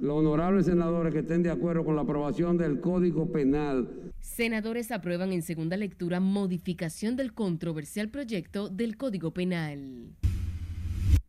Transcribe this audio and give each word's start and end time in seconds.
Los 0.00 0.18
honorables 0.18 0.66
senadores 0.66 1.14
que 1.14 1.20
estén 1.20 1.42
de 1.42 1.50
acuerdo 1.50 1.82
con 1.82 1.96
la 1.96 2.02
aprobación 2.02 2.58
del 2.58 2.80
Código 2.80 3.32
Penal. 3.32 4.12
Senadores 4.20 4.92
aprueban 4.92 5.32
en 5.32 5.40
segunda 5.40 5.78
lectura 5.78 6.20
modificación 6.20 7.16
del 7.16 7.32
controversial 7.32 8.10
proyecto 8.10 8.68
del 8.68 8.98
Código 8.98 9.32
Penal. 9.32 10.14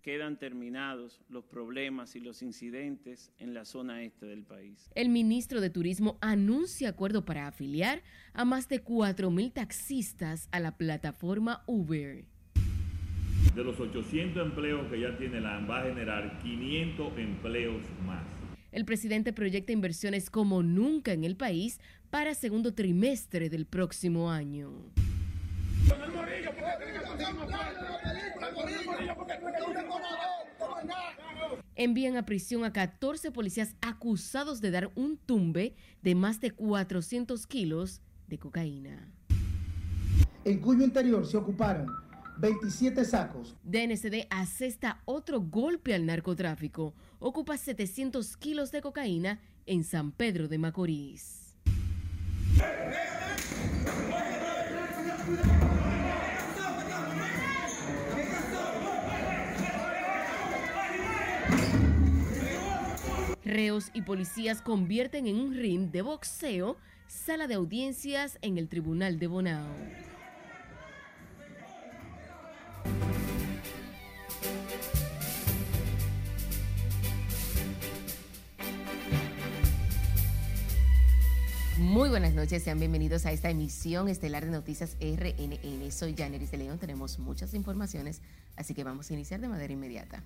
Quedan 0.02 0.38
terminados 0.38 1.22
los 1.30 1.46
problemas 1.46 2.18
y 2.18 2.20
los 2.20 2.42
incidentes 2.42 3.32
en 3.40 3.54
la 3.54 3.64
zona 3.64 4.04
este 4.04 4.26
del 4.26 4.44
país. 4.44 4.90
El 4.96 5.10
ministro 5.10 5.62
de 5.62 5.70
Turismo 5.70 6.18
anuncia 6.20 6.90
acuerdo 6.90 7.24
para 7.24 7.48
afiliar 7.48 8.02
a 8.34 8.44
más 8.44 8.68
de 8.68 8.84
4.000 8.84 9.54
taxistas 9.54 10.50
a 10.52 10.60
la 10.60 10.78
plataforma 10.78 11.64
Uber. 11.68 12.26
De 13.56 13.64
los 13.64 13.80
800 13.80 14.46
empleos 14.46 14.88
que 14.92 15.00
ya 15.00 15.18
tiene 15.18 15.40
la 15.42 15.56
AMBA, 15.56 15.74
va 15.74 15.82
a 15.82 15.86
generar 15.86 16.40
500 16.44 17.18
empleos 17.18 17.82
más. 18.06 18.37
El 18.78 18.86
presidente 18.86 19.34
proyecta 19.34 19.72
inversiones 19.72 20.30
como 20.30 20.62
nunca 20.62 21.12
en 21.12 21.24
el 21.24 21.36
país 21.36 21.80
para 22.12 22.36
segundo 22.36 22.76
trimestre 22.76 23.50
del 23.50 23.66
próximo 23.66 24.30
año. 24.30 24.72
Envían 31.76 32.18
a 32.18 32.26
prisión 32.28 32.66
a 32.66 32.72
14 32.72 33.32
policías 33.32 33.76
acusados 33.82 34.62
de 34.62 34.70
dar 34.70 34.92
un 34.94 35.18
tumbe 35.18 35.74
de 36.04 36.14
más 36.14 36.40
de 36.40 36.52
400 36.52 37.48
kilos 37.48 38.04
de 38.28 38.38
cocaína. 38.38 39.12
En 40.46 40.60
cuyo 40.60 40.84
interior 40.84 41.26
se 41.26 41.36
ocuparon 41.36 41.88
27 42.38 43.04
sacos. 43.06 43.56
DNCD 43.64 44.28
asesta 44.30 45.02
otro 45.06 45.42
golpe 45.42 45.96
al 45.96 46.06
narcotráfico. 46.06 46.94
Ocupa 47.20 47.58
700 47.58 48.38
kilos 48.38 48.72
de 48.72 48.82
cocaína 48.82 49.40
en 49.66 49.84
San 49.84 50.12
Pedro 50.12 50.48
de 50.48 50.60
Macorís. 50.60 51.56
Reos 63.44 63.90
y 63.94 64.02
policías 64.04 64.62
convierten 64.62 65.26
en 65.26 65.40
un 65.40 65.56
ring 65.56 65.90
de 65.90 66.04
boxeo 66.04 66.78
sala 67.08 67.48
de 67.48 67.56
audiencias 67.56 68.38
en 68.42 68.58
el 68.58 68.68
Tribunal 68.68 69.18
de 69.18 69.28
Bonao. 69.28 69.74
Muy 81.80 82.10
buenas 82.10 82.34
noches, 82.34 82.64
sean 82.64 82.80
bienvenidos 82.80 83.28
a 83.28 83.32
esta 83.32 83.52
emisión 83.52 84.10
estelar 84.10 84.44
de 84.44 84.50
Noticias 84.50 84.98
RNN. 85.00 85.92
Soy 85.92 86.16
Janeris 86.16 86.50
de 86.50 86.58
León, 86.58 86.80
tenemos 86.80 87.20
muchas 87.20 87.54
informaciones, 87.54 88.20
así 88.56 88.74
que 88.74 88.84
vamos 88.84 89.12
a 89.12 89.14
iniciar 89.14 89.42
de 89.42 89.48
manera 89.48 89.72
inmediata. 89.72 90.24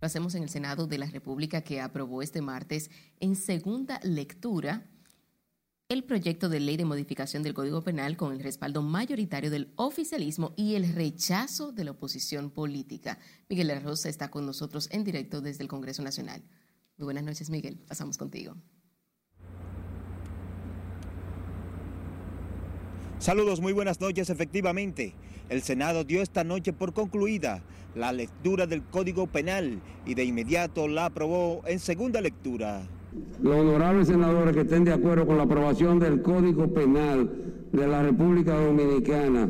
Lo 0.00 0.06
hacemos 0.06 0.36
en 0.36 0.44
el 0.44 0.50
Senado 0.50 0.86
de 0.86 0.98
la 0.98 1.06
República 1.06 1.62
que 1.62 1.80
aprobó 1.80 2.22
este 2.22 2.42
martes 2.42 2.92
en 3.18 3.34
segunda 3.34 3.98
lectura 4.04 4.86
el 5.88 6.04
proyecto 6.04 6.48
de 6.48 6.60
ley 6.60 6.76
de 6.76 6.84
modificación 6.84 7.42
del 7.42 7.54
Código 7.54 7.82
Penal 7.82 8.16
con 8.16 8.32
el 8.32 8.40
respaldo 8.40 8.82
mayoritario 8.82 9.50
del 9.50 9.72
oficialismo 9.74 10.54
y 10.56 10.76
el 10.76 10.94
rechazo 10.94 11.72
de 11.72 11.82
la 11.82 11.90
oposición 11.90 12.50
política. 12.50 13.18
Miguel 13.48 13.82
Rosa 13.82 14.08
está 14.08 14.30
con 14.30 14.46
nosotros 14.46 14.88
en 14.92 15.02
directo 15.02 15.40
desde 15.40 15.64
el 15.64 15.68
Congreso 15.68 16.04
Nacional. 16.04 16.40
Muy 16.98 17.06
buenas 17.06 17.24
noches, 17.24 17.50
Miguel. 17.50 17.80
Pasamos 17.88 18.16
contigo. 18.16 18.54
Saludos, 23.24 23.62
muy 23.62 23.72
buenas 23.72 24.02
noches. 24.02 24.28
Efectivamente, 24.28 25.14
el 25.48 25.62
Senado 25.62 26.04
dio 26.04 26.20
esta 26.20 26.44
noche 26.44 26.74
por 26.74 26.92
concluida 26.92 27.62
la 27.94 28.12
lectura 28.12 28.66
del 28.66 28.82
Código 28.82 29.26
Penal 29.26 29.80
y 30.04 30.12
de 30.12 30.24
inmediato 30.24 30.88
la 30.88 31.06
aprobó 31.06 31.62
en 31.66 31.78
segunda 31.78 32.20
lectura. 32.20 32.86
Los 33.42 33.56
honorables 33.56 34.08
senadores 34.08 34.54
que 34.54 34.60
estén 34.60 34.84
de 34.84 34.92
acuerdo 34.92 35.26
con 35.26 35.38
la 35.38 35.44
aprobación 35.44 35.98
del 36.00 36.20
Código 36.20 36.74
Penal 36.74 37.30
de 37.72 37.86
la 37.86 38.02
República 38.02 38.60
Dominicana, 38.60 39.48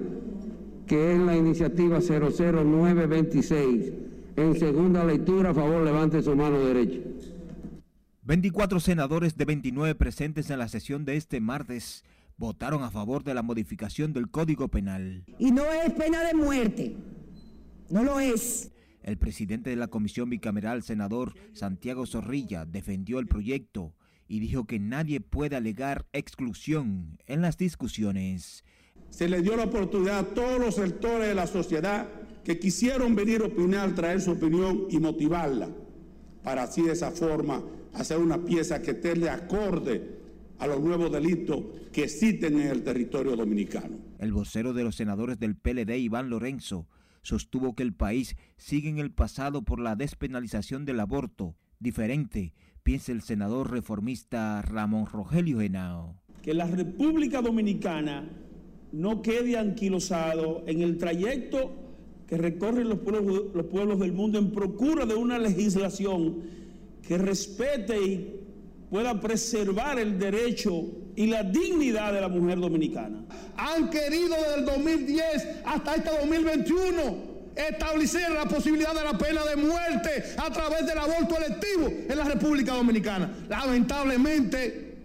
que 0.86 1.14
es 1.14 1.18
la 1.18 1.36
iniciativa 1.36 1.98
00926, 1.98 3.92
en 4.36 4.56
segunda 4.56 5.04
lectura, 5.04 5.50
a 5.50 5.54
favor, 5.54 5.82
levante 5.82 6.22
su 6.22 6.36
mano 6.36 6.60
derecha. 6.60 7.00
24 8.22 8.78
senadores 8.78 9.36
de 9.36 9.44
29 9.44 9.96
presentes 9.96 10.48
en 10.50 10.60
la 10.60 10.68
sesión 10.68 11.04
de 11.04 11.16
este 11.16 11.41
martes 11.41 12.04
votaron 12.37 12.83
a 12.83 12.91
favor 12.91 13.25
de 13.25 13.34
la 13.34 13.43
modificación 13.43 14.12
del 14.12 14.31
Código 14.31 14.69
Penal. 14.69 15.25
Y 15.39 15.50
no 15.50 15.65
es 15.72 15.93
pena 15.93 16.25
de 16.25 16.34
muerte. 16.34 16.97
No 17.91 18.03
lo 18.03 18.21
es. 18.21 18.71
El 19.03 19.19
presidente 19.19 19.71
de 19.71 19.77
la 19.77 19.89
Comisión 19.89 20.31
Bicameral, 20.31 20.83
senador 20.83 21.34
Santiago 21.53 22.06
Zorrilla, 22.06 22.65
defendió 22.65 23.19
el 23.19 23.27
proyecto 23.27 23.95
y 24.27 24.41
dijo 24.41 24.65
que 24.65 24.78
nadie 24.78 25.21
puede 25.21 25.56
alegar 25.56 26.06
exclusión 26.12 27.19
en 27.27 27.43
las 27.43 27.59
discusiones. 27.59 28.65
Se 29.11 29.28
le 29.28 29.43
dio 29.43 29.56
la 29.56 29.65
oportunidad 29.65 30.19
a 30.21 30.34
todos 30.34 30.59
los 30.59 30.77
sectores 30.77 31.28
de 31.28 31.34
la 31.34 31.47
sociedad 31.47 32.09
que 32.43 32.59
quisieron 32.59 33.15
venir 33.15 33.43
a 33.43 33.47
opinar, 33.47 33.95
traer 33.95 34.21
su 34.21 34.33
opinión 34.33 34.87
y 34.91 34.99
motivarla, 34.99 35.69
para 36.43 36.65
así 36.65 36.83
de 36.83 36.93
esa 36.93 37.11
forma 37.11 37.62
hacer 37.93 38.19
una 38.19 38.43
pieza 38.43 38.81
que 38.81 38.93
esté 38.93 39.28
acorde 39.28 40.23
a 40.59 40.66
los 40.66 40.81
nuevos 40.81 41.10
delitos 41.10 41.65
que 41.92 42.04
existen 42.04 42.60
en 42.60 42.69
el 42.69 42.82
territorio 42.82 43.37
dominicano. 43.37 43.97
El 44.19 44.32
vocero 44.32 44.72
de 44.72 44.84
los 44.84 44.97
senadores 44.97 45.38
del 45.38 45.56
PLD, 45.56 45.98
Iván 45.98 46.31
Lorenzo, 46.31 46.87
sostuvo 47.22 47.75
que 47.75 47.82
el 47.82 47.94
país 47.94 48.37
sigue 48.56 48.88
en 48.88 48.98
el 48.98 49.10
pasado 49.10 49.62
por 49.62 49.81
la 49.81 49.97
despenalización 49.97 50.84
del 50.84 51.00
aborto. 51.00 51.56
Diferente, 51.81 52.54
piensa 52.82 53.12
el 53.12 53.22
senador 53.22 53.70
reformista 53.70 54.62
Ramón 54.62 55.06
Rogelio 55.06 55.60
Genao. 55.60 56.20
Que 56.42 56.54
la 56.54 56.66
República 56.66 57.41
Dominicana 57.41 58.28
no 58.92 59.22
quede 59.22 59.59
anquilosado 59.59 60.62
en 60.66 60.82
el 60.82 60.98
trayecto 60.98 61.75
que 62.28 62.36
recorren 62.36 62.88
los 62.88 63.00
pueblos, 63.00 63.47
los 63.54 63.66
pueblos 63.66 63.98
del 63.98 64.12
mundo 64.12 64.38
en 64.38 64.53
procura 64.53 65.04
de 65.04 65.15
una 65.15 65.38
legislación 65.38 66.42
que 67.06 67.19
respete 67.19 68.03
y 68.03 68.41
pueda 68.94 69.19
preservar 69.19 69.99
el 69.99 70.21
derecho 70.21 70.84
y 71.16 71.27
la 71.27 71.43
dignidad 71.43 72.12
de 72.12 72.21
la 72.21 72.28
mujer 72.28 72.60
dominicana. 72.60 73.25
Han 73.56 73.91
querido 73.91 74.37
desde 74.37 74.55
el 74.60 74.65
2010 74.66 75.49
hasta 75.65 75.97
este 75.97 76.10
2021 76.21 77.00
establecer 77.56 78.31
la 78.31 78.44
posibilidad 78.44 78.94
de 78.94 79.03
la 79.03 79.19
pena 79.19 79.44
de 79.47 79.56
muerte 79.56 80.37
a 80.38 80.49
través 80.49 80.87
del 80.87 80.97
aborto 80.97 81.37
electivo 81.37 81.88
en 82.09 82.16
la 82.16 82.22
República 82.22 82.75
Dominicana. 82.75 83.34
Lamentablemente 83.49 84.97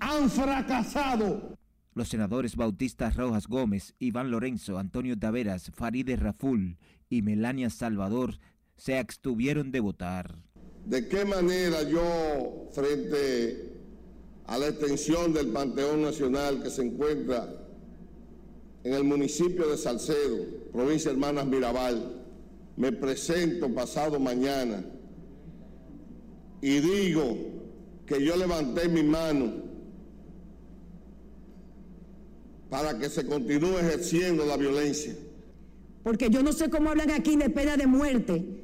han 0.00 0.30
fracasado. 0.30 1.54
Los 1.92 2.08
senadores 2.08 2.56
Bautistas 2.56 3.14
Rojas 3.14 3.46
Gómez, 3.46 3.94
Iván 3.98 4.30
Lorenzo, 4.30 4.78
Antonio 4.78 5.18
Taveras, 5.18 5.70
Farideh 5.74 6.16
Raful 6.16 6.78
y 7.10 7.20
Melania 7.20 7.68
Salvador 7.68 8.38
se 8.78 8.98
abstuvieron 8.98 9.70
de 9.70 9.80
votar 9.80 10.34
de 10.84 11.08
qué 11.08 11.24
manera 11.24 11.82
yo, 11.82 12.68
frente 12.72 13.72
a 14.46 14.58
la 14.58 14.68
extensión 14.68 15.32
del 15.32 15.48
Panteón 15.48 16.02
Nacional 16.02 16.62
que 16.62 16.70
se 16.70 16.82
encuentra 16.82 17.48
en 18.82 18.92
el 18.92 19.04
municipio 19.04 19.66
de 19.68 19.78
Salcedo, 19.78 20.44
provincia 20.72 21.10
Hermanas 21.10 21.46
Mirabal, 21.46 22.22
me 22.76 22.92
presento 22.92 23.72
pasado 23.72 24.20
mañana 24.20 24.84
y 26.60 26.80
digo 26.80 27.36
que 28.06 28.22
yo 28.22 28.36
levanté 28.36 28.88
mi 28.88 29.02
mano 29.02 29.64
para 32.68 32.98
que 32.98 33.08
se 33.08 33.24
continúe 33.24 33.78
ejerciendo 33.78 34.44
la 34.44 34.56
violencia. 34.56 35.14
Porque 36.02 36.28
yo 36.28 36.42
no 36.42 36.52
sé 36.52 36.68
cómo 36.68 36.90
hablan 36.90 37.10
aquí 37.10 37.36
de 37.36 37.48
pena 37.48 37.78
de 37.78 37.86
muerte 37.86 38.63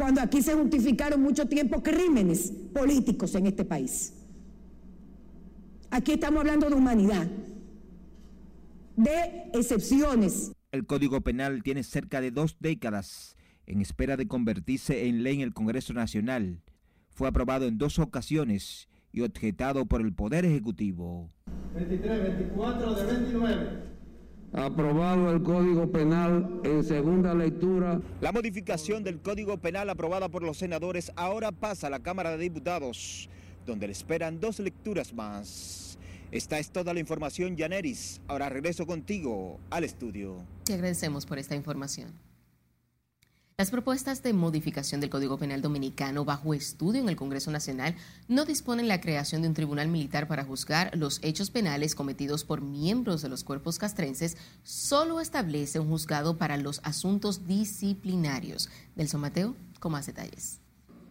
cuando 0.00 0.22
aquí 0.22 0.40
se 0.40 0.54
justificaron 0.54 1.20
mucho 1.20 1.46
tiempo 1.46 1.82
crímenes 1.82 2.50
políticos 2.72 3.34
en 3.34 3.46
este 3.46 3.66
país. 3.66 4.14
Aquí 5.90 6.12
estamos 6.12 6.40
hablando 6.40 6.70
de 6.70 6.74
humanidad, 6.74 7.28
de 8.96 9.50
excepciones. 9.52 10.52
El 10.72 10.86
Código 10.86 11.20
Penal 11.20 11.62
tiene 11.62 11.82
cerca 11.82 12.22
de 12.22 12.30
dos 12.30 12.56
décadas 12.60 13.36
en 13.66 13.82
espera 13.82 14.16
de 14.16 14.26
convertirse 14.26 15.06
en 15.06 15.22
ley 15.22 15.34
en 15.34 15.42
el 15.42 15.52
Congreso 15.52 15.92
Nacional. 15.92 16.62
Fue 17.10 17.28
aprobado 17.28 17.66
en 17.66 17.76
dos 17.76 17.98
ocasiones 17.98 18.88
y 19.12 19.20
objetado 19.20 19.84
por 19.84 20.00
el 20.00 20.14
Poder 20.14 20.46
Ejecutivo. 20.46 21.28
23, 21.74 22.22
24 22.38 22.94
de 22.94 23.04
29. 23.04 23.99
Aprobado 24.52 25.30
el 25.30 25.42
Código 25.42 25.92
Penal 25.92 26.60
en 26.64 26.82
segunda 26.82 27.34
lectura. 27.34 28.00
La 28.20 28.32
modificación 28.32 29.04
del 29.04 29.20
Código 29.20 29.58
Penal 29.58 29.88
aprobada 29.90 30.28
por 30.28 30.42
los 30.42 30.58
senadores 30.58 31.12
ahora 31.14 31.52
pasa 31.52 31.86
a 31.86 31.90
la 31.90 32.00
Cámara 32.00 32.32
de 32.32 32.38
Diputados, 32.38 33.28
donde 33.64 33.86
le 33.86 33.92
esperan 33.92 34.40
dos 34.40 34.58
lecturas 34.58 35.14
más. 35.14 35.98
Esta 36.32 36.58
es 36.58 36.70
toda 36.70 36.92
la 36.92 37.00
información, 37.00 37.56
Yaneris. 37.56 38.20
Ahora 38.26 38.48
regreso 38.48 38.86
contigo 38.86 39.60
al 39.70 39.84
estudio. 39.84 40.36
Te 40.64 40.74
agradecemos 40.74 41.26
por 41.26 41.38
esta 41.38 41.54
información. 41.54 42.12
Las 43.60 43.70
propuestas 43.70 44.22
de 44.22 44.32
modificación 44.32 45.02
del 45.02 45.10
Código 45.10 45.36
Penal 45.36 45.60
Dominicano 45.60 46.24
bajo 46.24 46.54
estudio 46.54 47.02
en 47.02 47.10
el 47.10 47.16
Congreso 47.16 47.50
Nacional 47.50 47.94
no 48.26 48.46
disponen 48.46 48.88
la 48.88 49.02
creación 49.02 49.42
de 49.42 49.48
un 49.48 49.54
tribunal 49.54 49.86
militar 49.88 50.26
para 50.28 50.44
juzgar 50.46 50.96
los 50.96 51.22
hechos 51.22 51.50
penales 51.50 51.94
cometidos 51.94 52.42
por 52.42 52.62
miembros 52.62 53.20
de 53.20 53.28
los 53.28 53.44
cuerpos 53.44 53.78
castrenses, 53.78 54.38
solo 54.62 55.20
establece 55.20 55.78
un 55.78 55.88
juzgado 55.90 56.38
para 56.38 56.56
los 56.56 56.80
asuntos 56.84 57.46
disciplinarios. 57.46 58.70
Delson 58.96 59.20
Mateo, 59.20 59.54
con 59.78 59.92
más 59.92 60.06
detalles. 60.06 60.62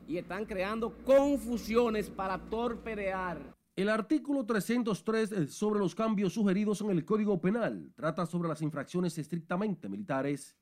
Y 0.07 0.17
están 0.17 0.45
creando 0.45 0.97
confusiones 1.05 2.09
para 2.09 2.39
torpedear. 2.39 3.37
El 3.75 3.89
artículo 3.89 4.47
303 4.47 5.31
eh, 5.31 5.47
sobre 5.49 5.77
los 5.77 5.93
cambios 5.93 6.33
sugeridos 6.33 6.81
en 6.81 6.89
el 6.89 7.05
Código 7.05 7.39
Penal 7.39 7.91
trata 7.95 8.25
sobre 8.25 8.49
las 8.49 8.63
infracciones 8.63 9.19
estrictamente 9.19 9.87
militares. 9.87 10.55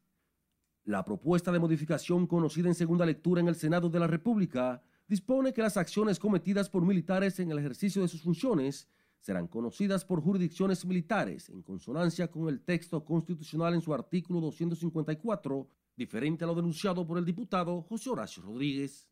La 0.88 1.04
propuesta 1.04 1.51
de 1.51 1.60
modificación 1.60 2.28
conocida 2.28 2.69
en 2.69 2.74
segunda 2.74 3.06
lectura 3.06 3.42
en 3.42 3.50
el 3.50 3.56
Senado 3.56 3.89
de 3.89 4.00
la 4.00 4.07
República 4.07 4.81
dispone 5.06 5.51
que 5.51 5.62
las 5.62 5.75
acciones 5.75 6.18
cometidas 6.18 6.69
por 6.69 6.86
militares 6.86 7.42
en 7.42 7.51
el 7.51 7.60
ejercicio 7.60 8.01
de 8.01 8.07
sus 8.07 8.22
funciones 8.22 8.88
serán 9.19 9.48
conocidas 9.48 10.06
por 10.06 10.22
jurisdicciones 10.22 10.86
militares 10.86 11.50
en 11.50 11.62
consonancia 11.62 12.30
con 12.30 12.48
el 12.48 12.62
texto 12.62 13.04
constitucional 13.04 13.74
en 13.74 13.81
su 13.81 13.94
artículo 13.94 14.39
254, 14.39 15.68
diferente 15.98 16.45
a 16.45 16.48
lo 16.48 16.56
denunciado 16.56 17.06
por 17.06 17.18
el 17.18 17.25
diputado 17.25 17.81
José 17.81 18.10
Horacio 18.10 18.44
Rodríguez. 18.44 19.10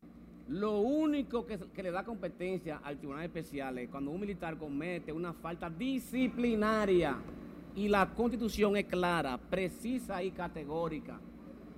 Lo 0.47 0.79
único 0.79 1.45
que, 1.45 1.59
le 1.83 1.91
da 1.91 2.05
competencia 2.05 2.77
al 2.85 2.99
Tribunal 2.99 3.25
Especial 3.25 3.77
es 3.79 3.89
cuando 3.89 4.11
un 4.11 4.21
militar 4.21 4.57
comete 4.57 5.11
una 5.11 5.33
falta 5.33 5.69
disciplinaria 5.69 7.17
y 7.75 7.89
la 7.89 8.13
constitución 8.13 8.77
es 8.77 8.85
clara, 8.85 9.37
precisa 9.37 10.23
y 10.23 10.31
categórica 10.31 11.19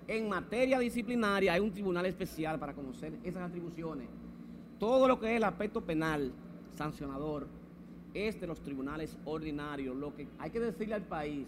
en 0.08 0.30
materia 0.30 0.80
disciplinaria 0.80 1.54
hay 1.54 1.60
un 1.60 1.72
tribunal 1.72 2.06
especial 2.06 2.58
para 2.60 2.74
conocer 2.74 3.14
esas 3.24 3.50
atribuciones. 3.50 4.08
Todo 4.80 5.08
lo 5.08 5.20
que 5.20 5.32
es 5.32 5.38
el 5.38 5.44
aspecto 5.44 5.82
penal, 5.82 6.32
sancionador, 6.76 7.48
es 8.14 8.40
de 8.40 8.48
los 8.48 8.62
tribunales 8.62 9.18
ordinarios. 9.26 9.96
Lo 9.96 10.16
que 10.16 10.28
hay 10.40 10.50
que 10.50 10.60
decirle 10.60 10.96
al 10.96 11.04
país 11.04 11.46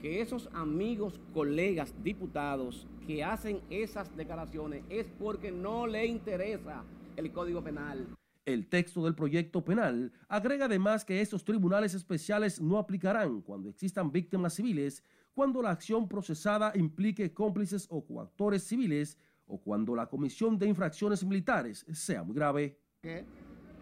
que 0.00 0.20
esos 0.20 0.48
amigos, 0.52 1.20
colegas, 1.34 1.92
diputados 2.04 2.86
que 3.06 3.24
hacen 3.24 3.60
esas 3.68 4.14
declaraciones 4.16 4.84
es 4.88 5.06
porque 5.18 5.50
no 5.50 5.86
le 5.86 6.06
interesa 6.06 6.84
el 7.16 7.32
Código 7.32 7.62
Penal. 7.62 8.06
El 8.44 8.66
texto 8.66 9.04
del 9.04 9.14
proyecto 9.14 9.62
penal 9.62 10.10
agrega 10.28 10.66
además 10.66 11.04
que 11.04 11.20
esos 11.20 11.44
tribunales 11.44 11.92
especiales 11.92 12.60
no 12.60 12.78
aplicarán 12.78 13.42
cuando 13.42 13.68
existan 13.68 14.10
víctimas 14.10 14.54
civiles 14.54 15.02
cuando 15.38 15.62
la 15.62 15.70
acción 15.70 16.08
procesada 16.08 16.72
implique 16.74 17.32
cómplices 17.32 17.86
o 17.90 18.04
coactores 18.04 18.64
civiles 18.64 19.16
o 19.46 19.56
cuando 19.56 19.94
la 19.94 20.06
comisión 20.08 20.58
de 20.58 20.66
infracciones 20.66 21.24
militares 21.24 21.86
sea 21.92 22.24
muy 22.24 22.34
grave. 22.34 22.76
Que, 23.00 23.24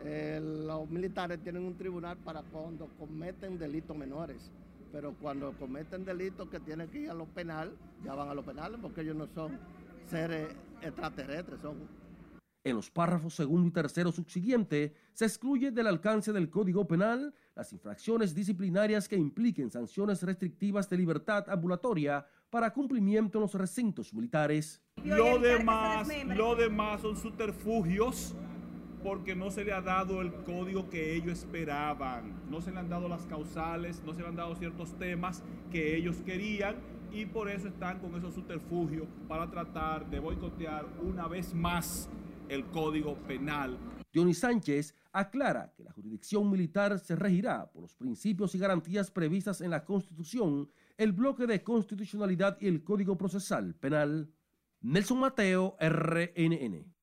eh, 0.05 0.39
los 0.43 0.87
militares 0.91 1.43
tienen 1.43 1.65
un 1.65 1.75
tribunal 1.75 2.19
para 2.19 2.43
cuando 2.43 2.89
cometen 2.99 3.59
delitos 3.59 3.97
menores, 3.97 4.53
pero 4.93 5.15
cuando 5.15 5.51
cometen 5.53 6.05
delitos 6.05 6.47
que 6.51 6.61
tienen 6.61 6.91
que 6.91 6.99
ir 6.99 7.11
a 7.11 7.15
lo 7.15 7.25
penal, 7.25 7.75
ya 8.05 8.15
van 8.15 8.29
a 8.29 8.35
lo 8.35 8.45
penal 8.45 8.77
porque 8.83 9.01
ellos 9.01 9.17
no 9.17 9.27
son 9.27 9.59
seres 10.11 10.55
extraterrestres, 10.83 11.59
son 11.63 11.89
en 12.65 12.77
los 12.77 12.91
párrafos 12.91 13.33
segundo 13.33 13.69
y 13.69 13.71
tercero 13.71 14.11
subsiguiente, 14.11 14.93
se 15.13 15.25
excluye 15.25 15.71
del 15.71 15.87
alcance 15.87 16.33
del 16.33 16.51
Código 16.51 16.87
Penal 16.87 17.33
las 17.57 17.73
infracciones 17.73 18.35
disciplinarias 18.35 19.09
que 19.09 19.17
impliquen 19.17 19.71
sanciones 19.71 20.23
restrictivas 20.23 20.91
de 20.91 20.99
libertad 20.99 21.49
ambulatoria 21.49 22.25
para 22.51 22.71
cumplimiento 22.71 23.39
en 23.39 23.43
los 23.43 23.55
recintos 23.55 24.13
militares. 24.13 24.83
Lo 25.03 25.39
demás, 25.39 26.07
lo 26.27 26.55
demás 26.55 27.01
son 27.01 27.17
subterfugios 27.17 28.37
porque 29.03 29.35
no 29.35 29.51
se 29.51 29.65
le 29.65 29.73
ha 29.73 29.81
dado 29.81 30.21
el 30.21 30.35
código 30.45 30.91
que 30.91 31.15
ellos 31.15 31.39
esperaban, 31.39 32.35
no 32.51 32.61
se 32.61 32.73
le 32.73 32.79
han 32.79 32.91
dado 32.91 33.09
las 33.09 33.25
causales, 33.27 34.03
no 34.05 34.13
se 34.13 34.21
le 34.21 34.29
han 34.29 34.37
dado 34.37 34.55
ciertos 34.57 34.93
temas 34.99 35.43
que 35.71 35.97
ellos 35.97 36.17
querían 36.27 36.77
y 37.11 37.25
por 37.25 37.49
eso 37.49 37.69
están 37.69 38.01
con 38.01 38.15
esos 38.17 38.35
subterfugios 38.35 39.09
para 39.29 39.51
tratar 39.51 40.11
de 40.11 40.19
boicotear 40.19 40.85
una 41.03 41.27
vez 41.27 41.55
más 41.55 42.11
el 42.51 42.67
Código 42.67 43.15
Penal. 43.27 43.79
Dionis 44.13 44.41
Sánchez 44.41 44.95
aclara 45.19 45.73
que 45.77 45.83
la 45.83 45.93
jurisdicción 45.93 46.51
militar 46.51 46.99
se 46.99 47.17
regirá 47.17 47.71
por 47.71 47.83
los 47.83 47.95
principios 47.95 48.55
y 48.55 48.59
garantías 48.59 49.11
previstas 49.11 49.61
en 49.63 49.71
la 49.71 49.85
Constitución, 49.85 50.71
el 50.99 51.13
bloque 51.13 51.47
de 51.47 51.63
constitucionalidad 51.63 52.59
y 52.61 52.67
el 52.69 52.85
Código 52.85 53.17
Procesal 53.17 53.75
Penal. 53.75 54.31
Nelson 54.83 55.19
Mateo, 55.19 55.77
RNN. 55.81 56.97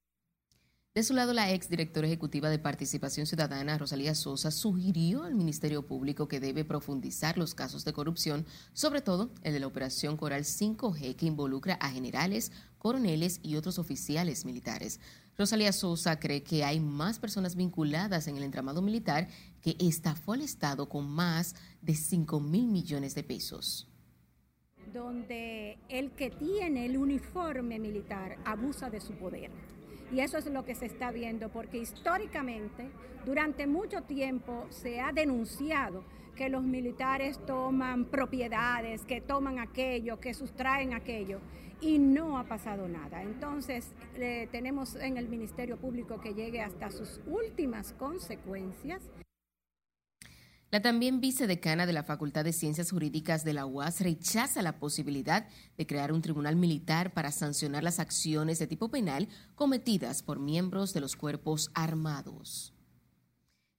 De 0.95 1.01
su 1.01 1.15
lado, 1.15 1.33
la 1.33 1.51
ex 1.51 1.69
directora 1.69 2.05
ejecutiva 2.05 2.51
de 2.51 2.59
Participación 2.59 3.25
Ciudadana, 3.25 3.79
Rosalía 3.79 4.13
Sosa, 4.13 4.51
sugirió 4.51 5.23
al 5.23 5.33
Ministerio 5.33 5.87
Público 5.87 6.27
que 6.27 6.39
debe 6.39 6.65
profundizar 6.65 7.35
los 7.39 7.55
casos 7.55 7.83
de 7.83 7.93
corrupción, 7.93 8.45
sobre 8.73 9.01
todo 9.01 9.31
el 9.41 9.53
de 9.53 9.59
la 9.59 9.65
Operación 9.65 10.17
Coral 10.17 10.43
5G, 10.43 11.15
que 11.15 11.25
involucra 11.25 11.73
a 11.81 11.89
generales, 11.89 12.51
coroneles 12.77 13.39
y 13.41 13.55
otros 13.55 13.79
oficiales 13.79 14.45
militares. 14.45 14.99
Rosalía 15.37 15.71
Sosa 15.71 16.19
cree 16.19 16.43
que 16.43 16.63
hay 16.63 16.79
más 16.79 17.19
personas 17.19 17.55
vinculadas 17.55 18.27
en 18.27 18.37
el 18.37 18.43
entramado 18.43 18.81
militar 18.81 19.27
que 19.61 19.75
estafó 19.79 20.33
al 20.33 20.41
Estado 20.41 20.87
con 20.87 21.09
más 21.09 21.55
de 21.81 21.95
5 21.95 22.39
mil 22.39 22.67
millones 22.67 23.15
de 23.15 23.23
pesos. 23.23 23.87
Donde 24.93 25.79
el 25.89 26.11
que 26.11 26.29
tiene 26.29 26.85
el 26.85 26.97
uniforme 26.97 27.79
militar 27.79 28.37
abusa 28.45 28.89
de 28.89 29.01
su 29.01 29.13
poder 29.13 29.49
y 30.13 30.19
eso 30.19 30.37
es 30.37 30.45
lo 30.45 30.63
que 30.63 30.75
se 30.75 30.85
está 30.85 31.11
viendo, 31.11 31.49
porque 31.49 31.79
históricamente, 31.79 32.91
durante 33.25 33.65
mucho 33.65 34.01
tiempo, 34.01 34.67
se 34.69 34.99
ha 34.99 35.11
denunciado 35.11 36.03
que 36.35 36.49
los 36.49 36.63
militares 36.63 37.39
toman 37.47 38.05
propiedades, 38.05 39.05
que 39.05 39.21
toman 39.21 39.57
aquello, 39.57 40.19
que 40.19 40.35
sustraen 40.35 40.93
aquello, 40.93 41.39
y 41.83 41.99
no 41.99 42.37
ha 42.37 42.45
pasado 42.45 42.87
nada. 42.87 43.21
Entonces, 43.21 43.85
tenemos 44.51 44.95
en 44.95 45.17
el 45.17 45.27
Ministerio 45.27 45.77
Público 45.77 46.21
que 46.21 46.33
llegue 46.33 46.61
hasta 46.61 46.89
sus 46.89 47.19
últimas 47.27 47.93
consecuencias 47.93 49.01
la 50.73 50.81
también 50.81 51.21
vicedecana 51.21 51.85
de 51.85 51.93
la 51.93 52.01
Facultad 52.01 52.43
de 52.43 52.51
Ciencias 52.51 52.89
Jurídicas 52.89 53.43
de 53.43 53.53
la 53.53 53.67
UAS 53.67 54.01
rechaza 54.01 54.63
la 54.63 54.79
posibilidad 54.79 55.47
de 55.77 55.85
crear 55.85 56.11
un 56.11 56.23
tribunal 56.23 56.55
militar 56.55 57.13
para 57.13 57.31
sancionar 57.31 57.83
las 57.83 57.99
acciones 57.99 58.57
de 58.57 58.65
tipo 58.65 58.89
penal 58.89 59.27
cometidas 59.53 60.23
por 60.23 60.39
miembros 60.39 60.91
de 60.91 61.01
los 61.01 61.15
cuerpos 61.15 61.69
armados. 61.75 62.72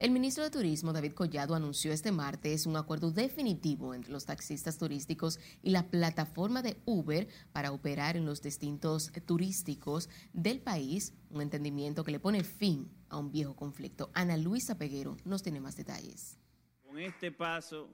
El 0.05 0.11
ministro 0.11 0.45
de 0.45 0.51
Turismo, 0.51 0.93
David 0.93 1.15
Collado, 1.15 1.55
anunció 1.55 1.91
este 1.91 2.13
martes 2.13 2.67
un 2.67 2.77
acuerdo 2.77 3.11
definitivo 3.11 3.95
entre 3.95 4.13
los 4.13 4.27
taxistas 4.27 4.77
turísticos 4.77 5.41
y 5.63 5.71
la 5.71 5.89
plataforma 5.89 6.61
de 6.61 6.77
Uber 6.85 7.27
para 7.55 7.73
operar 7.73 8.19
en 8.19 8.27
los 8.27 8.43
distintos 8.43 9.11
turísticos 9.25 10.11
del 10.35 10.61
país, 10.61 11.15
un 11.31 11.41
entendimiento 11.41 12.05
que 12.05 12.13
le 12.13 12.21
pone 12.21 12.45
fin 12.45 12.93
a 13.09 13.17
un 13.17 13.33
viejo 13.33 13.57
conflicto. 13.57 14.11
Ana 14.13 14.37
Luisa 14.37 14.77
Peguero 14.77 15.17
nos 15.25 15.43
tiene 15.43 15.63
más 15.63 15.75
detalles. 15.75 16.39
Con 16.83 16.99
este 16.99 17.33
paso 17.33 17.89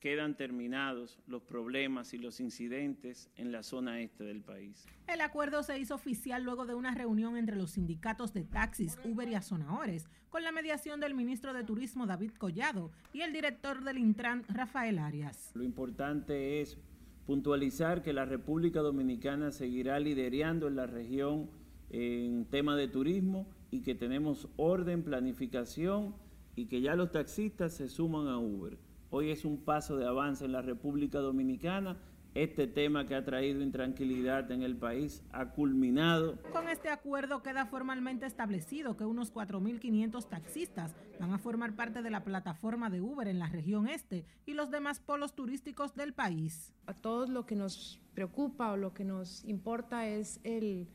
quedan 0.00 0.36
terminados 0.36 1.18
los 1.26 1.42
problemas 1.42 2.14
y 2.14 2.18
los 2.18 2.40
incidentes 2.40 3.30
en 3.36 3.52
la 3.52 3.62
zona 3.62 4.00
este 4.00 4.24
del 4.24 4.42
país. 4.42 4.86
El 5.06 5.20
acuerdo 5.20 5.62
se 5.62 5.78
hizo 5.78 5.94
oficial 5.94 6.42
luego 6.44 6.66
de 6.66 6.74
una 6.74 6.94
reunión 6.94 7.36
entre 7.36 7.56
los 7.56 7.72
sindicatos 7.72 8.32
de 8.32 8.44
taxis, 8.44 8.98
Uber 9.04 9.28
y 9.28 9.34
Azonadores, 9.34 10.08
con 10.28 10.44
la 10.44 10.52
mediación 10.52 11.00
del 11.00 11.14
ministro 11.14 11.52
de 11.52 11.64
Turismo 11.64 12.06
David 12.06 12.32
Collado 12.32 12.90
y 13.12 13.22
el 13.22 13.32
director 13.32 13.82
del 13.82 13.98
Intran 13.98 14.44
Rafael 14.48 14.98
Arias. 14.98 15.50
Lo 15.54 15.64
importante 15.64 16.60
es 16.60 16.78
puntualizar 17.26 18.02
que 18.02 18.12
la 18.12 18.24
República 18.24 18.80
Dominicana 18.80 19.50
seguirá 19.50 19.98
liderando 19.98 20.68
en 20.68 20.76
la 20.76 20.86
región 20.86 21.50
en 21.90 22.44
tema 22.46 22.76
de 22.76 22.88
turismo 22.88 23.46
y 23.70 23.80
que 23.82 23.94
tenemos 23.94 24.48
orden, 24.56 25.02
planificación, 25.02 26.14
y 26.58 26.66
que 26.66 26.80
ya 26.80 26.96
los 26.96 27.12
taxistas 27.12 27.72
se 27.72 27.88
suman 27.88 28.26
a 28.26 28.38
Uber. 28.38 28.78
Hoy 29.10 29.30
es 29.30 29.44
un 29.44 29.64
paso 29.64 29.96
de 29.96 30.06
avance 30.06 30.44
en 30.44 30.52
la 30.52 30.60
República 30.60 31.18
Dominicana 31.18 31.96
este 32.34 32.66
tema 32.66 33.06
que 33.06 33.14
ha 33.14 33.24
traído 33.24 33.62
intranquilidad 33.62 34.50
en 34.52 34.62
el 34.62 34.76
país 34.76 35.22
ha 35.32 35.50
culminado. 35.50 36.38
Con 36.52 36.68
este 36.68 36.90
acuerdo 36.90 37.42
queda 37.42 37.66
formalmente 37.66 38.26
establecido 38.26 38.96
que 38.96 39.04
unos 39.04 39.32
4.500 39.32 40.28
taxistas 40.28 40.94
van 41.18 41.32
a 41.32 41.38
formar 41.38 41.74
parte 41.74 42.02
de 42.02 42.10
la 42.10 42.22
plataforma 42.24 42.90
de 42.90 43.00
Uber 43.00 43.28
en 43.28 43.38
la 43.38 43.48
región 43.48 43.88
este 43.88 44.24
y 44.46 44.52
los 44.52 44.70
demás 44.70 45.00
polos 45.00 45.34
turísticos 45.34 45.94
del 45.94 46.12
país. 46.12 46.74
A 46.86 46.94
todos 46.94 47.30
lo 47.30 47.46
que 47.46 47.56
nos 47.56 48.00
preocupa 48.14 48.72
o 48.72 48.76
lo 48.76 48.92
que 48.92 49.04
nos 49.04 49.42
importa 49.44 50.06
es 50.06 50.38
el, 50.44 50.86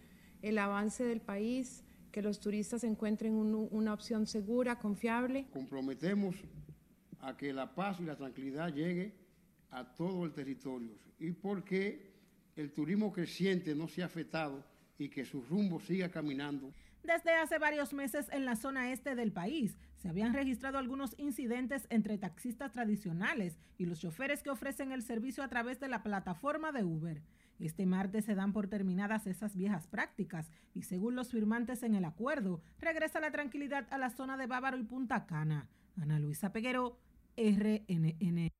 el 0.43 0.57
avance 0.59 1.03
del 1.03 1.19
país, 1.19 1.83
que 2.11 2.21
los 2.21 2.39
turistas 2.39 2.83
encuentren 2.83 3.33
un, 3.33 3.67
una 3.71 3.93
opción 3.93 4.27
segura, 4.27 4.77
confiable. 4.77 5.47
Comprometemos 5.51 6.35
a 7.23 7.37
que 7.37 7.53
la 7.53 7.73
paz 7.73 7.99
y 7.99 8.03
la 8.03 8.15
tranquilidad 8.15 8.73
llegue 8.73 9.13
a 9.71 9.95
todo 9.95 10.25
el 10.25 10.33
territorio 10.33 10.91
y 11.19 11.31
porque 11.31 12.11
el 12.55 12.71
turismo 12.71 13.11
creciente 13.11 13.73
no 13.73 13.87
sea 13.87 14.05
afectado 14.05 14.63
y 14.97 15.09
que 15.09 15.25
su 15.25 15.41
rumbo 15.41 15.79
siga 15.79 16.09
caminando. 16.09 16.71
Desde 17.01 17.33
hace 17.33 17.57
varios 17.57 17.93
meses 17.93 18.27
en 18.31 18.45
la 18.45 18.55
zona 18.55 18.91
este 18.91 19.15
del 19.15 19.31
país 19.31 19.77
se 19.97 20.09
habían 20.09 20.33
registrado 20.33 20.77
algunos 20.77 21.17
incidentes 21.17 21.87
entre 21.89 22.17
taxistas 22.17 22.71
tradicionales 22.73 23.57
y 23.77 23.85
los 23.85 23.99
choferes 23.99 24.43
que 24.43 24.49
ofrecen 24.49 24.91
el 24.91 25.01
servicio 25.01 25.43
a 25.43 25.47
través 25.47 25.79
de 25.79 25.87
la 25.87 26.03
plataforma 26.03 26.71
de 26.71 26.83
Uber. 26.83 27.21
Este 27.59 27.85
martes 27.85 28.25
se 28.25 28.35
dan 28.35 28.51
por 28.51 28.67
terminadas 28.67 29.27
esas 29.27 29.55
viejas 29.55 29.87
prácticas 29.87 30.51
y 30.73 30.83
según 30.83 31.15
los 31.15 31.31
firmantes 31.31 31.83
en 31.83 31.95
el 31.95 32.03
acuerdo, 32.03 32.61
regresa 32.79 33.21
la 33.21 33.31
tranquilidad 33.31 33.87
a 33.91 33.97
la 33.97 34.09
zona 34.09 34.35
de 34.35 34.47
Bávaro 34.47 34.77
y 34.77 34.83
Punta 34.83 35.25
Cana. 35.25 35.69
Ana 36.01 36.19
Luisa 36.19 36.51
Peguero, 36.51 36.97
RNN. 37.37 38.51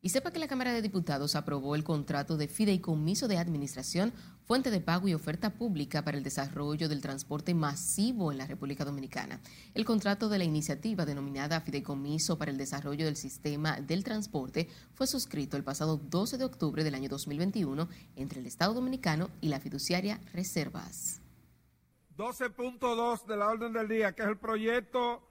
Y 0.00 0.10
sepa 0.10 0.30
que 0.30 0.38
la 0.38 0.46
Cámara 0.46 0.72
de 0.72 0.80
Diputados 0.80 1.34
aprobó 1.34 1.74
el 1.74 1.82
contrato 1.82 2.36
de 2.36 2.46
fideicomiso 2.46 3.26
de 3.26 3.36
administración, 3.36 4.12
fuente 4.44 4.70
de 4.70 4.80
pago 4.80 5.08
y 5.08 5.14
oferta 5.14 5.50
pública 5.50 6.04
para 6.04 6.16
el 6.16 6.22
desarrollo 6.22 6.88
del 6.88 7.02
transporte 7.02 7.52
masivo 7.52 8.30
en 8.30 8.38
la 8.38 8.46
República 8.46 8.84
Dominicana. 8.84 9.40
El 9.74 9.84
contrato 9.84 10.28
de 10.28 10.38
la 10.38 10.44
iniciativa 10.44 11.04
denominada 11.04 11.60
Fideicomiso 11.60 12.38
para 12.38 12.52
el 12.52 12.58
Desarrollo 12.58 13.06
del 13.06 13.16
Sistema 13.16 13.80
del 13.80 14.04
Transporte 14.04 14.68
fue 14.94 15.08
suscrito 15.08 15.56
el 15.56 15.64
pasado 15.64 15.96
12 15.96 16.38
de 16.38 16.44
octubre 16.44 16.84
del 16.84 16.94
año 16.94 17.08
2021 17.08 17.88
entre 18.14 18.38
el 18.38 18.46
Estado 18.46 18.74
Dominicano 18.74 19.30
y 19.40 19.48
la 19.48 19.58
fiduciaria 19.58 20.20
Reservas. 20.32 21.20
12.2 22.16 23.26
de 23.26 23.36
la 23.36 23.48
orden 23.48 23.72
del 23.72 23.88
día, 23.88 24.12
que 24.12 24.22
es 24.22 24.28
el 24.28 24.38
proyecto 24.38 25.27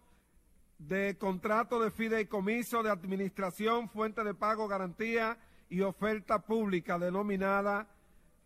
de 0.80 1.18
contrato 1.18 1.80
de 1.80 1.92
fideicomiso 1.92 2.84
de 2.84 2.92
administración, 2.92 3.90
fuente 3.90 4.24
de 4.24 4.34
pago, 4.34 4.68
garantía 4.68 5.38
y 5.70 5.82
oferta 5.82 6.40
pública 6.40 6.98
denominada 6.98 7.88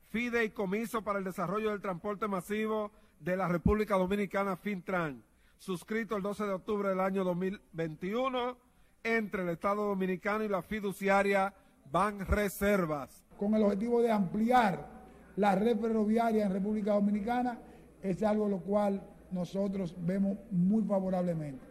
Fideicomiso 0.10 1.04
para 1.04 1.20
el 1.20 1.26
Desarrollo 1.26 1.70
del 1.70 1.82
Transporte 1.82 2.28
Masivo 2.28 2.92
de 3.22 3.38
la 3.38 3.48
República 3.48 3.96
Dominicana, 3.96 4.58
Fintran, 4.58 5.24
suscrito 5.58 6.18
el 6.18 6.22
12 6.22 6.44
de 6.44 6.52
octubre 6.52 6.90
del 6.90 7.00
año 7.00 7.24
2021 7.24 8.58
entre 9.04 9.44
el 9.44 9.50
Estado 9.50 9.86
Dominicano 9.86 10.44
y 10.44 10.50
la 10.50 10.62
fiduciaria 10.62 11.54
Ban 11.90 12.26
Reservas. 12.26 13.24
Con 13.38 13.54
el 13.56 13.64
objetivo 13.64 14.02
de 14.02 14.12
ampliar 14.12 14.86
la 15.38 15.56
red 15.56 15.80
ferroviaria 15.80 16.46
en 16.46 16.52
República 16.52 16.94
Dominicana, 16.94 17.60
es 18.04 18.22
algo 18.22 18.50
lo 18.50 18.60
cual 18.60 19.02
nosotros 19.32 19.96
vemos 19.98 20.38
muy 20.52 20.84
favorablemente 20.84 21.71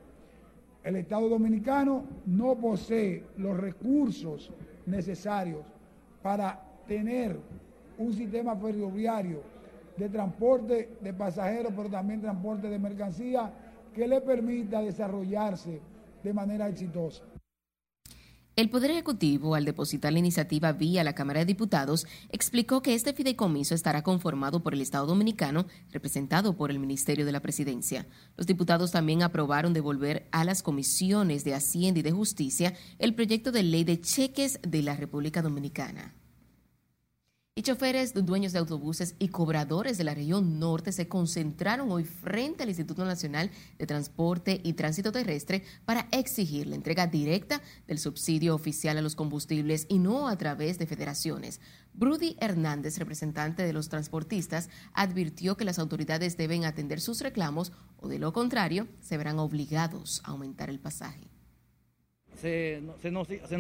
el 0.85 0.97
Estado 0.97 1.29
Dominicano 1.29 2.05
no 2.27 2.57
posee 2.57 3.25
los 3.37 3.57
recursos 3.57 4.51
necesarios 4.87 5.63
para 6.23 6.61
tener 6.87 7.39
un 7.99 8.13
sistema 8.13 8.57
ferroviario 8.57 9.43
de 9.97 10.09
transporte 10.09 10.97
de 11.01 11.13
pasajeros, 11.13 11.73
pero 11.77 11.91
también 11.91 12.21
transporte 12.21 12.69
de 12.69 12.79
mercancía 12.79 13.53
que 13.95 14.09
le 14.09 14.21
permita 14.21 14.81
desarrollarse 14.81 15.81
de 16.23 16.33
manera 16.33 16.69
exitosa. 16.69 17.25
El 18.57 18.69
Poder 18.69 18.91
Ejecutivo, 18.91 19.55
al 19.55 19.65
depositar 19.65 20.13
la 20.13 20.19
iniciativa 20.19 20.73
vía 20.73 21.05
la 21.05 21.15
Cámara 21.15 21.41
de 21.41 21.47
Diputados, 21.47 22.07
explicó 22.31 22.83
que 22.83 22.95
este 22.95 23.13
fideicomiso 23.13 23.75
estará 23.75 24.03
conformado 24.03 24.63
por 24.63 24.75
el 24.75 24.81
Estado 24.81 25.07
Dominicano, 25.07 25.67
representado 25.93 26.57
por 26.57 26.71
el 26.71 26.81
Ministerio 26.81 27.25
de 27.25 27.33
la 27.33 27.41
Presidencia. 27.41 28.07
Los 28.37 28.47
diputados 28.47 28.91
también 28.91 29.23
aprobaron 29.23 29.73
devolver 29.73 30.29
a 30.33 30.45
las 30.45 30.63
comisiones 30.63 31.45
de 31.45 31.55
Hacienda 31.55 32.01
y 32.01 32.03
de 32.03 32.11
Justicia 32.11 32.75
el 32.99 33.15
proyecto 33.15 33.53
de 33.53 33.63
ley 33.63 33.85
de 33.85 34.01
cheques 34.01 34.59
de 34.63 34.83
la 34.83 34.97
República 34.97 35.43
Dominicana. 35.43 36.20
Y 37.61 37.63
choferes, 37.63 38.15
dueños 38.15 38.55
de 38.55 38.59
autobuses 38.59 39.17
y 39.19 39.29
cobradores 39.29 39.99
de 39.99 40.05
la 40.05 40.15
región 40.15 40.59
norte 40.59 40.93
se 40.93 41.09
concentraron 41.09 41.93
hoy 41.93 42.05
frente 42.05 42.63
al 42.63 42.71
Instituto 42.71 43.05
Nacional 43.05 43.51
de 43.77 43.87
Transporte 43.87 44.63
y 44.65 44.73
Tránsito 44.73 45.13
Terrestre 45.13 45.63
para 45.85 46.09
exigir 46.11 46.67
la 46.67 46.77
entrega 46.77 47.07
directa 47.07 47.61
del 47.87 47.99
subsidio 47.99 48.55
oficial 48.55 48.97
a 48.97 49.03
los 49.03 49.15
combustibles 49.15 49.85
y 49.91 49.99
no 49.99 50.29
a 50.29 50.39
través 50.39 50.79
de 50.79 50.87
federaciones. 50.87 51.61
Brudy 51.93 52.35
Hernández, 52.41 52.97
representante 52.97 53.63
de 53.63 53.75
los 53.75 53.91
transportistas, 53.91 54.71
advirtió 54.95 55.59
que 55.59 55.67
las 55.67 55.79
autoridades 55.79 56.39
deben 56.39 56.65
atender 56.65 56.99
sus 56.99 57.21
reclamos 57.21 57.73
o 57.99 58.09
de 58.09 58.19
lo 58.19 58.33
contrario 58.33 58.89
se 59.03 59.19
verán 59.19 59.39
obligados 59.39 60.23
a 60.25 60.31
aumentar 60.31 60.71
el 60.71 60.81
pasaje. 60.81 61.29
Se, 62.41 62.81
nos, 63.11 63.29
se 63.29 63.59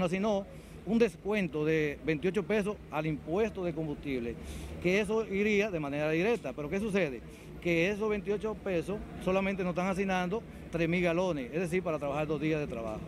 un 0.86 0.98
descuento 0.98 1.64
de 1.64 1.98
28 2.04 2.42
pesos 2.44 2.76
al 2.90 3.06
impuesto 3.06 3.64
de 3.64 3.72
combustible, 3.72 4.34
que 4.82 5.00
eso 5.00 5.26
iría 5.26 5.70
de 5.70 5.80
manera 5.80 6.10
directa. 6.10 6.52
Pero 6.52 6.68
¿qué 6.68 6.80
sucede? 6.80 7.20
Que 7.60 7.90
esos 7.90 8.08
28 8.08 8.54
pesos 8.64 8.98
solamente 9.24 9.62
nos 9.62 9.70
están 9.70 9.88
asignando 9.88 10.42
3.000 10.72 11.02
galones, 11.02 11.50
es 11.52 11.60
decir, 11.60 11.82
para 11.82 11.98
trabajar 11.98 12.26
dos 12.26 12.40
días 12.40 12.60
de 12.60 12.66
trabajo. 12.66 13.00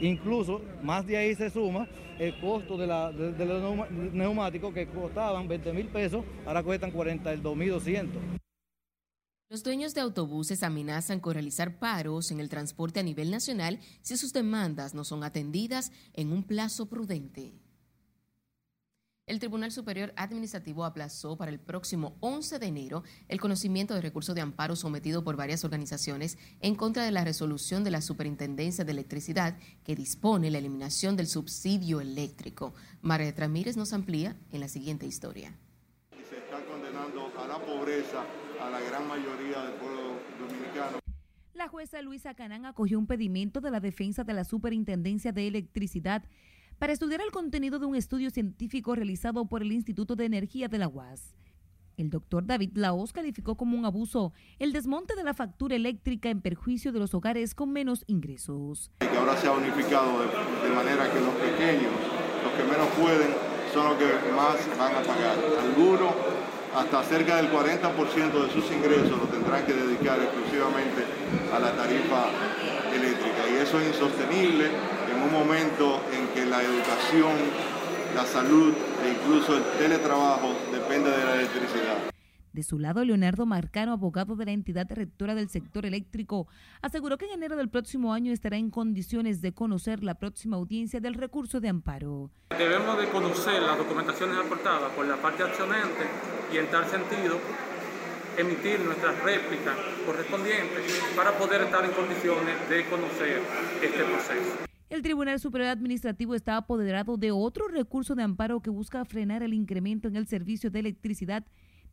Incluso 0.00 0.60
más 0.82 1.06
de 1.06 1.16
ahí 1.16 1.34
se 1.34 1.50
suma 1.50 1.88
el 2.18 2.38
costo 2.40 2.76
de, 2.76 2.86
los 2.86 3.88
neumáticos 4.12 4.74
que 4.74 4.86
costaban 4.86 5.46
20 5.48 5.72
mil 5.72 5.86
pesos, 5.86 6.24
ahora 6.46 6.62
cuestan 6.62 6.92
42.200. 6.92 8.47
Los 9.50 9.62
dueños 9.62 9.94
de 9.94 10.02
autobuses 10.02 10.62
amenazan 10.62 11.20
con 11.20 11.32
realizar 11.32 11.78
paros 11.78 12.30
en 12.30 12.38
el 12.38 12.50
transporte 12.50 13.00
a 13.00 13.02
nivel 13.02 13.30
nacional 13.30 13.80
si 14.02 14.18
sus 14.18 14.34
demandas 14.34 14.92
no 14.92 15.04
son 15.04 15.24
atendidas 15.24 15.90
en 16.12 16.32
un 16.32 16.44
plazo 16.44 16.86
prudente. 16.86 17.54
El 19.24 19.38
Tribunal 19.38 19.72
Superior 19.72 20.12
Administrativo 20.16 20.84
aplazó 20.84 21.38
para 21.38 21.50
el 21.50 21.58
próximo 21.60 22.18
11 22.20 22.58
de 22.58 22.66
enero 22.66 23.04
el 23.28 23.40
conocimiento 23.40 23.94
de 23.94 24.02
recurso 24.02 24.34
de 24.34 24.42
amparo 24.42 24.76
sometido 24.76 25.24
por 25.24 25.36
varias 25.36 25.64
organizaciones 25.64 26.36
en 26.60 26.74
contra 26.74 27.04
de 27.04 27.10
la 27.10 27.24
resolución 27.24 27.84
de 27.84 27.90
la 27.90 28.02
Superintendencia 28.02 28.84
de 28.84 28.92
Electricidad 28.92 29.56
que 29.82 29.96
dispone 29.96 30.50
la 30.50 30.58
eliminación 30.58 31.16
del 31.16 31.26
subsidio 31.26 32.02
eléctrico. 32.02 32.74
María 33.00 33.32
Ramírez 33.34 33.78
nos 33.78 33.94
amplía 33.94 34.36
en 34.52 34.60
la 34.60 34.68
siguiente 34.68 35.06
historia. 35.06 35.56
Se 36.28 36.36
está 36.36 36.62
condenando 36.66 37.32
a 37.38 37.48
la 37.48 37.58
pobreza 37.64 38.26
a 38.68 38.70
la 38.70 38.80
gran 38.80 39.08
mayoría 39.08 39.62
del 39.62 39.74
pueblo 39.74 40.20
dominicano. 40.38 40.98
La 41.54 41.68
jueza 41.68 42.02
Luisa 42.02 42.34
Canán 42.34 42.66
acogió 42.66 42.98
un 42.98 43.06
pedimento 43.06 43.60
de 43.60 43.70
la 43.70 43.80
defensa 43.80 44.24
de 44.24 44.34
la 44.34 44.44
Superintendencia 44.44 45.32
de 45.32 45.48
Electricidad 45.48 46.22
para 46.78 46.92
estudiar 46.92 47.20
el 47.22 47.30
contenido 47.30 47.78
de 47.78 47.86
un 47.86 47.96
estudio 47.96 48.30
científico 48.30 48.94
realizado 48.94 49.46
por 49.46 49.62
el 49.62 49.72
Instituto 49.72 50.16
de 50.16 50.26
Energía 50.26 50.68
de 50.68 50.78
la 50.78 50.86
UAS. 50.86 51.34
El 51.96 52.10
doctor 52.10 52.46
David 52.46 52.72
Laos 52.74 53.12
calificó 53.12 53.56
como 53.56 53.76
un 53.76 53.86
abuso 53.86 54.32
el 54.58 54.72
desmonte 54.72 55.16
de 55.16 55.24
la 55.24 55.34
factura 55.34 55.74
eléctrica 55.74 56.28
en 56.28 56.42
perjuicio 56.42 56.92
de 56.92 56.98
los 57.00 57.14
hogares 57.14 57.54
con 57.54 57.72
menos 57.72 58.04
ingresos. 58.06 58.92
Que 59.00 59.08
ahora 59.16 59.36
se 59.36 59.48
ha 59.48 59.52
unificado 59.52 60.20
de, 60.20 60.26
de 60.68 60.74
manera 60.74 61.10
que 61.10 61.20
los 61.20 61.34
pequeños, 61.34 61.92
los 62.44 62.52
que 62.52 62.70
menos 62.70 62.88
pueden, 63.00 63.30
son 63.72 63.84
los 63.86 63.96
que 63.98 64.32
más 64.36 64.78
van 64.78 64.94
a 64.94 65.02
pagar. 65.02 65.38
Algunos 65.60 66.14
hasta 66.78 67.02
cerca 67.02 67.36
del 67.36 67.50
40% 67.50 68.46
de 68.46 68.52
sus 68.52 68.70
ingresos 68.70 69.10
lo 69.10 69.26
tendrán 69.26 69.66
que 69.66 69.72
dedicar 69.72 70.18
exclusivamente 70.20 71.04
a 71.52 71.58
la 71.58 71.72
tarifa 71.72 72.26
eléctrica. 72.94 73.48
Y 73.50 73.56
eso 73.56 73.80
es 73.80 73.88
insostenible 73.88 74.66
en 74.66 75.22
un 75.22 75.32
momento 75.32 76.00
en 76.12 76.28
que 76.28 76.46
la 76.46 76.62
educación, 76.62 77.34
la 78.14 78.24
salud 78.24 78.72
e 79.04 79.10
incluso 79.10 79.56
el 79.56 79.64
teletrabajo 79.78 80.54
depende 80.72 81.10
de 81.10 81.24
la 81.24 81.34
electricidad. 81.34 82.17
De 82.58 82.64
su 82.64 82.80
lado, 82.80 83.04
Leonardo 83.04 83.46
Marcano, 83.46 83.92
abogado 83.92 84.34
de 84.34 84.44
la 84.44 84.50
entidad 84.50 84.90
rectora 84.90 85.36
del 85.36 85.48
sector 85.48 85.86
eléctrico, 85.86 86.48
aseguró 86.82 87.16
que 87.16 87.26
en 87.26 87.34
enero 87.34 87.56
del 87.56 87.68
próximo 87.68 88.12
año 88.12 88.32
estará 88.32 88.56
en 88.56 88.70
condiciones 88.70 89.40
de 89.40 89.52
conocer 89.52 90.02
la 90.02 90.14
próxima 90.14 90.56
audiencia 90.56 90.98
del 90.98 91.14
recurso 91.14 91.60
de 91.60 91.68
amparo. 91.68 92.32
Debemos 92.58 92.98
de 92.98 93.06
conocer 93.10 93.62
las 93.62 93.78
documentaciones 93.78 94.36
aportadas 94.44 94.90
por 94.94 95.06
la 95.06 95.14
parte 95.22 95.44
accionante 95.44 96.02
y 96.52 96.56
en 96.56 96.66
tal 96.66 96.84
sentido 96.86 97.38
emitir 98.36 98.80
nuestras 98.80 99.22
réplicas 99.22 99.76
correspondientes 100.04 101.00
para 101.14 101.38
poder 101.38 101.60
estar 101.60 101.84
en 101.84 101.92
condiciones 101.92 102.56
de 102.68 102.84
conocer 102.86 103.40
este 103.80 104.02
proceso. 104.02 104.68
El 104.90 105.02
Tribunal 105.02 105.38
Superior 105.38 105.70
Administrativo 105.70 106.34
está 106.34 106.56
apoderado 106.56 107.18
de 107.18 107.30
otro 107.30 107.68
recurso 107.68 108.16
de 108.16 108.24
amparo 108.24 108.58
que 108.58 108.70
busca 108.70 109.04
frenar 109.04 109.44
el 109.44 109.54
incremento 109.54 110.08
en 110.08 110.16
el 110.16 110.26
servicio 110.26 110.72
de 110.72 110.80
electricidad 110.80 111.44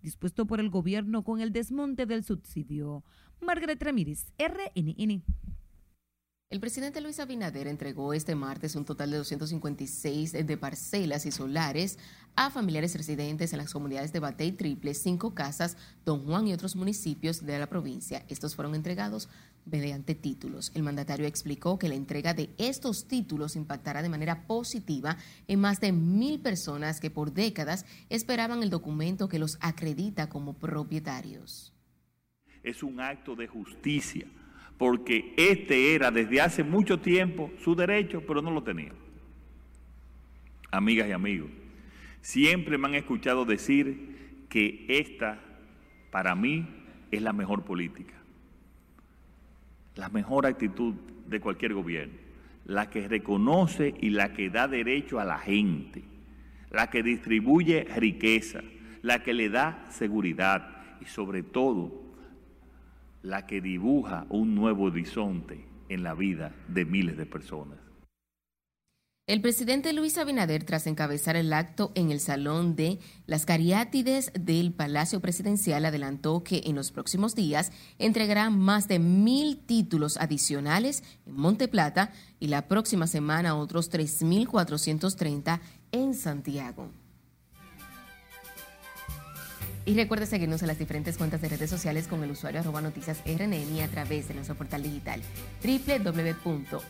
dispuesto 0.05 0.45
por 0.45 0.61
el 0.61 0.69
gobierno 0.69 1.23
con 1.23 1.41
el 1.41 1.51
desmonte 1.51 2.05
del 2.05 2.23
subsidio. 2.23 3.03
Margaret 3.41 3.81
Ramírez, 3.83 4.27
RNN. 4.37 5.23
El 6.51 6.59
presidente 6.59 7.01
Luis 7.01 7.19
Abinader 7.19 7.67
entregó 7.67 8.13
este 8.13 8.35
martes 8.35 8.75
un 8.75 8.85
total 8.85 9.11
de 9.11 9.17
256 9.17 10.31
de 10.31 10.57
parcelas 10.57 11.25
y 11.25 11.31
solares 11.31 11.97
a 12.35 12.51
familiares 12.51 12.95
residentes 12.95 13.51
en 13.51 13.57
las 13.57 13.73
comunidades 13.73 14.13
de 14.13 14.19
Batey 14.19 14.51
Triple, 14.51 14.93
Cinco 14.93 15.33
Casas, 15.33 15.75
Don 16.05 16.23
Juan 16.23 16.47
y 16.47 16.53
otros 16.53 16.75
municipios 16.75 17.45
de 17.45 17.57
la 17.57 17.67
provincia. 17.67 18.23
Estos 18.29 18.55
fueron 18.55 18.75
entregados 18.75 19.27
mediante 19.65 20.15
títulos. 20.15 20.71
El 20.75 20.83
mandatario 20.83 21.25
explicó 21.25 21.79
que 21.79 21.89
la 21.89 21.95
entrega 21.95 22.33
de 22.33 22.49
estos 22.57 23.07
títulos 23.07 23.55
impactará 23.55 24.01
de 24.01 24.09
manera 24.09 24.45
positiva 24.47 25.17
en 25.47 25.59
más 25.59 25.79
de 25.81 25.91
mil 25.91 26.39
personas 26.39 26.99
que 26.99 27.09
por 27.09 27.33
décadas 27.33 27.85
esperaban 28.09 28.63
el 28.63 28.69
documento 28.69 29.27
que 29.27 29.39
los 29.39 29.57
acredita 29.61 30.29
como 30.29 30.53
propietarios. 30.53 31.73
Es 32.63 32.83
un 32.83 32.99
acto 32.99 33.35
de 33.35 33.47
justicia 33.47 34.25
porque 34.77 35.33
este 35.37 35.95
era 35.95 36.11
desde 36.11 36.41
hace 36.41 36.63
mucho 36.63 36.99
tiempo 36.99 37.51
su 37.63 37.75
derecho, 37.75 38.23
pero 38.27 38.41
no 38.41 38.51
lo 38.51 38.63
tenía. 38.63 38.91
Amigas 40.71 41.07
y 41.07 41.11
amigos, 41.13 41.49
siempre 42.21 42.77
me 42.77 42.87
han 42.87 42.95
escuchado 42.95 43.45
decir 43.45 44.45
que 44.49 44.85
esta, 44.89 45.39
para 46.11 46.35
mí, 46.35 46.67
es 47.11 47.21
la 47.21 47.33
mejor 47.33 47.63
política, 47.63 48.13
la 49.95 50.09
mejor 50.09 50.45
actitud 50.45 50.93
de 51.27 51.39
cualquier 51.39 51.73
gobierno, 51.73 52.15
la 52.65 52.89
que 52.89 53.07
reconoce 53.07 53.93
y 53.99 54.09
la 54.09 54.33
que 54.33 54.49
da 54.49 54.67
derecho 54.67 55.19
a 55.19 55.25
la 55.25 55.37
gente, 55.37 56.03
la 56.71 56.89
que 56.89 57.03
distribuye 57.03 57.85
riqueza, 57.95 58.61
la 59.01 59.23
que 59.23 59.33
le 59.33 59.49
da 59.49 59.85
seguridad 59.89 60.67
y 61.01 61.05
sobre 61.05 61.43
todo 61.43 62.03
la 63.21 63.45
que 63.45 63.61
dibuja 63.61 64.25
un 64.29 64.55
nuevo 64.55 64.85
horizonte 64.85 65.65
en 65.89 66.03
la 66.03 66.13
vida 66.13 66.53
de 66.67 66.85
miles 66.85 67.17
de 67.17 67.25
personas. 67.25 67.84
El 69.27 69.41
presidente 69.41 69.91
Luis 69.91 70.19
Abinader, 70.19 70.65
tras 70.65 70.85
encabezar 70.85 71.35
el 71.35 71.51
acto 71.51 71.91
en 71.95 72.11
el 72.11 72.19
Salón 72.19 72.75
de 72.75 72.99
las 73.25 73.47
Cariátides 73.47 74.31
del 74.39 74.71
Palacio 74.71 75.19
Presidencial, 75.19 75.83
adelantó 75.83 76.43
que 76.43 76.61
en 76.65 76.75
los 76.75 76.91
próximos 76.91 77.33
días 77.33 77.71
entregará 77.97 78.51
más 78.51 78.87
de 78.87 78.99
mil 78.99 79.57
títulos 79.57 80.17
adicionales 80.17 81.01
en 81.25 81.33
Monte 81.37 81.67
Plata 81.67 82.11
y 82.39 82.49
la 82.49 82.67
próxima 82.67 83.07
semana 83.07 83.55
otros 83.55 83.91
3.430 83.91 85.59
en 85.91 86.13
Santiago. 86.13 86.91
Y 89.87 89.93
recuerde 89.93 90.25
seguirnos 90.25 90.63
en 90.63 90.67
las 90.67 90.79
diferentes 90.79 91.15
cuentas 91.15 91.41
de 91.41 91.49
redes 91.49 91.69
sociales 91.69 92.07
con 92.07 92.23
el 92.23 92.31
usuario 92.31 92.59
arroba 92.59 92.81
noticias 92.81 93.19
RNN 93.23 93.75
y 93.75 93.81
a 93.81 93.87
través 93.87 94.27
de 94.27 94.33
nuestro 94.33 94.55
portal 94.55 94.81
digital 94.81 95.21
www.rnn.com.do 95.63 96.83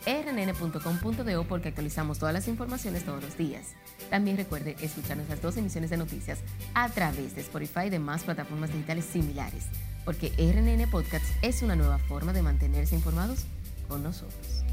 porque 1.44 1.68
actualizamos 1.68 2.20
todas 2.20 2.34
las 2.34 2.48
informaciones 2.48 3.04
todos 3.04 3.22
los 3.22 3.38
días. 3.38 3.74
También 4.10 4.38
recuerde 4.38 4.78
escuchar 4.80 5.18
nuestras 5.18 5.42
dos 5.42 5.58
emisiones 5.58 5.90
de 5.90 5.98
noticias 5.98 6.40
a 6.74 6.88
través 6.88 7.36
de 7.36 7.42
Spotify 7.42 7.88
y 7.88 7.90
demás 7.90 8.24
plataformas 8.24 8.72
digitales 8.72 9.04
similares, 9.04 9.66
porque 10.06 10.32
RNN 10.38 10.90
Podcasts 10.90 11.34
es 11.42 11.64
una 11.64 11.76
nueva 11.76 11.98
forma 11.98 12.32
de 12.32 12.44
mantenerse 12.44 12.96
informados 12.96 13.44
con 13.90 14.04
nosotros. 14.04 14.64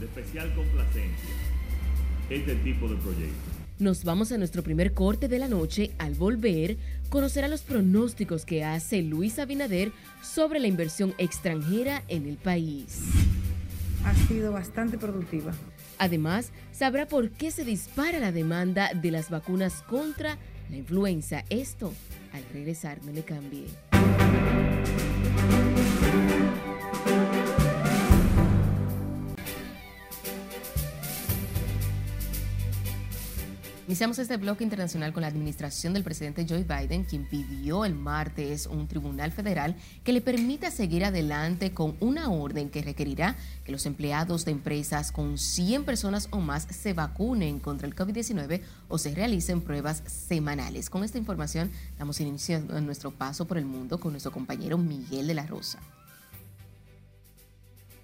De 0.00 0.06
especial 0.06 0.52
complacencia, 0.56 1.30
este 2.28 2.56
tipo 2.56 2.88
de 2.88 2.96
proyectos 2.96 3.63
nos 3.78 4.04
vamos 4.04 4.30
a 4.30 4.38
nuestro 4.38 4.62
primer 4.62 4.94
corte 4.94 5.28
de 5.28 5.38
la 5.38 5.48
noche. 5.48 5.90
Al 5.98 6.14
volver, 6.14 6.76
conocerá 7.08 7.48
los 7.48 7.62
pronósticos 7.62 8.44
que 8.44 8.64
hace 8.64 9.02
Luis 9.02 9.38
Abinader 9.38 9.92
sobre 10.22 10.60
la 10.60 10.68
inversión 10.68 11.14
extranjera 11.18 12.02
en 12.08 12.26
el 12.26 12.36
país. 12.36 13.00
Ha 14.04 14.14
sido 14.28 14.52
bastante 14.52 14.98
productiva. 14.98 15.52
Además, 15.98 16.50
sabrá 16.72 17.06
por 17.06 17.30
qué 17.30 17.50
se 17.50 17.64
dispara 17.64 18.18
la 18.18 18.32
demanda 18.32 18.90
de 18.94 19.10
las 19.10 19.30
vacunas 19.30 19.82
contra 19.82 20.38
la 20.70 20.76
influenza. 20.76 21.44
Esto, 21.50 21.92
al 22.32 22.44
regresar, 22.52 23.02
no 23.04 23.12
le 23.12 23.22
cambie. 23.22 23.66
Iniciamos 33.86 34.18
este 34.18 34.38
bloque 34.38 34.64
internacional 34.64 35.12
con 35.12 35.20
la 35.20 35.26
administración 35.26 35.92
del 35.92 36.04
presidente 36.04 36.46
Joe 36.48 36.64
Biden, 36.64 37.04
quien 37.04 37.28
pidió 37.28 37.84
el 37.84 37.94
martes 37.94 38.66
un 38.66 38.88
tribunal 38.88 39.30
federal 39.30 39.76
que 40.02 40.14
le 40.14 40.22
permita 40.22 40.70
seguir 40.70 41.04
adelante 41.04 41.72
con 41.72 41.94
una 42.00 42.30
orden 42.30 42.70
que 42.70 42.80
requerirá 42.80 43.36
que 43.62 43.72
los 43.72 43.84
empleados 43.84 44.46
de 44.46 44.52
empresas 44.52 45.12
con 45.12 45.36
100 45.36 45.84
personas 45.84 46.28
o 46.30 46.40
más 46.40 46.66
se 46.70 46.94
vacunen 46.94 47.60
contra 47.60 47.86
el 47.86 47.94
COVID-19 47.94 48.62
o 48.88 48.96
se 48.96 49.14
realicen 49.14 49.60
pruebas 49.60 50.02
semanales. 50.06 50.88
Con 50.88 51.04
esta 51.04 51.18
información 51.18 51.70
damos 51.98 52.20
inicio 52.20 52.62
a 52.74 52.80
nuestro 52.80 53.10
paso 53.10 53.46
por 53.46 53.58
el 53.58 53.66
mundo 53.66 54.00
con 54.00 54.12
nuestro 54.12 54.32
compañero 54.32 54.78
Miguel 54.78 55.26
de 55.26 55.34
la 55.34 55.46
Rosa. 55.46 55.78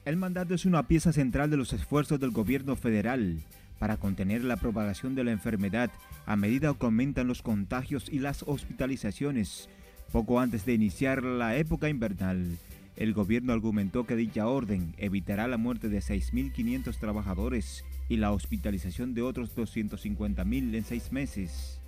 El 0.04 0.16
mandato 0.16 0.54
es 0.54 0.66
una 0.66 0.86
pieza 0.86 1.10
central 1.14 1.50
de 1.50 1.56
los 1.56 1.72
esfuerzos 1.72 2.20
del 2.20 2.32
gobierno 2.32 2.76
federal 2.76 3.42
para 3.80 3.96
contener 3.96 4.44
la 4.44 4.58
propagación 4.58 5.16
de 5.16 5.24
la 5.24 5.32
enfermedad 5.32 5.90
a 6.26 6.36
medida 6.36 6.72
que 6.74 6.84
aumentan 6.84 7.26
los 7.26 7.42
contagios 7.42 8.08
y 8.08 8.20
las 8.20 8.44
hospitalizaciones. 8.46 9.68
Poco 10.12 10.38
antes 10.38 10.64
de 10.66 10.74
iniciar 10.74 11.24
la 11.24 11.56
época 11.56 11.88
invernal, 11.88 12.58
el 12.96 13.14
gobierno 13.14 13.54
argumentó 13.54 14.04
que 14.04 14.16
dicha 14.16 14.46
orden 14.46 14.94
evitará 14.98 15.48
la 15.48 15.56
muerte 15.56 15.88
de 15.88 16.00
6.500 16.00 16.98
trabajadores 16.98 17.84
y 18.10 18.18
la 18.18 18.32
hospitalización 18.32 19.14
de 19.14 19.22
otros 19.22 19.56
250.000 19.56 20.74
en 20.74 20.84
seis 20.84 21.10
meses. 21.10 21.80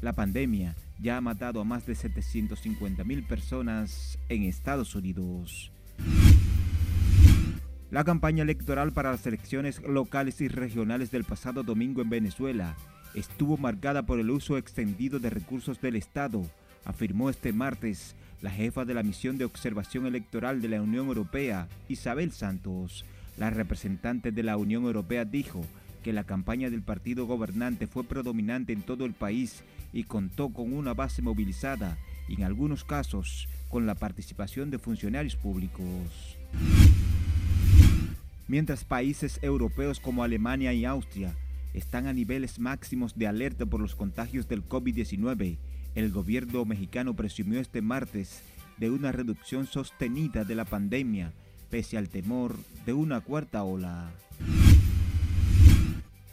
La 0.00 0.14
pandemia 0.14 0.74
ya 0.98 1.18
ha 1.18 1.20
matado 1.20 1.60
a 1.60 1.64
más 1.64 1.84
de 1.84 1.92
750.000 1.92 3.26
personas 3.26 4.18
en 4.30 4.44
Estados 4.44 4.94
Unidos. 4.94 5.73
La 7.94 8.02
campaña 8.02 8.42
electoral 8.42 8.90
para 8.90 9.12
las 9.12 9.24
elecciones 9.24 9.80
locales 9.80 10.40
y 10.40 10.48
regionales 10.48 11.12
del 11.12 11.22
pasado 11.22 11.62
domingo 11.62 12.02
en 12.02 12.10
Venezuela 12.10 12.74
estuvo 13.14 13.56
marcada 13.56 14.02
por 14.02 14.18
el 14.18 14.32
uso 14.32 14.58
extendido 14.58 15.20
de 15.20 15.30
recursos 15.30 15.80
del 15.80 15.94
Estado, 15.94 16.42
afirmó 16.84 17.30
este 17.30 17.52
martes 17.52 18.16
la 18.42 18.50
jefa 18.50 18.84
de 18.84 18.94
la 18.94 19.04
misión 19.04 19.38
de 19.38 19.44
observación 19.44 20.06
electoral 20.06 20.60
de 20.60 20.70
la 20.70 20.82
Unión 20.82 21.06
Europea, 21.06 21.68
Isabel 21.88 22.32
Santos. 22.32 23.04
La 23.36 23.50
representante 23.50 24.32
de 24.32 24.42
la 24.42 24.56
Unión 24.56 24.82
Europea 24.82 25.24
dijo 25.24 25.64
que 26.02 26.12
la 26.12 26.24
campaña 26.24 26.70
del 26.70 26.82
partido 26.82 27.26
gobernante 27.26 27.86
fue 27.86 28.02
predominante 28.02 28.72
en 28.72 28.82
todo 28.82 29.04
el 29.04 29.12
país 29.12 29.62
y 29.92 30.02
contó 30.02 30.48
con 30.48 30.72
una 30.72 30.94
base 30.94 31.22
movilizada 31.22 31.96
y 32.26 32.34
en 32.34 32.42
algunos 32.42 32.82
casos 32.82 33.48
con 33.68 33.86
la 33.86 33.94
participación 33.94 34.72
de 34.72 34.80
funcionarios 34.80 35.36
públicos. 35.36 36.36
Mientras 38.46 38.84
países 38.84 39.38
europeos 39.40 40.00
como 40.00 40.22
Alemania 40.22 40.74
y 40.74 40.84
Austria 40.84 41.34
están 41.72 42.06
a 42.06 42.12
niveles 42.12 42.58
máximos 42.58 43.16
de 43.16 43.26
alerta 43.26 43.64
por 43.64 43.80
los 43.80 43.94
contagios 43.94 44.48
del 44.48 44.68
COVID-19, 44.68 45.56
el 45.94 46.10
gobierno 46.10 46.64
mexicano 46.66 47.14
presumió 47.14 47.58
este 47.58 47.80
martes 47.80 48.42
de 48.76 48.90
una 48.90 49.12
reducción 49.12 49.66
sostenida 49.66 50.44
de 50.44 50.56
la 50.56 50.66
pandemia, 50.66 51.32
pese 51.70 51.96
al 51.96 52.10
temor 52.10 52.54
de 52.84 52.92
una 52.92 53.22
cuarta 53.22 53.64
ola. 53.64 54.10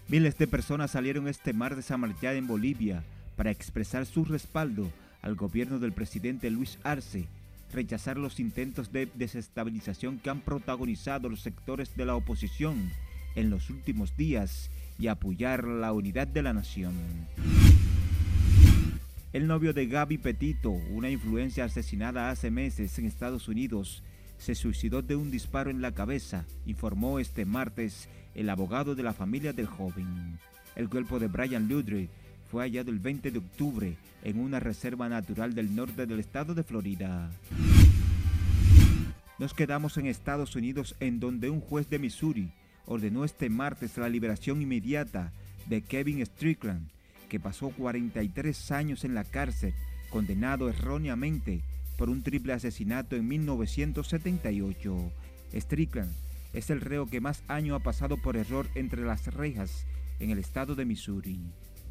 Miles 0.10 0.38
de 0.38 0.47
personas 0.47 0.91
salieron 0.91 1.30
este 1.30 1.54
martes 1.54 1.91
a 1.91 1.97
marchar 1.97 2.36
en 2.36 2.45
Bolivia 2.45 3.06
para 3.38 3.52
expresar 3.52 4.06
su 4.06 4.26
respaldo 4.26 4.91
al 5.21 5.36
gobierno 5.36 5.80
del 5.80 5.93
presidente 5.93 6.50
Luis 6.50 6.78
Arce 6.84 7.28
rechazar 7.74 8.18
los 8.18 8.40
intentos 8.40 8.92
de 8.92 9.08
desestabilización 9.16 10.20
que 10.20 10.30
han 10.30 10.42
protagonizado 10.42 11.30
los 11.30 11.42
sectores 11.42 11.96
de 11.96 12.06
la 12.06 12.16
oposición 12.16 12.92
en 13.36 13.50
los 13.50 13.70
últimos 13.70 14.16
días 14.18 14.70
y 15.00 15.08
apoyar 15.08 15.66
la 15.66 15.94
unidad 15.94 16.28
de 16.28 16.44
la 16.44 16.54
nación. 16.54 16.94
El 19.34 19.48
novio 19.48 19.74
de 19.74 19.88
Gaby 19.88 20.18
Petito, 20.18 20.72
una 20.72 21.10
influencia 21.10 21.64
asesinada 21.64 22.30
hace 22.30 22.52
meses 22.52 23.00
en 23.00 23.06
Estados 23.06 23.48
Unidos, 23.48 24.04
se 24.38 24.56
suicidó 24.56 25.02
de 25.02 25.16
un 25.16 25.32
disparo 25.32 25.70
en 25.70 25.82
la 25.82 25.94
cabeza, 25.94 26.46
informó 26.66 27.20
este 27.20 27.46
martes 27.46 28.10
el 28.36 28.50
abogado 28.50 28.96
de 28.96 29.04
la 29.04 29.14
familia 29.14 29.54
del 29.54 29.68
joven. 29.68 30.40
El 30.76 30.90
cuerpo 30.90 31.20
de 31.20 31.28
Brian 31.28 31.68
Ludwig 31.68 32.10
fue 32.52 32.64
hallado 32.64 32.92
el 32.92 33.00
20 33.00 33.32
de 33.32 33.40
octubre 33.40 33.96
en 34.24 34.38
una 34.38 34.60
reserva 34.60 35.08
natural 35.08 35.56
del 35.56 35.74
norte 35.74 36.06
del 36.06 36.20
estado 36.20 36.54
de 36.54 36.64
Florida. 36.64 37.32
Nos 39.40 39.54
quedamos 39.54 39.98
en 39.98 40.06
Estados 40.06 40.58
Unidos 40.58 40.96
en 41.00 41.22
donde 41.22 41.50
un 41.50 41.62
juez 41.62 41.90
de 41.90 41.98
Missouri 41.98 42.52
ordenó 42.86 43.24
este 43.24 43.50
martes 43.50 43.98
la 43.98 44.10
liberación 44.10 44.62
inmediata 44.62 45.32
de 45.68 45.82
Kevin 45.82 46.26
Strickland, 46.26 46.90
que 47.30 47.40
pasó 47.40 47.70
43 47.70 48.72
años 48.72 49.06
en 49.06 49.16
la 49.16 49.24
cárcel, 49.24 49.74
condenado 50.10 50.68
erróneamente 50.68 51.62
por 51.98 52.10
un 52.10 52.22
triple 52.22 52.52
asesinato 52.52 53.16
en 53.16 53.30
1978. 53.30 55.12
Strickland 55.54 56.12
es 56.52 56.70
el 56.70 56.82
reo 56.82 57.08
que 57.08 57.22
más 57.22 57.44
años 57.48 57.80
ha 57.80 57.84
pasado 57.84 58.18
por 58.18 58.36
error 58.36 58.68
entre 58.76 59.04
las 59.04 59.34
rejas 59.34 59.86
en 60.20 60.32
el 60.32 60.38
estado 60.38 60.76
de 60.76 60.84
Missouri 60.84 61.40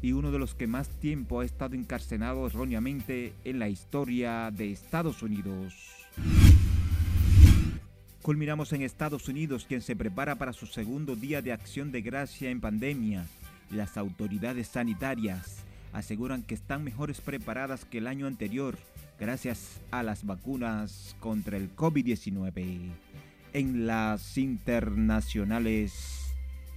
y 0.01 0.13
uno 0.13 0.31
de 0.31 0.39
los 0.39 0.55
que 0.55 0.67
más 0.67 0.89
tiempo 0.99 1.39
ha 1.39 1.45
estado 1.45 1.75
encarcelado 1.75 2.47
erróneamente 2.47 3.33
en 3.43 3.59
la 3.59 3.69
historia 3.69 4.51
de 4.51 4.71
Estados 4.71 5.21
Unidos. 5.21 5.73
Culminamos 8.21 8.71
en 8.73 8.83
Estados 8.83 9.27
Unidos, 9.27 9.65
quien 9.67 9.81
se 9.81 9.95
prepara 9.95 10.35
para 10.35 10.53
su 10.53 10.67
segundo 10.67 11.15
día 11.15 11.41
de 11.41 11.53
acción 11.53 11.91
de 11.91 12.01
gracia 12.01 12.49
en 12.49 12.61
pandemia. 12.61 13.25
Las 13.71 13.97
autoridades 13.97 14.67
sanitarias 14.67 15.63
aseguran 15.93 16.43
que 16.43 16.53
están 16.53 16.83
mejores 16.83 17.19
preparadas 17.21 17.85
que 17.85 17.97
el 17.97 18.07
año 18.07 18.27
anterior 18.27 18.77
gracias 19.19 19.81
a 19.91 20.03
las 20.03 20.25
vacunas 20.25 21.15
contra 21.19 21.57
el 21.57 21.75
COVID-19. 21.75 22.91
En 23.53 23.85
las 23.85 24.37
internacionales, 24.37 26.33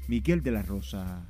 Miguel 0.08 0.42
de 0.42 0.50
la 0.50 0.62
Rosa. 0.62 1.26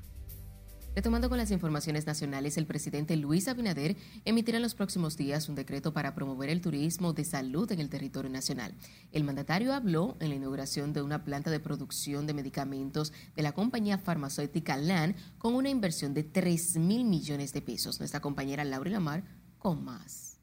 Retomando 0.94 1.28
con 1.28 1.38
las 1.38 1.50
informaciones 1.50 2.06
nacionales, 2.06 2.56
el 2.56 2.66
presidente 2.66 3.16
Luis 3.16 3.48
Abinader 3.48 3.96
emitirá 4.24 4.58
en 4.58 4.62
los 4.62 4.76
próximos 4.76 5.16
días 5.16 5.48
un 5.48 5.56
decreto 5.56 5.92
para 5.92 6.14
promover 6.14 6.50
el 6.50 6.60
turismo 6.60 7.12
de 7.12 7.24
salud 7.24 7.70
en 7.72 7.80
el 7.80 7.88
territorio 7.88 8.30
nacional. 8.30 8.74
El 9.10 9.24
mandatario 9.24 9.74
habló 9.74 10.16
en 10.20 10.28
la 10.28 10.36
inauguración 10.36 10.92
de 10.92 11.02
una 11.02 11.24
planta 11.24 11.50
de 11.50 11.58
producción 11.58 12.28
de 12.28 12.34
medicamentos 12.34 13.12
de 13.34 13.42
la 13.42 13.50
compañía 13.50 13.98
farmacéutica 13.98 14.76
LAN 14.76 15.16
con 15.38 15.54
una 15.54 15.68
inversión 15.68 16.14
de 16.14 16.22
3 16.22 16.76
mil 16.76 17.04
millones 17.04 17.52
de 17.52 17.62
pesos. 17.62 17.98
Nuestra 17.98 18.20
compañera 18.20 18.62
Laura 18.62 18.90
Lamar 18.92 19.24
con 19.58 19.84
más. 19.84 20.38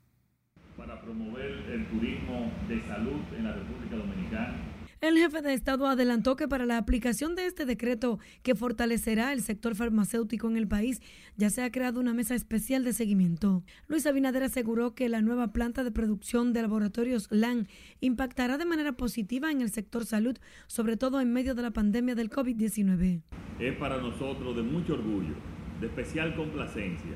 Para 0.76 1.00
promover 1.00 1.50
el 1.72 1.88
turismo 1.88 2.52
de 2.68 2.82
salud 2.88 3.22
en 3.38 3.46
la 3.46 3.54
República 3.54 3.96
Dominicana 3.96 4.71
el 5.02 5.18
jefe 5.18 5.42
de 5.42 5.54
Estado 5.54 5.88
adelantó 5.88 6.36
que 6.36 6.48
para 6.48 6.68
la 6.68 6.78
aplicación 6.78 7.36
de 7.36 7.48
este 7.48 7.66
decreto 7.66 8.20
que 8.44 8.54
fortalecerá 8.54 9.34
el 9.34 9.42
sector 9.42 9.76
farmacéutico 9.76 10.48
en 10.48 10.58
el 10.58 10.68
país, 10.68 11.02
ya 11.38 11.50
se 11.50 11.64
ha 11.64 11.72
creado 11.72 12.00
una 12.00 12.14
mesa 12.14 12.36
especial 12.36 12.84
de 12.84 12.94
seguimiento. 12.94 13.64
Luis 13.88 14.06
Abinader 14.06 14.44
aseguró 14.44 14.94
que 14.94 15.10
la 15.10 15.22
nueva 15.22 15.54
planta 15.54 15.84
de 15.84 15.92
producción 15.92 16.54
de 16.54 16.62
laboratorios 16.62 17.28
LAN 17.32 17.68
impactará 18.00 18.60
de 18.60 18.66
manera 18.66 18.92
positiva 18.92 19.52
en 19.52 19.62
el 19.62 19.72
sector 19.72 20.06
salud, 20.06 20.38
sobre 20.68 20.98
todo 20.98 21.20
en 21.20 21.34
medio 21.34 21.56
de 21.56 21.64
la 21.64 21.72
pandemia 21.72 22.14
del 22.14 22.30
COVID-19. 22.30 23.22
Es 23.60 23.76
para 23.78 23.98
nosotros 23.98 24.56
de 24.56 24.62
mucho 24.62 24.94
orgullo, 24.94 25.34
de 25.80 25.88
especial 25.88 26.36
complacencia, 26.36 27.16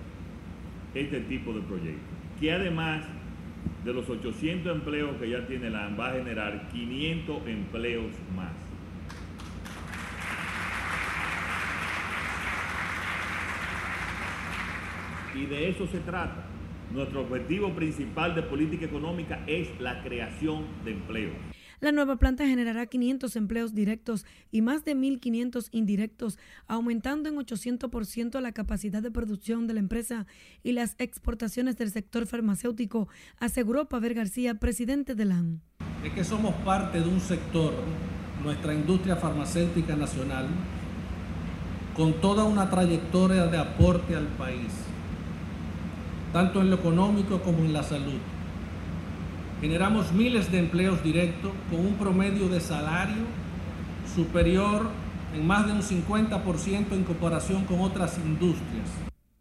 este 0.95 1.21
tipo 1.21 1.54
de 1.54 1.62
proyecto, 1.62 2.02
que 2.39 2.52
además 2.52 3.06
de 3.84 3.93
los 3.93 4.10
800 4.10 4.75
empleos 4.75 5.15
que 5.17 5.30
ya 5.30 5.45
tiene 5.45 5.69
la 5.69 5.89
va 5.89 6.10
a 6.10 6.13
generar 6.13 6.69
500 6.69 7.47
empleos 7.47 8.12
más. 8.36 8.51
Y 15.36 15.45
de 15.45 15.69
eso 15.69 15.86
se 15.88 15.99
trata. 15.99 16.45
Nuestro 16.91 17.21
objetivo 17.21 17.73
principal 17.73 18.36
de 18.36 18.43
política 18.43 18.86
económica 18.86 19.43
es 19.47 19.69
la 19.80 20.01
creación 20.01 20.65
de 20.86 20.91
empleo. 20.91 21.54
La 21.81 21.91
nueva 21.91 22.17
planta 22.17 22.47
generará 22.47 22.85
500 22.85 23.35
empleos 23.35 23.73
directos 23.73 24.25
y 24.51 24.61
más 24.61 24.85
de 24.85 24.95
1.500 24.95 25.67
indirectos, 25.71 26.39
aumentando 26.67 27.29
en 27.29 27.35
800% 27.35 28.39
la 28.39 28.51
capacidad 28.53 29.01
de 29.01 29.11
producción 29.11 29.67
de 29.67 29.73
la 29.73 29.79
empresa 29.81 30.25
y 30.63 30.71
las 30.71 30.95
exportaciones 30.99 31.77
del 31.77 31.91
sector 31.91 32.27
farmacéutico, 32.27 33.07
aseguró 33.39 33.89
Pavel 33.89 34.13
García, 34.13 34.55
presidente 34.55 35.15
de 35.15 35.25
LAN. 35.25 35.61
Es 36.03 36.13
que 36.13 36.23
somos 36.23 36.53
parte 36.63 37.01
de 37.01 37.09
un 37.09 37.19
sector, 37.19 37.73
nuestra 38.43 38.73
industria 38.73 39.15
farmacéutica 39.17 39.95
nacional, 39.95 40.47
con 41.95 42.13
toda 42.21 42.43
una 42.43 42.69
trayectoria 42.69 43.47
de 43.47 43.57
aporte 43.57 44.15
al 44.15 44.27
país, 44.27 44.71
tanto 46.31 46.61
en 46.61 46.69
lo 46.69 46.77
económico 46.77 47.41
como 47.41 47.59
en 47.59 47.73
la 47.73 47.83
salud 47.83 48.19
Generamos 49.61 50.11
miles 50.11 50.51
de 50.51 50.59
empleos 50.59 51.03
directos 51.03 51.51
con 51.69 51.79
un 51.79 51.95
promedio 51.95 52.49
de 52.49 52.59
salario 52.59 53.23
superior 54.13 54.89
en 55.33 55.47
más 55.47 55.65
de 55.65 55.73
un 55.73 55.81
50% 55.81 56.91
en 56.91 57.03
comparación 57.03 57.65
con 57.65 57.81
otras 57.81 58.17
industrias. 58.17 58.89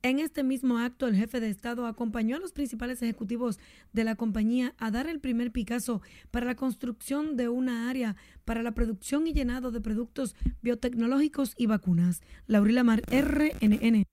En 0.02 0.18
este 0.18 0.44
mismo 0.44 0.78
acto, 0.78 1.06
el 1.06 1.16
jefe 1.16 1.40
de 1.40 1.48
Estado 1.48 1.86
acompañó 1.86 2.36
a 2.36 2.38
los 2.38 2.52
principales 2.52 3.00
ejecutivos 3.00 3.58
de 3.94 4.04
la 4.04 4.16
compañía 4.16 4.74
a 4.76 4.90
dar 4.90 5.08
el 5.08 5.18
primer 5.18 5.50
Picasso 5.50 6.02
para 6.30 6.44
la 6.44 6.56
construcción 6.56 7.38
de 7.38 7.48
una 7.48 7.88
área 7.88 8.14
para 8.44 8.62
la 8.62 8.72
producción 8.72 9.26
y 9.26 9.32
llenado 9.32 9.70
de 9.70 9.80
productos 9.80 10.36
biotecnológicos 10.60 11.54
y 11.56 11.66
vacunas. 11.66 12.20
Laurila 12.46 12.84
Mar, 12.84 13.02
RNN. 13.10 14.04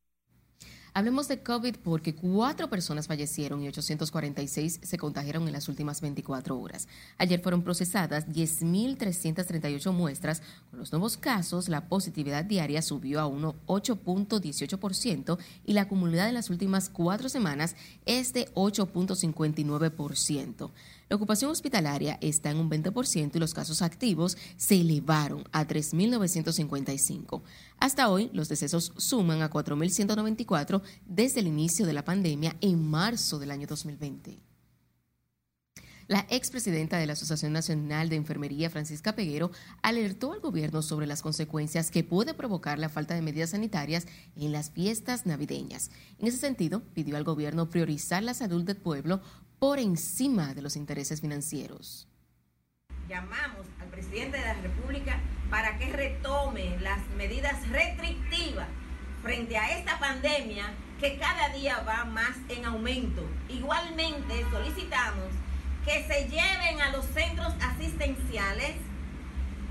Hablemos 0.93 1.29
de 1.29 1.41
COVID 1.41 1.77
porque 1.77 2.13
cuatro 2.13 2.69
personas 2.69 3.07
fallecieron 3.07 3.63
y 3.63 3.69
846 3.69 4.81
se 4.83 4.97
contagiaron 4.97 5.47
en 5.47 5.53
las 5.53 5.69
últimas 5.69 6.01
24 6.01 6.59
horas. 6.59 6.89
Ayer 7.17 7.41
fueron 7.41 7.63
procesadas 7.63 8.27
10.338 8.27 9.93
muestras. 9.93 10.41
Con 10.69 10.79
los 10.79 10.91
nuevos 10.91 11.15
casos, 11.15 11.69
la 11.69 11.87
positividad 11.87 12.43
diaria 12.43 12.81
subió 12.81 13.21
a 13.21 13.25
un 13.25 13.43
8.18% 13.67 15.37
y 15.65 15.71
la 15.71 15.83
acumulada 15.83 16.27
en 16.27 16.33
las 16.33 16.49
últimas 16.49 16.89
cuatro 16.89 17.29
semanas 17.29 17.77
es 18.05 18.33
de 18.33 18.53
8.59%. 18.53 20.71
La 21.11 21.17
ocupación 21.17 21.51
hospitalaria 21.51 22.17
está 22.21 22.51
en 22.51 22.57
un 22.57 22.69
20% 22.69 23.35
y 23.35 23.39
los 23.39 23.53
casos 23.53 23.81
activos 23.81 24.37
se 24.55 24.79
elevaron 24.79 25.43
a 25.51 25.67
3.955. 25.67 27.41
Hasta 27.79 28.07
hoy, 28.07 28.29
los 28.31 28.47
decesos 28.47 28.93
suman 28.95 29.41
a 29.41 29.49
4.194 29.49 30.81
desde 31.05 31.41
el 31.41 31.47
inicio 31.47 31.85
de 31.85 31.91
la 31.91 32.05
pandemia 32.05 32.55
en 32.61 32.89
marzo 32.89 33.39
del 33.39 33.51
año 33.51 33.67
2020. 33.67 34.39
La 36.07 36.25
expresidenta 36.29 36.97
de 36.97 37.07
la 37.07 37.13
Asociación 37.13 37.51
Nacional 37.51 38.07
de 38.07 38.15
Enfermería, 38.15 38.69
Francisca 38.69 39.13
Peguero, 39.13 39.51
alertó 39.81 40.31
al 40.31 40.39
gobierno 40.39 40.81
sobre 40.81 41.07
las 41.07 41.21
consecuencias 41.21 41.91
que 41.91 42.05
puede 42.05 42.33
provocar 42.33 42.79
la 42.79 42.87
falta 42.87 43.15
de 43.15 43.21
medidas 43.21 43.49
sanitarias 43.49 44.07
en 44.37 44.53
las 44.53 44.71
fiestas 44.71 45.25
navideñas. 45.25 45.91
En 46.19 46.27
ese 46.27 46.37
sentido, 46.37 46.81
pidió 46.93 47.17
al 47.17 47.25
gobierno 47.25 47.69
priorizar 47.69 48.23
la 48.23 48.33
salud 48.33 48.63
del 48.63 48.77
pueblo 48.77 49.21
por 49.61 49.77
encima 49.77 50.55
de 50.55 50.63
los 50.63 50.75
intereses 50.75 51.21
financieros. 51.21 52.07
Llamamos 53.07 53.67
al 53.79 53.89
presidente 53.89 54.37
de 54.37 54.43
la 54.43 54.55
República 54.55 55.19
para 55.51 55.77
que 55.77 55.85
retome 55.91 56.79
las 56.79 57.07
medidas 57.09 57.69
restrictivas 57.69 58.67
frente 59.21 59.59
a 59.59 59.77
esta 59.77 59.99
pandemia 59.99 60.73
que 60.99 61.19
cada 61.19 61.49
día 61.49 61.77
va 61.87 62.05
más 62.05 62.37
en 62.49 62.65
aumento. 62.65 63.21
Igualmente 63.49 64.43
solicitamos 64.49 65.29
que 65.85 66.07
se 66.07 66.23
lleven 66.23 66.81
a 66.81 66.91
los 66.91 67.05
centros 67.05 67.53
asistenciales 67.61 68.77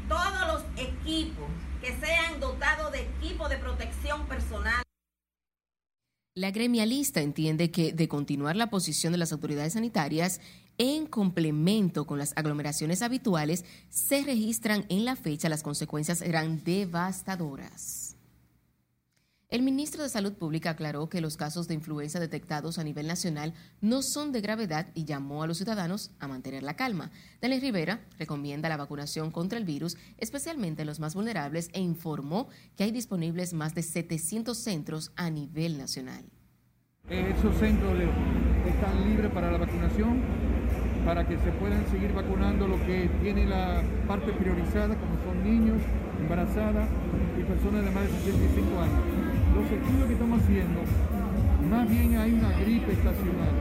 todos 0.09 0.46
los 0.46 0.62
equipos 0.76 1.50
que 1.81 1.98
sean 1.98 2.38
dotados 2.38 2.92
de 2.92 3.00
equipo 3.00 3.48
de 3.48 3.57
protección 3.59 4.24
personal. 4.26 4.85
La 6.34 6.52
gremialista 6.52 7.20
entiende 7.20 7.72
que 7.72 7.92
de 7.92 8.06
continuar 8.06 8.54
la 8.54 8.70
posición 8.70 9.10
de 9.12 9.18
las 9.18 9.32
autoridades 9.32 9.72
sanitarias 9.72 10.40
en 10.78 11.06
complemento 11.06 12.06
con 12.06 12.18
las 12.18 12.32
aglomeraciones 12.36 13.02
habituales, 13.02 13.64
se 13.88 14.22
registran 14.22 14.86
en 14.88 15.04
la 15.04 15.16
fecha, 15.16 15.48
las 15.48 15.64
consecuencias 15.64 16.18
serán 16.18 16.62
devastadoras. 16.62 18.10
El 19.50 19.62
ministro 19.62 20.04
de 20.04 20.08
Salud 20.08 20.34
Pública 20.34 20.70
aclaró 20.70 21.08
que 21.08 21.20
los 21.20 21.36
casos 21.36 21.66
de 21.66 21.74
influenza 21.74 22.20
detectados 22.20 22.78
a 22.78 22.84
nivel 22.84 23.08
nacional 23.08 23.52
no 23.80 24.00
son 24.00 24.30
de 24.30 24.40
gravedad 24.40 24.86
y 24.94 25.06
llamó 25.06 25.42
a 25.42 25.48
los 25.48 25.56
ciudadanos 25.56 26.12
a 26.20 26.28
mantener 26.28 26.62
la 26.62 26.76
calma. 26.76 27.10
Daniel 27.40 27.60
Rivera 27.60 27.98
recomienda 28.16 28.68
la 28.68 28.76
vacunación 28.76 29.32
contra 29.32 29.58
el 29.58 29.64
virus, 29.64 29.96
especialmente 30.18 30.82
en 30.82 30.86
los 30.86 31.00
más 31.00 31.16
vulnerables, 31.16 31.68
e 31.72 31.80
informó 31.80 32.46
que 32.76 32.84
hay 32.84 32.92
disponibles 32.92 33.52
más 33.52 33.74
de 33.74 33.82
700 33.82 34.56
centros 34.56 35.10
a 35.16 35.30
nivel 35.30 35.78
nacional. 35.78 36.24
Esos 37.08 37.56
centros 37.56 37.98
están 38.68 39.08
libres 39.08 39.32
para 39.32 39.50
la 39.50 39.58
vacunación, 39.58 40.22
para 41.04 41.26
que 41.26 41.36
se 41.38 41.50
puedan 41.50 41.84
seguir 41.90 42.12
vacunando 42.12 42.68
lo 42.68 42.76
que 42.86 43.10
tiene 43.20 43.46
la 43.46 43.82
parte 44.06 44.32
priorizada, 44.32 44.94
como 44.94 45.20
son 45.24 45.42
niños, 45.42 45.82
embarazadas 46.20 46.88
y 47.36 47.42
personas 47.42 47.84
de 47.84 47.90
más 47.90 48.04
de 48.04 48.10
65 48.10 48.80
años 48.80 49.19
los 49.54 49.70
estudios 49.70 50.06
que 50.06 50.12
estamos 50.12 50.42
haciendo, 50.42 50.80
más 51.68 51.88
bien 51.88 52.16
hay 52.16 52.32
una 52.32 52.50
gripe 52.60 52.92
estacional, 52.92 53.54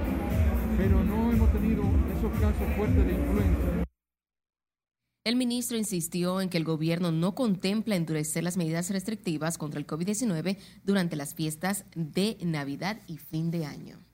pero 0.78 1.04
no 1.04 1.32
hemos 1.32 1.52
tenido 1.52 1.84
esos 2.18 2.32
casos 2.40 2.76
fuertes 2.76 3.06
de 3.06 3.14
influenza. 3.14 3.86
El 5.26 5.36
ministro 5.36 5.78
insistió 5.78 6.42
en 6.42 6.50
que 6.50 6.58
el 6.58 6.64
gobierno 6.64 7.12
no 7.12 7.36
contempla 7.36 7.96
endurecer 7.96 8.44
las 8.44 8.58
medidas 8.58 8.90
restrictivas 8.90 9.58
contra 9.58 9.80
el 9.80 9.86
COVID-19 9.86 10.58
durante 10.84 11.16
las 11.16 11.36
fiestas 11.36 11.86
de 11.96 12.38
Navidad 12.42 13.02
y 13.06 13.18
fin 13.18 13.52
de 13.52 13.66
año. 13.66 14.09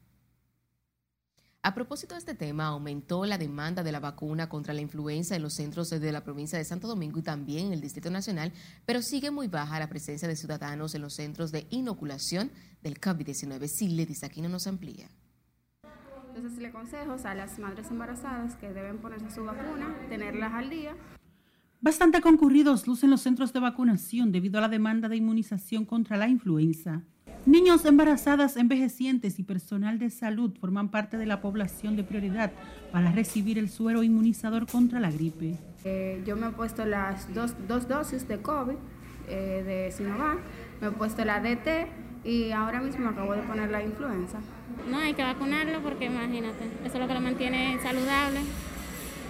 A 1.66 1.74
propósito 1.74 2.14
de 2.14 2.20
este 2.20 2.36
tema, 2.36 2.68
aumentó 2.68 3.26
la 3.26 3.40
demanda 3.40 3.82
de 3.82 3.92
la 3.92 4.00
vacuna 4.00 4.48
contra 4.48 4.72
la 4.72 4.82
influenza 4.82 5.36
en 5.36 5.42
los 5.42 5.56
centros 5.56 5.90
de 5.90 6.12
la 6.12 6.24
provincia 6.24 6.60
de 6.60 6.64
Santo 6.64 6.88
Domingo 6.88 7.18
y 7.18 7.24
también 7.24 7.66
en 7.66 7.74
el 7.74 7.82
Distrito 7.82 8.12
Nacional, 8.12 8.54
pero 8.86 9.02
sigue 9.02 9.32
muy 9.32 9.48
baja 9.48 9.80
la 9.80 9.90
presencia 9.90 10.28
de 10.28 10.36
ciudadanos 10.36 10.94
en 10.94 11.02
los 11.02 11.16
centros 11.16 11.52
de 11.52 11.66
inoculación 11.72 12.52
del 12.84 13.02
COVID-19. 13.02 13.68
Siledis 13.68 14.24
aquí 14.24 14.44
no 14.44 14.50
nos 14.50 14.68
amplía. 14.68 15.10
Entonces 16.36 16.60
le 16.60 16.72
consejo 16.72 17.16
a 17.24 17.34
las 17.34 17.58
madres 17.58 17.90
embarazadas 17.90 18.56
que 18.58 18.72
deben 18.72 19.00
ponerse 19.00 19.32
su 19.32 19.44
vacuna, 19.44 19.92
tenerlas 20.08 20.54
al 20.54 20.70
día. 20.70 20.96
Bastante 21.82 22.22
concurridos 22.22 22.86
lucen 22.86 23.10
los 23.10 23.22
centros 23.22 23.54
de 23.54 23.60
vacunación 23.60 24.32
debido 24.32 24.60
a 24.60 24.62
la 24.62 24.70
demanda 24.70 25.10
de 25.10 25.16
inmunización 25.16 25.84
contra 25.84 26.16
la 26.16 26.28
influenza. 26.28 27.02
Niños 27.46 27.86
embarazadas, 27.86 28.58
envejecientes 28.58 29.38
y 29.38 29.44
personal 29.44 30.00
de 30.00 30.10
salud 30.10 30.52
forman 30.60 30.90
parte 30.90 31.16
de 31.18 31.28
la 31.28 31.42
población 31.42 31.96
de 31.96 32.04
prioridad 32.04 32.52
para 32.92 33.12
recibir 33.12 33.60
el 33.60 33.70
suero 33.70 34.02
inmunizador 34.02 34.66
contra 34.66 35.00
la 35.00 35.12
gripe. 35.12 35.60
Eh, 35.84 36.24
yo 36.26 36.36
me 36.36 36.48
he 36.48 36.50
puesto 36.50 36.88
las 36.88 37.32
dos, 37.36 37.54
dos 37.68 37.88
dosis 37.88 38.28
de 38.28 38.40
COVID 38.40 38.74
eh, 39.28 39.64
de 39.64 39.92
Sinovac, 39.92 40.40
me 40.82 40.88
he 40.88 40.92
puesto 40.92 41.24
la 41.24 41.40
DT 41.40 41.88
y 42.24 42.50
ahora 42.50 42.82
mismo 42.82 43.10
acabo 43.10 43.34
de 43.34 43.44
poner 43.44 43.70
la 43.70 43.84
influenza. 43.84 44.40
No, 44.90 44.98
hay 44.98 45.14
que 45.14 45.24
vacunarlo 45.24 45.82
porque 45.82 46.06
imagínate, 46.06 46.66
eso 46.84 46.96
es 46.96 47.00
lo 47.00 47.08
que 47.08 47.14
lo 47.14 47.22
mantiene 47.22 47.78
saludable 47.84 48.40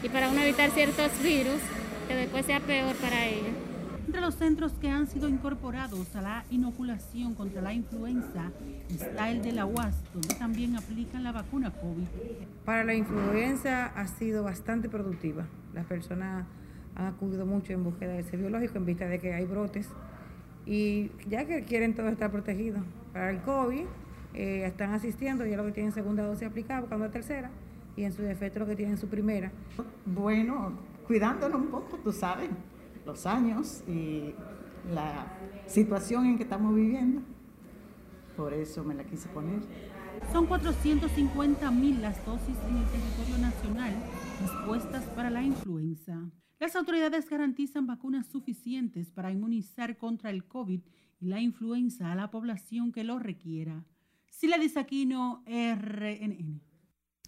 y 0.01 0.07
para 0.07 0.29
uno 0.29 0.39
evitar 0.39 0.69
ciertos 0.71 1.11
virus 1.21 1.59
que 2.07 2.15
después 2.15 2.45
sea 2.45 2.61
peor 2.61 2.95
para 2.95 3.25
ellos. 3.25 3.64
Entre 4.05 4.21
los 4.21 4.35
centros 4.35 4.73
que 4.73 4.87
han 4.87 5.07
sido 5.07 5.27
incorporados 5.27 6.15
a 6.15 6.21
la 6.21 6.45
inoculación 6.51 7.33
contra 7.33 7.59
la 7.63 7.73
influenza 7.73 8.51
está 8.87 9.31
el 9.31 9.41
de 9.41 9.51
la 9.51 9.65
UAS, 9.65 9.95
donde 10.13 10.35
también 10.35 10.75
aplican 10.77 11.23
la 11.23 11.31
vacuna 11.31 11.71
COVID. 11.71 12.05
Para 12.65 12.83
la 12.83 12.93
influenza 12.93 13.87
ha 13.87 14.05
sido 14.05 14.43
bastante 14.43 14.89
productiva. 14.89 15.47
Las 15.73 15.87
personas 15.87 16.45
han 16.93 17.07
acudido 17.07 17.47
mucho 17.47 17.73
en 17.73 17.83
búsqueda 17.83 18.13
de 18.13 18.19
ese 18.19 18.37
biológico 18.37 18.77
en 18.77 18.85
vista 18.85 19.07
de 19.07 19.17
que 19.17 19.33
hay 19.33 19.45
brotes 19.45 19.89
y 20.67 21.09
ya 21.27 21.45
que 21.45 21.63
quieren 21.63 21.95
todo 21.95 22.07
estar 22.09 22.29
protegido. 22.29 22.83
Para 23.11 23.31
el 23.31 23.41
COVID 23.41 23.85
eh, 24.35 24.65
están 24.67 24.93
asistiendo, 24.93 25.47
ya 25.47 25.57
lo 25.57 25.65
que 25.65 25.71
tienen 25.71 25.91
segunda 25.91 26.23
dosis 26.23 26.47
aplicada, 26.47 26.81
buscando 26.81 27.05
la 27.05 27.11
tercera 27.11 27.49
y 27.97 28.03
en 28.03 28.13
su 28.13 28.21
defecto 28.21 28.59
lo 28.59 28.67
que 28.67 28.75
tienen 28.75 28.99
su 28.99 29.07
primera. 29.07 29.51
Bueno, 30.05 30.73
cuidándonos 31.07 31.59
un 31.59 31.67
poco, 31.69 31.97
tú 32.03 32.11
sabes 32.11 32.51
los 33.05 33.25
años 33.25 33.83
y 33.87 34.33
la 34.93 35.27
situación 35.67 36.25
en 36.25 36.37
que 36.37 36.43
estamos 36.43 36.75
viviendo. 36.75 37.21
Por 38.35 38.53
eso 38.53 38.83
me 38.83 38.93
la 38.93 39.03
quise 39.05 39.29
poner. 39.29 39.61
Son 40.31 40.45
450 40.45 41.71
mil 41.71 42.01
las 42.01 42.25
dosis 42.25 42.57
en 42.67 42.77
el 42.77 42.85
territorio 42.85 43.37
nacional 43.37 43.93
dispuestas 44.41 45.03
para 45.15 45.29
la 45.29 45.41
influenza. 45.41 46.29
Las 46.59 46.75
autoridades 46.75 47.29
garantizan 47.29 47.85
vacunas 47.85 48.27
suficientes 48.27 49.11
para 49.11 49.31
inmunizar 49.31 49.97
contra 49.97 50.29
el 50.29 50.45
COVID 50.45 50.81
y 51.19 51.25
la 51.27 51.39
influenza 51.41 52.11
a 52.11 52.15
la 52.15 52.31
población 52.31 52.91
que 52.91 53.03
lo 53.03 53.19
requiera. 53.19 53.85
Sila 54.29 54.57
Disaquino, 54.57 55.43
RNN. 55.45 56.61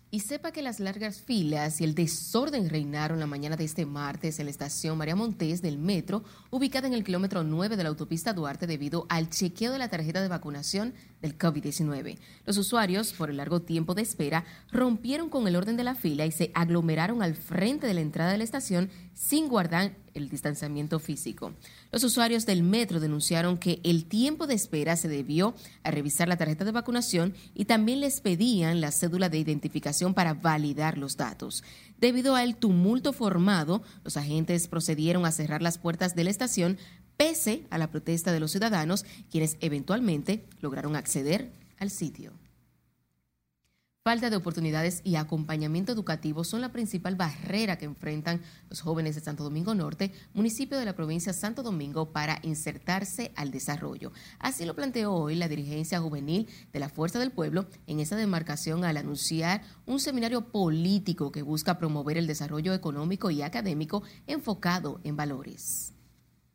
Y 0.10 0.22
sepa 0.22 0.54
que 0.54 0.62
las 0.62 0.80
largas 0.80 1.20
filas 1.20 1.82
y 1.82 1.84
el 1.84 1.94
desorden 1.94 2.70
reinaron 2.70 3.20
la 3.20 3.28
mañana 3.28 3.58
de 3.58 3.66
este 3.66 3.86
martes 3.86 4.40
en 4.40 4.46
la 4.46 4.52
estación 4.52 4.98
María 4.98 5.18
Montés 5.18 5.62
del 5.62 5.78
metro, 5.78 6.24
ubicada 6.50 6.88
en 6.88 6.94
el 6.94 7.04
kilómetro 7.04 7.44
9 7.44 7.76
de 7.76 7.84
la 7.84 7.90
autopista 7.90 8.32
Duarte 8.32 8.68
debido 8.68 9.06
al 9.10 9.30
chequeo 9.30 9.74
de 9.74 9.80
la 9.80 9.90
tarjeta 9.90 10.22
de 10.22 10.30
vacunación 10.30 10.94
del 11.22 11.38
COVID-19. 11.38 12.18
Los 12.46 12.58
usuarios, 12.58 13.14
por 13.14 13.30
el 13.30 13.38
largo 13.38 13.62
tiempo 13.62 13.96
de 13.96 14.02
espera, 14.02 14.46
rompieron 14.72 15.30
con 15.30 15.48
el 15.48 15.56
orden 15.56 15.78
de 15.78 15.84
la 15.84 15.96
fila 15.96 16.26
y 16.26 16.32
se 16.32 16.52
aglomeraron 16.54 17.22
al 17.22 17.36
frente 17.36 17.88
de 17.88 17.94
la 17.94 18.02
entrada 18.02 18.32
de 18.32 18.38
la 18.38 18.44
estación 18.44 18.90
sin 19.14 19.48
guardar 19.48 19.96
el 20.14 20.30
distanciamiento 20.30 21.00
físico. 21.00 21.54
Los 21.92 22.04
usuarios 22.04 22.46
del 22.46 22.64
metro 22.64 23.00
denunciaron 23.00 23.58
que 23.58 23.80
el 23.84 24.06
tiempo 24.06 24.48
de 24.48 24.56
espera 24.56 24.96
se 24.96 25.08
debió 25.08 25.56
a 25.84 25.92
revisar 25.92 26.28
la 26.28 26.38
tarjeta 26.38 26.66
de 26.66 26.72
vacunación 26.72 27.34
y 27.54 27.66
también 27.66 28.00
les 28.00 28.22
pedían 28.22 28.82
la 28.82 28.92
cédula 28.92 29.30
de 29.30 29.40
identificación 29.40 30.14
para 30.14 30.34
validar 30.34 30.98
los 30.98 31.18
datos. 31.18 31.64
Debido 32.00 32.36
al 32.36 32.58
tumulto 32.58 33.12
formado, 33.12 33.82
los 34.04 34.18
agentes 34.18 34.68
procedieron 34.68 35.26
a 35.26 35.32
cerrar 35.32 35.62
las 35.62 35.80
puertas 35.80 36.16
de 36.16 36.24
la 36.24 36.30
estación 36.30 36.78
pese 37.18 37.66
a 37.70 37.78
la 37.78 37.92
protesta 37.92 38.32
de 38.32 38.40
los 38.40 38.52
ciudadanos, 38.52 39.06
quienes 39.30 39.58
eventualmente 39.60 40.46
lograron 40.62 40.96
acceder 40.96 41.52
al 41.80 41.90
sitio. 41.90 42.32
Falta 44.08 44.30
de 44.30 44.38
oportunidades 44.38 45.02
y 45.04 45.18
acompañamiento 45.18 45.92
educativo 45.92 46.46
son 46.46 46.62
la 46.62 46.72
principal 46.72 47.18
barrera 47.18 47.78
que 47.78 47.84
enfrentan 47.84 48.42
los 48.70 48.80
jóvenes 48.80 49.16
de 49.16 49.22
Santo 49.22 49.44
Domingo 49.44 49.76
Norte, 49.76 50.14
municipio 50.34 50.78
de 50.78 50.86
la 50.86 50.96
provincia 50.96 51.34
de 51.34 51.38
Santo 51.38 51.62
Domingo, 51.62 52.14
para 52.14 52.40
insertarse 52.44 53.34
al 53.36 53.52
desarrollo. 53.52 54.14
Así 54.40 54.64
lo 54.64 54.78
planteó 54.78 55.14
hoy 55.14 55.36
la 55.36 55.50
dirigencia 55.50 56.00
juvenil 56.00 56.48
de 56.72 56.80
la 56.80 56.88
Fuerza 56.88 57.20
del 57.20 57.32
Pueblo 57.32 57.68
en 57.86 58.00
esa 58.00 58.16
demarcación 58.16 58.86
al 58.86 58.96
anunciar 58.96 59.64
un 59.86 60.00
seminario 60.00 60.52
político 60.52 61.34
que 61.34 61.42
busca 61.42 61.78
promover 61.78 62.18
el 62.18 62.28
desarrollo 62.28 62.74
económico 62.74 63.30
y 63.30 63.42
académico 63.42 64.04
enfocado 64.26 65.02
en 65.04 65.18
valores. 65.18 65.97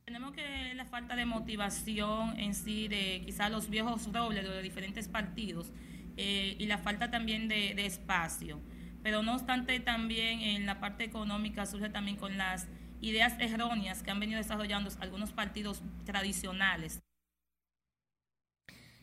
Tenemos 0.04 0.32
que 0.32 0.74
la 0.74 0.84
falta 0.84 1.14
de 1.14 1.24
motivación 1.26 2.38
en 2.38 2.54
sí 2.54 2.88
de 2.88 3.22
quizás 3.24 3.50
los 3.50 3.70
viejos 3.70 4.10
dobles 4.10 4.42
de 4.42 4.60
diferentes 4.60 5.06
partidos 5.06 5.70
eh, 6.16 6.56
y 6.58 6.66
la 6.66 6.78
falta 6.78 7.10
también 7.10 7.46
de, 7.48 7.70
espacio. 7.86 8.60
Pero 9.02 9.22
no 9.22 9.34
obstante, 9.34 9.78
también 9.80 10.40
en 10.40 10.66
la 10.66 10.80
parte 10.80 11.04
económica 11.04 11.66
surge 11.66 11.88
también 11.88 12.16
con 12.16 12.36
las 12.36 12.66
ideas 13.00 13.34
erróneas 13.38 14.02
que 14.02 14.10
han 14.10 14.18
venido 14.18 14.38
desarrollando 14.38 14.90
algunos 15.00 15.32
partidos 15.32 15.82
tradicionales. 16.04 17.00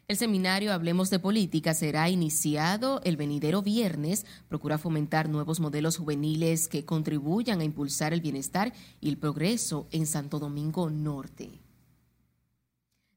El 0.09 0.17
seminario 0.17 0.73
Hablemos 0.73 1.11
de 1.11 1.19
Política 1.19 1.75
será 1.75 2.09
iniciado 2.09 2.99
el 3.03 3.15
venidero 3.15 3.61
viernes. 3.61 4.25
Procura 4.47 4.79
fomentar 4.79 5.29
nuevos 5.29 5.59
modelos 5.59 5.97
juveniles 5.97 6.67
que 6.67 6.83
contribuyan 6.83 7.59
a 7.61 7.63
impulsar 7.63 8.11
el 8.11 8.19
bienestar 8.19 8.73
y 8.99 9.09
el 9.09 9.19
progreso 9.19 9.87
en 9.91 10.07
Santo 10.07 10.39
Domingo 10.39 10.89
Norte. 10.89 11.61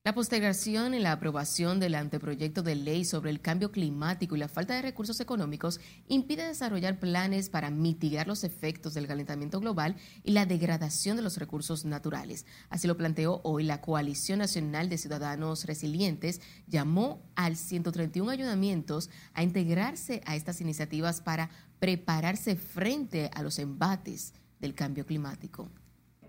La 0.05 0.15
postergación 0.15 0.95
en 0.95 1.05
la 1.05 1.13
aprobación 1.13 1.79
del 1.79 1.95
anteproyecto 1.95 2.65
de 2.65 2.75
ley 2.75 3.05
sobre 3.05 3.31
el 3.31 3.41
cambio 3.41 3.71
climático 3.71 4.35
y 4.35 4.39
la 4.41 4.49
falta 4.49 4.75
de 4.75 4.83
recursos 4.83 5.21
económicos 5.21 5.79
impide 6.09 6.45
desarrollar 6.45 6.99
planes 6.99 7.49
para 7.49 7.71
mitigar 7.71 8.27
los 8.27 8.43
efectos 8.43 8.95
del 8.95 9.07
calentamiento 9.07 9.61
global 9.61 9.95
y 10.25 10.33
la 10.33 10.45
degradación 10.45 11.15
de 11.15 11.23
los 11.23 11.37
recursos 11.37 11.85
naturales. 11.85 12.47
Así 12.69 12.89
lo 12.89 12.97
planteó 12.97 13.43
hoy 13.45 13.63
la 13.63 13.81
Coalición 13.81 14.41
Nacional 14.41 14.89
de 14.89 14.99
Ciudadanos 14.99 15.67
Resilientes. 15.67 16.41
Llamó 16.67 17.23
al 17.37 17.57
131 17.57 18.29
ayuntamientos 18.29 19.09
a 19.35 19.45
integrarse 19.45 20.21
a 20.27 20.35
estas 20.35 20.61
iniciativas 20.61 21.21
para 21.21 21.49
prepararse 21.79 22.57
frente 22.57 23.31
a 23.33 23.45
los 23.45 23.61
embates 23.61 24.35
del 24.59 24.75
cambio 24.75 25.07
climático 25.07 25.71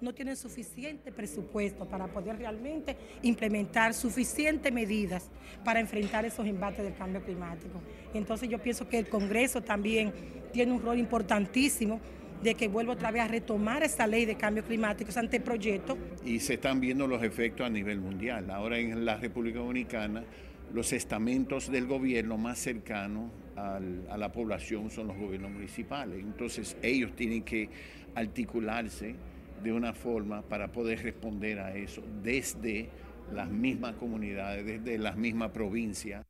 no 0.04 0.14
tienen 0.14 0.36
suficiente 0.36 1.12
presupuesto 1.12 1.88
para 1.88 2.08
poder 2.08 2.38
realmente 2.38 2.98
implementar 3.22 3.94
suficientes 3.94 4.72
medidas 4.72 5.30
para 5.64 5.80
enfrentar 5.80 6.26
esos 6.26 6.46
embates 6.46 6.84
del 6.84 6.94
cambio 6.94 7.24
climático. 7.24 7.82
Entonces 8.14 8.50
yo 8.50 8.60
pienso 8.60 8.88
que 8.88 9.00
el 9.00 9.08
Congreso 9.08 9.62
también 9.62 10.14
tiene 10.52 10.72
un 10.72 10.82
rol 10.82 11.00
importantísimo 11.00 12.00
de 12.44 12.56
que 12.56 12.68
vuelva 12.68 12.94
otra 12.94 13.10
vez 13.10 13.22
a 13.22 13.28
retomar 13.28 13.84
esta 13.84 14.06
ley 14.06 14.26
de 14.26 14.36
cambio 14.36 14.64
climático, 14.66 15.10
ese 15.10 15.20
anteproyecto. 15.20 15.98
Y 16.26 16.40
se 16.42 16.56
están 16.56 16.82
viendo 16.82 17.08
los 17.08 17.24
efectos 17.24 17.66
a 17.66 17.70
nivel 17.70 18.02
mundial. 18.02 18.50
Ahora 18.52 18.78
en 18.78 19.06
la 19.06 19.16
República 19.16 19.60
Dominicana 19.60 20.26
los 20.74 20.92
estamentos 20.92 21.72
del 21.72 21.88
gobierno 21.88 22.38
más 22.38 22.60
cercanos 22.60 23.32
a 23.56 24.18
la 24.18 24.32
población 24.32 24.90
son 24.90 25.08
los 25.08 25.18
gobiernos 25.18 25.52
municipales. 25.52 26.20
Entonces 26.20 26.76
ellos 26.82 27.16
tienen 27.16 27.44
que 27.44 27.70
articularse 28.16 29.16
de 29.64 29.72
una 29.72 29.94
forma 29.94 30.42
para 30.44 30.72
poder 30.72 31.02
responder 31.02 31.60
a 31.60 31.76
eso 31.76 32.04
desde 32.22 32.90
las 33.34 33.50
mismas 33.50 33.96
comunidades, 33.96 34.66
desde 34.66 34.98
las 34.98 35.16
mismas 35.16 35.52
provincias. 35.52 36.26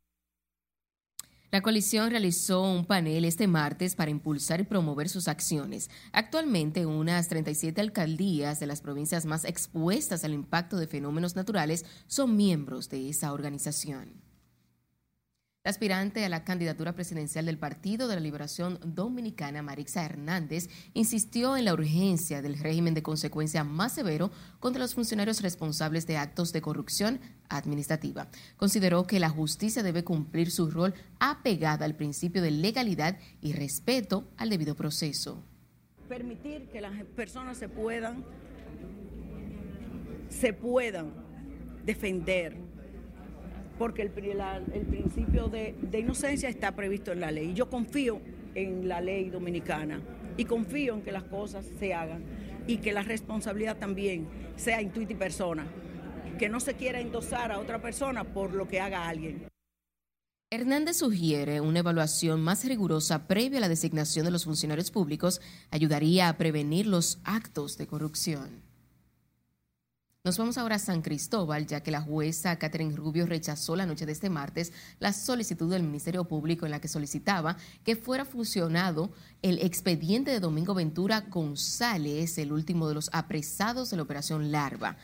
La 1.53 1.61
coalición 1.61 2.09
realizó 2.09 2.63
un 2.63 2.83
panel 2.85 3.25
este 3.25 3.45
martes 3.45 3.95
para 3.95 4.09
impulsar 4.09 4.59
y 4.59 4.63
promover 4.63 5.07
sus 5.07 5.27
acciones. 5.27 5.91
Actualmente, 6.11 6.87
unas 6.87 7.27
37 7.27 7.79
alcaldías 7.79 8.59
de 8.59 8.65
las 8.65 8.81
provincias 8.81 9.27
más 9.27 9.45
expuestas 9.45 10.23
al 10.23 10.33
impacto 10.33 10.77
de 10.77 10.87
fenómenos 10.87 11.35
naturales 11.35 11.85
son 12.07 12.35
miembros 12.35 12.89
de 12.89 13.07
esa 13.07 13.33
organización. 13.33 14.32
La 15.65 15.69
aspirante 15.69 16.25
a 16.25 16.27
la 16.27 16.43
candidatura 16.43 16.91
presidencial 16.91 17.45
del 17.45 17.57
Partido 17.57 18.09
de 18.09 18.15
la 18.15 18.19
Liberación 18.19 18.79
Dominicana, 18.83 19.61
Marixa 19.61 20.03
Hernández, 20.03 20.67
insistió 20.93 21.55
en 21.55 21.63
la 21.63 21.73
urgencia 21.73 22.41
del 22.41 22.59
régimen 22.59 22.93
de 22.93 23.01
consecuencia 23.01 23.63
más 23.63 23.93
severo 23.93 24.29
contra 24.59 24.81
los 24.81 24.93
funcionarios 24.93 25.41
responsables 25.41 26.05
de 26.05 26.17
actos 26.17 26.51
de 26.51 26.61
corrupción 26.61 27.21
administrativa. 27.47 28.27
Consideró 28.57 29.07
que 29.07 29.21
la 29.21 29.29
justicia 29.29 29.83
debe 29.83 30.03
cumplir 30.03 30.51
su 30.51 30.69
rol 30.69 30.93
apegada 31.21 31.85
al 31.85 31.95
principio 31.95 32.41
de 32.41 32.51
legalidad 32.51 33.17
y 33.39 33.53
respeto 33.53 34.27
al 34.35 34.49
debido 34.49 34.75
proceso. 34.75 35.45
Permitir 36.09 36.67
que 36.73 36.81
las 36.81 36.91
personas 37.15 37.55
se 37.55 37.69
puedan, 37.69 38.25
se 40.27 40.51
puedan 40.51 41.13
defender 41.85 42.62
porque 43.77 44.01
el, 44.03 44.11
el 44.73 44.85
principio 44.85 45.47
de, 45.47 45.75
de, 45.81 45.99
inocencia 45.99 46.49
está 46.49 46.75
previsto 46.75 47.11
en 47.11 47.19
la 47.19 47.31
ley. 47.31 47.53
Yo 47.53 47.69
confío 47.69 48.21
en 48.55 48.87
la 48.87 49.01
ley 49.01 49.29
dominicana 49.29 50.01
y 50.37 50.45
confío 50.45 50.95
en 50.95 51.01
que 51.01 51.11
las 51.11 51.23
cosas 51.23 51.65
se 51.79 51.93
hagan 51.93 52.23
y 52.67 52.77
que 52.77 52.93
la 52.93 53.03
responsabilidad 53.03 53.77
también 53.77 54.27
sea 54.55 54.81
intuita 54.81 55.13
y 55.13 55.15
persona, 55.15 55.65
que 56.37 56.49
no 56.49 56.59
se 56.59 56.75
quiera 56.75 56.99
endosar 56.99 57.51
a 57.51 57.59
otra 57.59 57.81
persona 57.81 58.23
por 58.23 58.53
lo 58.53 58.67
que 58.67 58.79
haga 58.79 59.07
alguien. 59.07 59.47
Hernández 60.51 60.97
sugiere 60.97 61.61
una 61.61 61.79
evaluación 61.79 62.39
más 62.41 62.63
rigurosa 62.63 63.27
previa 63.27 63.57
a 63.57 63.61
la 63.61 63.69
designación 63.69 64.23
de 64.23 64.31
los 64.31 64.43
funcionarios 64.45 64.91
públicos 64.91 65.41
ayudaría 65.71 66.29
a 66.29 66.37
prevenir 66.37 66.85
los 66.85 67.19
actos 67.23 67.75
de 67.79 67.87
corrupción. 67.87 68.61
Nos 70.25 70.37
vamos 70.37 70.57
ahora 70.57 70.77
a 70.77 70.79
San 70.79 71.01
Cristóbal, 71.01 71.67
ya 71.67 71.83
que 71.83 71.91
la 71.91 71.99
jueza 71.99 72.57
Catherine 72.57 72.95
Rubio 72.95 73.25
rechazó 73.25 73.75
la 73.75 73.85
noche 73.85 74.05
de 74.05 74.13
este 74.13 74.29
martes 74.29 74.71
la 75.01 75.11
solicitud 75.11 75.69
del 75.69 75.83
Ministerio 75.83 76.23
Público 76.23 76.63
en 76.63 76.71
la 76.71 76.79
que 76.79 76.87
solicitaba 76.87 77.57
que 77.83 77.97
fuera 77.97 78.23
fusionado 78.23 79.11
el 79.41 79.59
expediente 79.59 80.31
de 80.31 80.39
Domingo 80.39 80.75
Ventura 80.75 81.25
González, 81.29 82.37
el 82.37 82.53
último 82.53 82.87
de 82.87 82.93
los 82.93 83.09
apresados 83.11 83.89
de 83.89 83.97
la 83.97 84.03
Operación 84.03 84.49
Larva. 84.49 84.95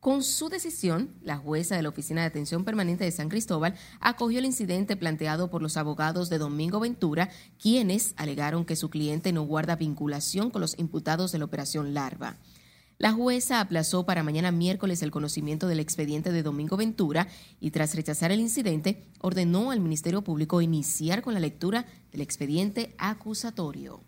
Con 0.00 0.22
su 0.22 0.48
decisión, 0.48 1.10
la 1.20 1.36
jueza 1.36 1.76
de 1.76 1.82
la 1.82 1.90
Oficina 1.90 2.22
de 2.22 2.28
Atención 2.28 2.64
Permanente 2.64 3.04
de 3.04 3.12
San 3.12 3.28
Cristóbal 3.28 3.74
acogió 4.00 4.38
el 4.38 4.46
incidente 4.46 4.96
planteado 4.96 5.50
por 5.50 5.60
los 5.60 5.76
abogados 5.76 6.30
de 6.30 6.38
Domingo 6.38 6.80
Ventura, 6.80 7.28
quienes 7.60 8.14
alegaron 8.16 8.64
que 8.64 8.76
su 8.76 8.88
cliente 8.88 9.30
no 9.30 9.42
guarda 9.42 9.76
vinculación 9.76 10.48
con 10.48 10.62
los 10.62 10.78
imputados 10.78 11.32
de 11.32 11.38
la 11.38 11.44
Operación 11.44 11.92
Larva. 11.92 12.38
La 12.98 13.12
jueza 13.12 13.60
aplazó 13.60 14.06
para 14.06 14.22
mañana 14.22 14.52
miércoles 14.52 15.02
el 15.02 15.10
conocimiento 15.10 15.66
del 15.66 15.80
expediente 15.80 16.30
de 16.30 16.44
Domingo 16.44 16.76
Ventura 16.76 17.26
y 17.60 17.72
tras 17.72 17.94
rechazar 17.96 18.30
el 18.30 18.38
incidente 18.38 19.02
ordenó 19.20 19.72
al 19.72 19.80
Ministerio 19.80 20.22
Público 20.22 20.60
iniciar 20.60 21.20
con 21.20 21.34
la 21.34 21.40
lectura 21.40 21.86
del 22.12 22.20
expediente 22.20 22.94
acusatorio. 22.98 24.00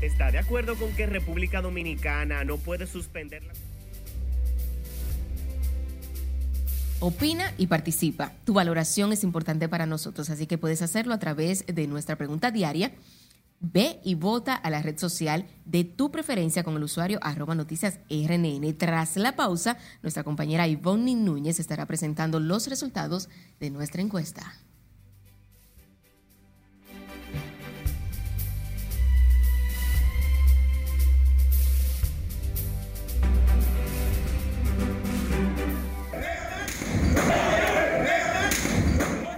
¿Está 0.00 0.32
de 0.32 0.38
acuerdo 0.38 0.74
con 0.76 0.92
que 0.96 1.06
República 1.06 1.60
Dominicana 1.60 2.42
no 2.42 2.56
puede 2.56 2.86
suspender 2.86 3.44
la... 3.44 3.52
Opina 6.98 7.52
y 7.58 7.66
participa. 7.66 8.32
Tu 8.44 8.54
valoración 8.54 9.12
es 9.12 9.22
importante 9.22 9.68
para 9.68 9.86
nosotros, 9.86 10.30
así 10.30 10.46
que 10.46 10.56
puedes 10.56 10.82
hacerlo 10.82 11.14
a 11.14 11.18
través 11.18 11.66
de 11.66 11.86
nuestra 11.88 12.16
pregunta 12.16 12.50
diaria 12.50 12.92
Ve 13.64 14.00
y 14.02 14.16
vota 14.16 14.56
a 14.56 14.70
la 14.70 14.82
red 14.82 14.98
social 14.98 15.46
de 15.64 15.84
tu 15.84 16.10
preferencia 16.10 16.64
con 16.64 16.74
el 16.74 16.82
usuario 16.82 17.20
arroba 17.22 17.54
noticias 17.54 18.00
RNN. 18.10 18.76
Tras 18.76 19.16
la 19.16 19.36
pausa, 19.36 19.78
nuestra 20.02 20.24
compañera 20.24 20.66
Ivonne 20.66 21.14
Núñez 21.14 21.60
estará 21.60 21.86
presentando 21.86 22.40
los 22.40 22.66
resultados 22.66 23.28
de 23.60 23.70
nuestra 23.70 24.02
encuesta. 24.02 24.52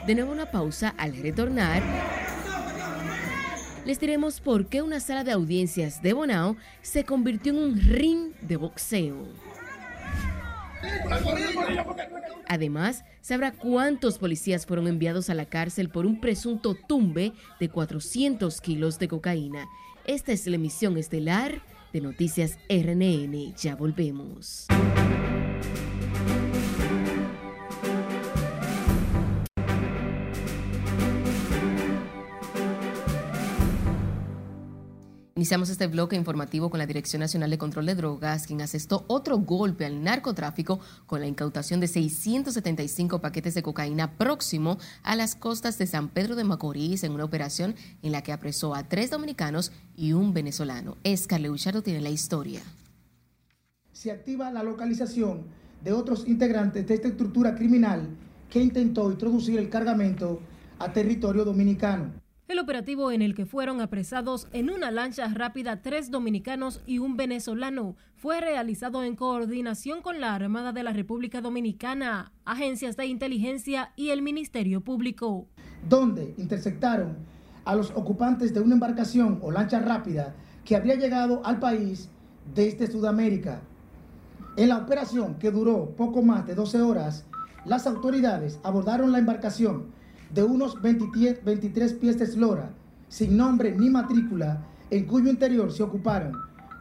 De 0.07 0.15
nuevo 0.15 0.33
una 0.33 0.51
pausa 0.51 0.95
al 0.97 1.15
retornar 1.17 2.24
les 3.85 4.01
diremos 4.01 4.41
por 4.41 4.67
qué 4.67 4.83
una 4.83 5.01
sala 5.01 5.25
de 5.25 5.33
audiencias 5.33 6.03
de 6.03 6.13
Bonao 6.13 6.57
se 6.83 7.05
convirtió 7.05 7.53
en 7.53 7.59
un 7.59 7.81
ring 7.81 8.33
de 8.41 8.57
boxeo. 8.57 9.29
Además, 12.49 13.05
sabrá 13.21 13.53
cuántos 13.53 14.19
policías 14.19 14.67
fueron 14.67 14.87
enviados 14.87 15.31
a 15.31 15.35
la 15.35 15.47
cárcel 15.47 15.89
por 15.89 16.07
un 16.07 16.21
presunto 16.21 16.75
tumbe 16.75 17.33
de 17.59 17.69
400 17.69 18.61
kilos 18.61 18.99
de 18.99 19.09
cocaína. 19.09 19.67
Esta 20.07 20.33
es 20.33 20.47
la 20.47 20.57
emisión 20.57 20.97
estelar 20.99 21.63
de 21.93 22.01
Noticias 22.01 22.59
RNN. 22.69 23.55
Ya 23.57 23.77
volvemos. 23.77 24.67
Iniciamos 35.45 35.69
este 35.69 35.89
bloque 35.89 36.17
informativo 36.17 36.71
con 36.71 36.79
la 36.79 36.87
Dirección 36.87 37.21
Nacional 37.21 37.51
de 37.51 37.59
Control 37.59 37.85
de 37.85 37.95
Drogas, 37.95 38.47
quien 38.47 38.63
asestó 38.63 39.05
otro 39.09 39.37
golpe 39.37 39.85
al 39.85 40.03
narcotráfico 40.03 40.81
con 41.05 41.21
la 41.21 41.27
incautación 41.27 41.81
de 41.81 41.87
675 41.87 43.21
paquetes 43.21 43.53
de 43.53 43.63
cocaína 43.63 44.17
próximo 44.17 44.79
a 45.03 45.17
las 45.17 45.35
costas 45.35 45.77
de 45.77 45.87
San 45.87 46.09
Pedro 46.09 46.35
de 46.35 46.45
Macorís 46.45 47.05
en 47.05 47.13
una 47.13 47.25
operación 47.25 47.75
en 48.01 48.13
la 48.13 48.23
que 48.23 48.33
apresó 48.33 48.75
a 48.75 48.85
tres 48.85 49.11
dominicanos 49.11 49.71
y 49.95 50.15
un 50.15 50.33
venezolano. 50.33 50.97
Escarle 51.05 51.51
Uchardo 51.51 51.83
tiene 51.83 52.01
la 52.01 52.09
historia. 52.09 52.63
Se 53.93 54.13
activa 54.13 54.51
la 54.51 54.63
localización 54.63 55.43
de 55.85 55.93
otros 55.93 56.27
integrantes 56.27 56.89
de 56.89 56.95
esta 56.95 57.09
estructura 57.09 57.55
criminal 57.55 58.09
que 58.49 58.63
intentó 58.63 59.11
introducir 59.11 59.59
el 59.59 59.69
cargamento 59.69 60.41
a 60.79 60.91
territorio 60.91 61.45
dominicano. 61.45 62.24
El 62.47 62.59
operativo 62.59 63.11
en 63.11 63.23
el 63.23 63.35
que 63.35 63.47
fueron 63.47 63.81
apresados 63.81 64.49
en 64.53 64.69
una 64.69 64.91
lancha 64.91 65.27
rápida 65.29 65.81
tres 65.81 66.11
dominicanos 66.11 66.83
y 66.85 66.99
un 66.99 67.17
venezolano 67.17 67.97
fue 68.17 68.39
realizado 68.43 69.03
en 69.03 69.17
coordinación 69.17 70.03
con 70.03 70.21
la 70.21 70.35
Armada 70.35 70.73
de 70.73 70.83
la 70.83 70.93
República 70.93 71.41
Dominicana, 71.41 72.33
agencias 72.45 72.99
de 72.99 73.07
inteligencia 73.07 73.93
y 73.97 74.11
el 74.11 74.21
Ministerio 74.21 74.83
Público. 74.83 75.49
Donde 75.89 76.35
interceptaron 76.37 77.17
a 77.65 77.75
los 77.75 77.91
ocupantes 77.93 78.53
de 78.53 78.61
una 78.61 78.75
embarcación 78.75 79.39
o 79.41 79.51
lancha 79.51 79.81
rápida 79.81 80.35
que 80.67 80.77
había 80.77 80.97
llegado 80.97 81.41
al 81.47 81.59
país 81.59 82.11
desde 82.55 82.93
Sudamérica. 82.93 83.63
En 84.59 84.69
la 84.69 84.77
operación, 84.77 85.37
que 85.37 85.51
duró 85.51 85.97
poco 85.97 86.21
más 86.21 86.47
de 86.47 86.55
12 86.55 86.83
horas, 86.83 87.25
las 87.65 87.87
autoridades 87.87 88.61
abordaron 88.63 89.13
la 89.13 89.19
embarcación 89.19 90.04
de 90.35 90.43
unos 90.43 90.83
23 90.83 91.93
pies 91.95 92.19
de 92.19 92.25
eslora, 92.25 92.75
sin 93.09 93.37
nombre 93.37 93.73
ni 93.73 93.89
matrícula, 93.89 94.67
en 94.91 95.07
cuyo 95.07 95.31
interior 95.31 95.71
se 95.71 95.85
ocuparon 95.85 96.33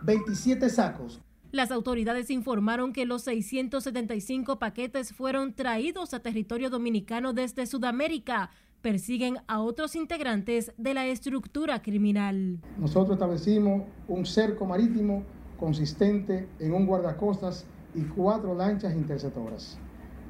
27 0.03 0.69
sacos. 0.69 1.21
Las 1.51 1.69
autoridades 1.69 2.31
informaron 2.31 2.93
que 2.93 3.05
los 3.05 3.21
675 3.23 4.57
paquetes 4.57 5.13
fueron 5.13 5.53
traídos 5.53 6.15
a 6.15 6.19
territorio 6.19 6.71
dominicano 6.71 7.31
desde 7.31 7.67
Sudamérica. 7.67 8.49
Persiguen 8.81 9.37
a 9.47 9.61
otros 9.61 9.95
integrantes 9.95 10.73
de 10.77 10.95
la 10.95 11.05
estructura 11.05 11.83
criminal. 11.83 12.59
Nosotros 12.79 13.13
establecimos 13.13 13.83
un 14.07 14.25
cerco 14.25 14.65
marítimo 14.65 15.23
consistente 15.59 16.49
en 16.59 16.73
un 16.73 16.87
guardacostas 16.87 17.65
y 17.93 18.01
cuatro 18.01 18.55
lanchas 18.55 18.95
interceptoras 18.95 19.77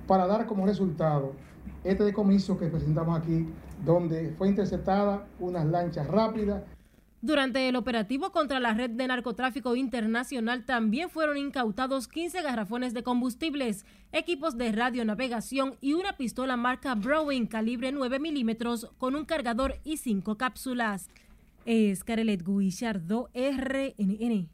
para 0.05 0.27
dar 0.27 0.45
como 0.45 0.65
resultado 0.65 1.33
este 1.83 2.03
decomiso 2.03 2.57
que 2.57 2.67
presentamos 2.67 3.19
aquí, 3.19 3.47
donde 3.85 4.33
fue 4.37 4.49
interceptada 4.49 5.25
unas 5.39 5.65
lanchas 5.65 6.07
rápidas. 6.07 6.63
Durante 7.21 7.69
el 7.69 7.77
operativo 7.77 8.33
contra 8.33 8.59
la 8.59 8.73
red 8.73 8.89
de 8.89 9.07
narcotráfico 9.07 9.77
internacional 9.77 10.65
también 10.65 11.09
fueron 11.09 11.37
incautados 11.37 12.09
15 12.09 12.41
garrafones 12.41 12.93
de 12.93 13.03
combustibles, 13.03 13.85
equipos 14.11 14.57
de 14.57 14.73
radionavegación 14.73 15.77
y 15.79 15.93
una 15.93 16.17
pistola 16.17 16.57
marca 16.57 16.95
Browning 16.95 17.47
calibre 17.47 17.93
9 17.93 18.19
milímetros 18.19 18.91
con 18.97 19.15
un 19.15 19.23
cargador 19.23 19.75
y 19.85 19.97
cinco 19.97 20.37
cápsulas. 20.37 21.09
Es 21.65 22.03
Carelet 22.03 22.43
Guillardo, 22.45 23.29
RNN. 23.33 24.49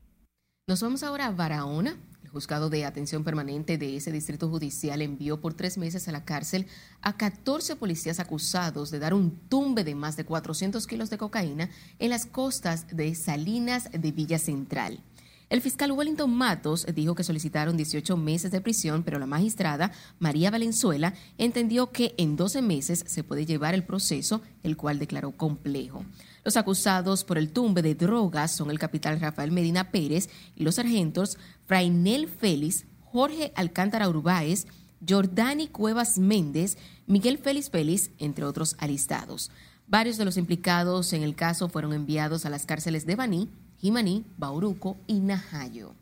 Nos 0.67 0.83
vamos 0.83 1.01
ahora 1.01 1.25
a 1.25 1.31
Barahona, 1.31 1.97
el 2.29 2.33
juzgado 2.33 2.69
de 2.69 2.85
atención 2.85 3.23
permanente 3.23 3.79
de 3.79 3.97
ese 3.97 4.11
distrito 4.11 4.49
judicial 4.49 5.01
envió 5.01 5.41
por 5.41 5.55
tres 5.55 5.79
meses 5.79 6.07
a 6.07 6.11
la 6.11 6.25
cárcel 6.25 6.67
a 7.01 7.17
14 7.17 7.75
policías 7.75 8.19
acusados 8.19 8.91
de 8.91 8.99
dar 8.99 9.15
un 9.15 9.31
tumbe 9.49 9.83
de 9.83 9.95
más 9.95 10.15
de 10.15 10.25
400 10.25 10.85
kilos 10.85 11.09
de 11.09 11.17
cocaína 11.17 11.71
en 11.97 12.11
las 12.11 12.27
costas 12.27 12.85
de 12.95 13.15
Salinas 13.15 13.89
de 13.91 14.11
Villa 14.11 14.37
Central. 14.37 15.01
El 15.49 15.61
fiscal 15.61 15.91
Wellington 15.91 16.31
Matos 16.31 16.85
dijo 16.93 17.15
que 17.15 17.23
solicitaron 17.23 17.75
18 17.75 18.15
meses 18.15 18.51
de 18.51 18.61
prisión, 18.61 19.01
pero 19.01 19.17
la 19.17 19.25
magistrada 19.25 19.91
María 20.19 20.51
Valenzuela 20.51 21.15
entendió 21.39 21.91
que 21.91 22.13
en 22.19 22.35
12 22.35 22.61
meses 22.61 23.03
se 23.07 23.23
puede 23.23 23.47
llevar 23.47 23.73
el 23.73 23.83
proceso, 23.83 24.43
el 24.61 24.77
cual 24.77 24.99
declaró 24.99 25.31
complejo. 25.31 26.05
Los 26.43 26.57
acusados 26.57 27.23
por 27.23 27.37
el 27.37 27.51
tumbe 27.51 27.81
de 27.81 27.95
drogas 27.95 28.51
son 28.51 28.71
el 28.71 28.79
capitán 28.79 29.19
Rafael 29.19 29.51
Medina 29.51 29.91
Pérez 29.91 30.29
y 30.55 30.63
los 30.63 30.75
sargentos 30.75 31.37
Frainel 31.65 32.27
Félix, 32.27 32.85
Jorge 33.01 33.51
Alcántara 33.55 34.07
Urbáez, 34.07 34.65
Jordani 35.07 35.67
Cuevas 35.67 36.17
Méndez, 36.17 36.77
Miguel 37.07 37.37
Félix 37.37 37.69
Félix, 37.69 38.11
entre 38.19 38.45
otros 38.45 38.75
alistados. 38.79 39.51
Varios 39.87 40.17
de 40.17 40.25
los 40.25 40.37
implicados 40.37 41.13
en 41.13 41.23
el 41.23 41.35
caso 41.35 41.67
fueron 41.69 41.93
enviados 41.93 42.45
a 42.45 42.49
las 42.49 42.65
cárceles 42.65 43.05
de 43.05 43.15
Baní, 43.15 43.49
Jimaní, 43.79 44.25
Bauruco 44.37 44.97
y 45.07 45.19
Najayo. 45.19 45.93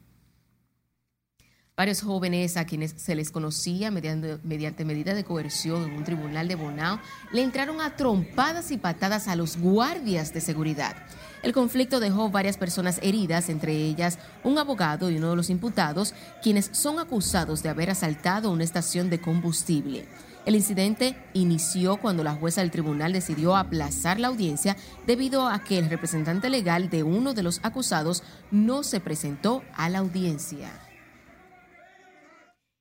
Varios 1.77 2.01
jóvenes 2.01 2.57
a 2.57 2.65
quienes 2.65 2.95
se 2.97 3.13
les 3.13 3.29
conocía 3.29 3.91
mediante, 3.91 4.83
medida 4.83 5.13
de 5.13 5.23
coerción 5.23 5.83
en 5.83 5.95
un 5.95 6.03
tribunal 6.03 6.47
de 6.47 6.55
Bonao 6.55 6.99
le 7.31 7.43
entraron 7.43 7.81
a 7.81 7.95
trompadas 7.95 8.71
y 8.71 8.77
patadas 8.77 9.27
a 9.27 9.35
los 9.35 9.57
guardias 9.57 10.33
de 10.33 10.41
seguridad. 10.41 10.95
El 11.43 11.53
conflicto 11.53 11.99
dejó 11.99 12.31
varias 12.31 12.57
personas 12.57 12.99
heridas, 13.03 13.47
entre 13.49 13.73
ellas 13.73 14.17
un 14.43 14.57
abogado 14.57 15.11
y 15.11 15.17
uno 15.17 15.29
de 15.29 15.35
los 15.35 15.51
imputados, 15.51 16.15
quienes 16.41 16.71
son 16.71 16.97
acusados 16.97 17.61
de 17.61 17.69
haber 17.69 17.91
asaltado 17.91 18.49
una 18.49 18.63
estación 18.63 19.11
de 19.11 19.21
combustible. 19.21 20.07
El 20.47 20.55
incidente 20.55 21.15
inició 21.35 21.97
cuando 21.97 22.23
la 22.23 22.33
jueza 22.33 22.61
del 22.61 22.71
tribunal 22.71 23.13
decidió 23.13 23.55
aplazar 23.55 24.19
la 24.19 24.29
audiencia 24.29 24.77
debido 25.05 25.47
a 25.47 25.63
que 25.63 25.77
el 25.77 25.91
representante 25.91 26.49
legal 26.49 26.89
de 26.89 27.03
uno 27.03 27.35
de 27.35 27.43
los 27.43 27.59
acusados 27.61 28.23
no 28.49 28.81
se 28.81 28.99
presentó 28.99 29.61
a 29.75 29.89
la 29.89 29.99
audiencia 29.99 30.71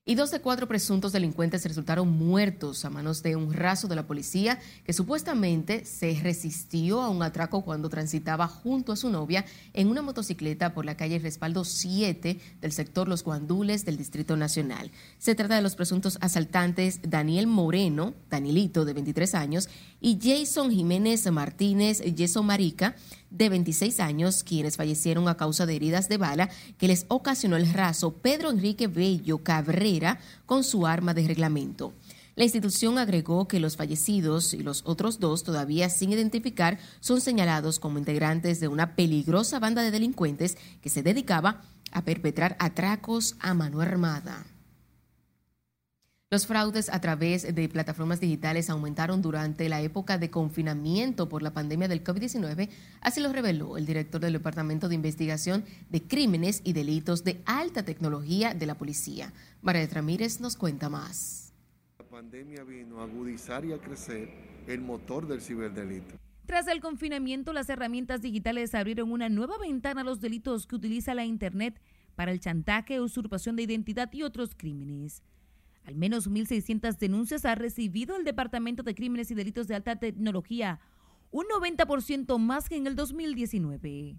y 0.07 0.15
dos 0.15 0.31
de 0.31 0.39
cuatro 0.39 0.69
presuntos 0.69 1.11
delincuentes 1.11 1.65
resultaron 1.65 2.09
muertos 2.09 2.85
a 2.85 2.89
manos 2.89 3.21
de 3.23 3.35
un 3.35 3.53
raso 3.53 3.89
de 3.89 3.95
la 3.97 4.07
policía 4.07 4.57
que 4.85 4.93
supuestamente 4.93 5.83
se 5.83 6.17
resistió 6.23 7.01
a 7.01 7.09
un 7.09 7.23
atraco 7.23 7.61
cuando 7.61 7.89
transitaba 7.89 8.47
junto 8.47 8.93
a 8.93 8.95
su 8.95 9.09
novia 9.09 9.43
en 9.73 9.89
una 9.89 10.01
motocicleta 10.01 10.73
por 10.73 10.85
la 10.85 10.95
calle 10.95 11.19
Respaldo 11.19 11.65
7 11.65 12.39
del 12.61 12.71
sector 12.71 13.09
Los 13.09 13.25
Guandules 13.25 13.83
del 13.83 13.97
Distrito 13.97 14.37
Nacional. 14.37 14.91
Se 15.19 15.35
trata 15.35 15.57
de 15.57 15.61
los 15.61 15.75
presuntos 15.75 16.17
asaltantes 16.21 17.01
Daniel 17.03 17.45
Moreno, 17.47 18.13
Danielito 18.29 18.85
de 18.85 18.93
23 18.93 19.35
años, 19.35 19.67
y 19.99 20.19
Jason 20.21 20.71
Jiménez 20.71 21.29
Martínez, 21.31 22.01
Jason 22.17 22.45
Marica, 22.45 22.95
de 23.29 23.49
26 23.49 23.99
años, 23.99 24.43
quienes 24.43 24.77
fallecieron 24.77 25.27
a 25.27 25.35
causa 25.35 25.65
de 25.65 25.75
heridas 25.75 26.07
de 26.07 26.15
bala 26.15 26.49
que 26.77 26.87
les 26.87 27.05
ocasionó 27.09 27.57
el 27.57 27.73
raso 27.73 28.13
Pedro 28.13 28.49
Enrique 28.51 28.87
Bello 28.87 29.39
Cabrera 29.39 29.96
con 30.45 30.63
su 30.63 30.87
arma 30.87 31.13
de 31.13 31.27
reglamento. 31.27 31.93
La 32.35 32.43
institución 32.43 32.99
agregó 32.99 33.47
que 33.47 33.59
los 33.59 33.77
fallecidos 33.77 34.53
y 34.53 34.59
los 34.59 34.83
otros 34.85 35.19
dos, 35.19 35.43
todavía 35.43 35.89
sin 35.89 36.11
identificar, 36.11 36.77
son 36.99 37.19
señalados 37.19 37.79
como 37.79 37.97
integrantes 37.97 38.59
de 38.59 38.67
una 38.67 38.95
peligrosa 38.95 39.59
banda 39.59 39.81
de 39.81 39.89
delincuentes 39.89 40.55
que 40.81 40.89
se 40.89 41.01
dedicaba 41.01 41.63
a 41.91 42.03
perpetrar 42.03 42.55
atracos 42.59 43.35
a 43.39 43.55
mano 43.55 43.81
armada. 43.81 44.45
Los 46.29 46.45
fraudes 46.45 46.89
a 46.89 46.99
través 46.99 47.55
de 47.55 47.69
plataformas 47.69 48.19
digitales 48.19 48.69
aumentaron 48.69 49.21
durante 49.21 49.69
la 49.69 49.79
época 49.79 50.17
de 50.17 50.29
confinamiento 50.29 51.29
por 51.29 51.41
la 51.41 51.53
pandemia 51.53 51.87
del 51.87 52.03
COVID-19, 52.03 52.69
así 52.99 53.21
lo 53.21 53.31
reveló 53.31 53.77
el 53.77 53.85
director 53.85 54.19
del 54.19 54.33
Departamento 54.33 54.89
de 54.89 54.95
Investigación 54.95 55.63
de 55.89 56.03
Crímenes 56.03 56.59
y 56.65 56.73
Delitos 56.73 57.23
de 57.23 57.41
Alta 57.45 57.83
Tecnología 57.83 58.53
de 58.53 58.65
la 58.65 58.75
Policía. 58.75 59.31
María 59.61 59.87
Ramírez 59.87 60.41
nos 60.41 60.57
cuenta 60.57 60.89
más. 60.89 61.53
La 61.97 62.03
pandemia 62.03 62.65
vino 62.65 62.99
a 62.99 63.05
agudizar 63.05 63.63
y 63.63 63.71
a 63.71 63.77
crecer 63.77 64.29
el 64.67 64.81
motor 64.81 65.29
del 65.29 65.39
ciberdelito. 65.39 66.17
Tras 66.45 66.67
el 66.67 66.81
confinamiento, 66.81 67.53
las 67.53 67.69
herramientas 67.69 68.21
digitales 68.21 68.75
abrieron 68.75 69.13
una 69.13 69.29
nueva 69.29 69.57
ventana 69.59 70.01
a 70.01 70.03
los 70.03 70.19
delitos 70.19 70.67
que 70.67 70.75
utiliza 70.75 71.13
la 71.13 71.23
Internet 71.23 71.79
para 72.15 72.33
el 72.33 72.41
chantaje, 72.41 72.99
usurpación 72.99 73.55
de 73.55 73.63
identidad 73.63 74.11
y 74.11 74.23
otros 74.23 74.55
crímenes. 74.57 75.23
Al 75.87 75.95
menos 75.95 76.29
1.600 76.29 76.97
denuncias 76.97 77.45
ha 77.45 77.55
recibido 77.55 78.17
el 78.17 78.25
Departamento 78.25 78.83
de 78.83 78.93
Crímenes 78.93 79.31
y 79.31 79.35
Delitos 79.35 79.69
de 79.69 79.75
Alta 79.75 79.95
Tecnología, 79.95 80.81
un 81.31 81.45
90% 81.45 82.37
más 82.39 82.67
que 82.67 82.75
en 82.75 82.87
el 82.87 82.97
2019. 82.97 84.17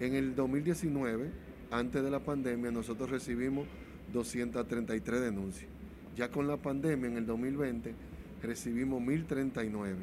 En 0.00 0.14
el 0.14 0.34
2019, 0.34 1.30
antes 1.70 2.02
de 2.02 2.10
la 2.10 2.20
pandemia, 2.20 2.70
nosotros 2.70 3.08
recibimos 3.08 3.66
233 4.12 5.22
denuncias. 5.22 5.70
Ya 6.14 6.30
con 6.30 6.46
la 6.46 6.58
pandemia, 6.58 7.08
en 7.08 7.16
el 7.16 7.24
2020, 7.24 7.94
recibimos 8.42 9.00
1.039 9.00 9.96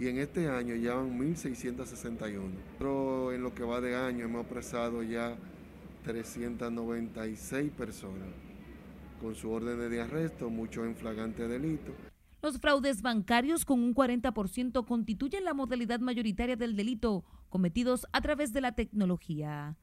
y 0.00 0.08
en 0.08 0.18
este 0.18 0.48
año 0.48 0.74
ya 0.74 0.94
van 0.94 1.16
1.661. 1.16 2.40
Pero 2.76 3.32
en 3.32 3.44
lo 3.44 3.54
que 3.54 3.62
va 3.62 3.80
de 3.80 3.94
año 3.94 4.24
hemos 4.24 4.44
apresado 4.44 5.04
ya 5.04 5.36
396 6.02 7.70
personas 7.70 8.47
con 9.20 9.34
su 9.34 9.50
orden 9.50 9.90
de 9.90 10.00
arresto, 10.00 10.50
mucho 10.50 10.84
en 10.84 10.96
flagrante 10.96 11.46
delito. 11.46 11.92
Los 12.40 12.60
fraudes 12.60 13.02
bancarios 13.02 13.64
con 13.64 13.80
un 13.80 13.94
40% 13.94 14.86
constituyen 14.86 15.44
la 15.44 15.54
modalidad 15.54 15.98
mayoritaria 15.98 16.54
del 16.54 16.76
delito 16.76 17.24
cometidos 17.48 18.06
a 18.12 18.20
través 18.20 18.52
de 18.52 18.60
la 18.60 18.72
tecnología. 18.72 19.76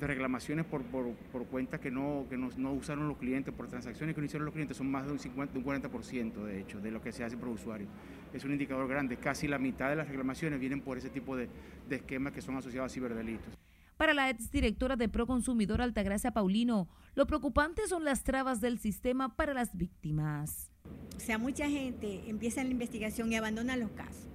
De 0.00 0.06
reclamaciones 0.06 0.64
por, 0.64 0.82
por, 0.84 1.12
por 1.32 1.46
cuentas 1.46 1.80
que, 1.80 1.90
no, 1.90 2.26
que 2.28 2.36
no, 2.36 2.50
no, 2.56 2.72
usaron 2.72 3.06
los 3.06 3.16
clientes, 3.16 3.54
por 3.54 3.68
transacciones 3.68 4.14
que 4.14 4.20
no 4.20 4.26
hicieron 4.26 4.44
los 4.44 4.54
clientes, 4.54 4.76
son 4.76 4.90
más 4.90 5.06
de 5.06 5.12
un, 5.12 5.18
50, 5.18 5.58
un 5.58 5.64
40% 5.64 6.44
de 6.44 6.60
hecho 6.60 6.80
de 6.80 6.90
lo 6.90 7.00
que 7.00 7.12
se 7.12 7.22
hace 7.22 7.36
por 7.36 7.48
usuario. 7.48 7.86
Es 8.32 8.44
un 8.44 8.52
indicador 8.52 8.88
grande, 8.88 9.16
casi 9.16 9.46
la 9.46 9.58
mitad 9.58 9.88
de 9.88 9.96
las 9.96 10.08
reclamaciones 10.08 10.58
vienen 10.58 10.80
por 10.80 10.98
ese 10.98 11.10
tipo 11.10 11.36
de, 11.36 11.48
de 11.88 11.96
esquemas 11.96 12.32
que 12.32 12.42
son 12.42 12.56
asociados 12.56 12.90
a 12.90 12.94
ciberdelitos. 12.94 13.54
Para 13.98 14.14
la 14.14 14.30
exdirectora 14.30 14.94
de 14.94 15.08
Proconsumidor 15.08 15.82
Altagracia 15.82 16.30
Paulino, 16.30 16.88
lo 17.16 17.26
preocupante 17.26 17.88
son 17.88 18.04
las 18.04 18.22
trabas 18.22 18.60
del 18.60 18.78
sistema 18.78 19.34
para 19.34 19.54
las 19.54 19.76
víctimas. 19.76 20.70
O 21.16 21.20
sea, 21.20 21.36
mucha 21.36 21.68
gente 21.68 22.22
empieza 22.30 22.62
la 22.62 22.70
investigación 22.70 23.32
y 23.32 23.34
abandona 23.34 23.76
los 23.76 23.90
casos. 23.90 24.28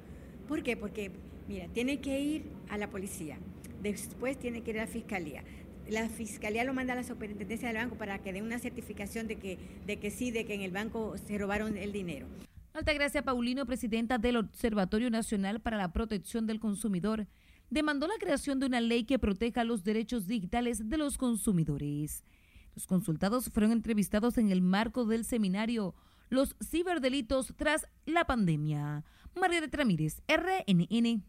¿Por 0.49 0.63
qué? 0.63 0.75
Porque, 0.75 1.11
mira, 1.47 1.69
tiene 1.69 2.01
que 2.01 2.19
ir 2.19 2.51
a 2.69 2.77
la 2.77 2.89
policía, 2.89 3.37
después 3.81 4.37
tiene 4.37 4.63
que 4.63 4.71
ir 4.71 4.79
a 4.79 4.81
la 4.81 4.91
fiscalía. 4.91 5.45
La 5.89 6.09
fiscalía 6.09 6.65
lo 6.65 6.73
manda 6.73 6.91
a 6.91 6.97
la 6.97 7.03
superintendencia 7.03 7.69
del 7.69 7.77
banco 7.77 7.95
para 7.95 8.19
que 8.19 8.33
den 8.33 8.43
una 8.43 8.59
certificación 8.59 9.29
de 9.29 9.37
que, 9.37 9.57
de 9.87 9.97
que 9.97 10.11
sí, 10.11 10.29
de 10.29 10.45
que 10.45 10.55
en 10.55 10.61
el 10.61 10.71
banco 10.71 11.15
se 11.25 11.37
robaron 11.37 11.77
el 11.77 11.93
dinero. 11.93 12.27
Altagracia 12.73 13.23
Paulino, 13.23 13.65
presidenta 13.65 14.17
del 14.17 14.35
Observatorio 14.35 15.09
Nacional 15.09 15.61
para 15.61 15.77
la 15.77 15.93
Protección 15.93 16.47
del 16.47 16.59
Consumidor, 16.59 17.27
demandó 17.73 18.07
la 18.07 18.17
creación 18.19 18.59
de 18.59 18.67
una 18.67 18.79
ley 18.79 19.03
que 19.03 19.19
proteja 19.19 19.63
los 19.63 19.83
derechos 19.83 20.27
digitales 20.27 20.89
de 20.89 20.97
los 20.97 21.17
consumidores. 21.17 22.23
Los 22.75 22.87
consultados 22.87 23.49
fueron 23.49 23.71
entrevistados 23.71 24.37
en 24.37 24.51
el 24.51 24.61
marco 24.61 25.05
del 25.05 25.25
seminario 25.25 25.95
Los 26.29 26.55
ciberdelitos 26.63 27.53
tras 27.57 27.87
la 28.05 28.25
pandemia. 28.25 29.03
María 29.35 29.61
de 29.61 29.67
Ramírez, 29.67 30.21
RNN. 30.27 31.23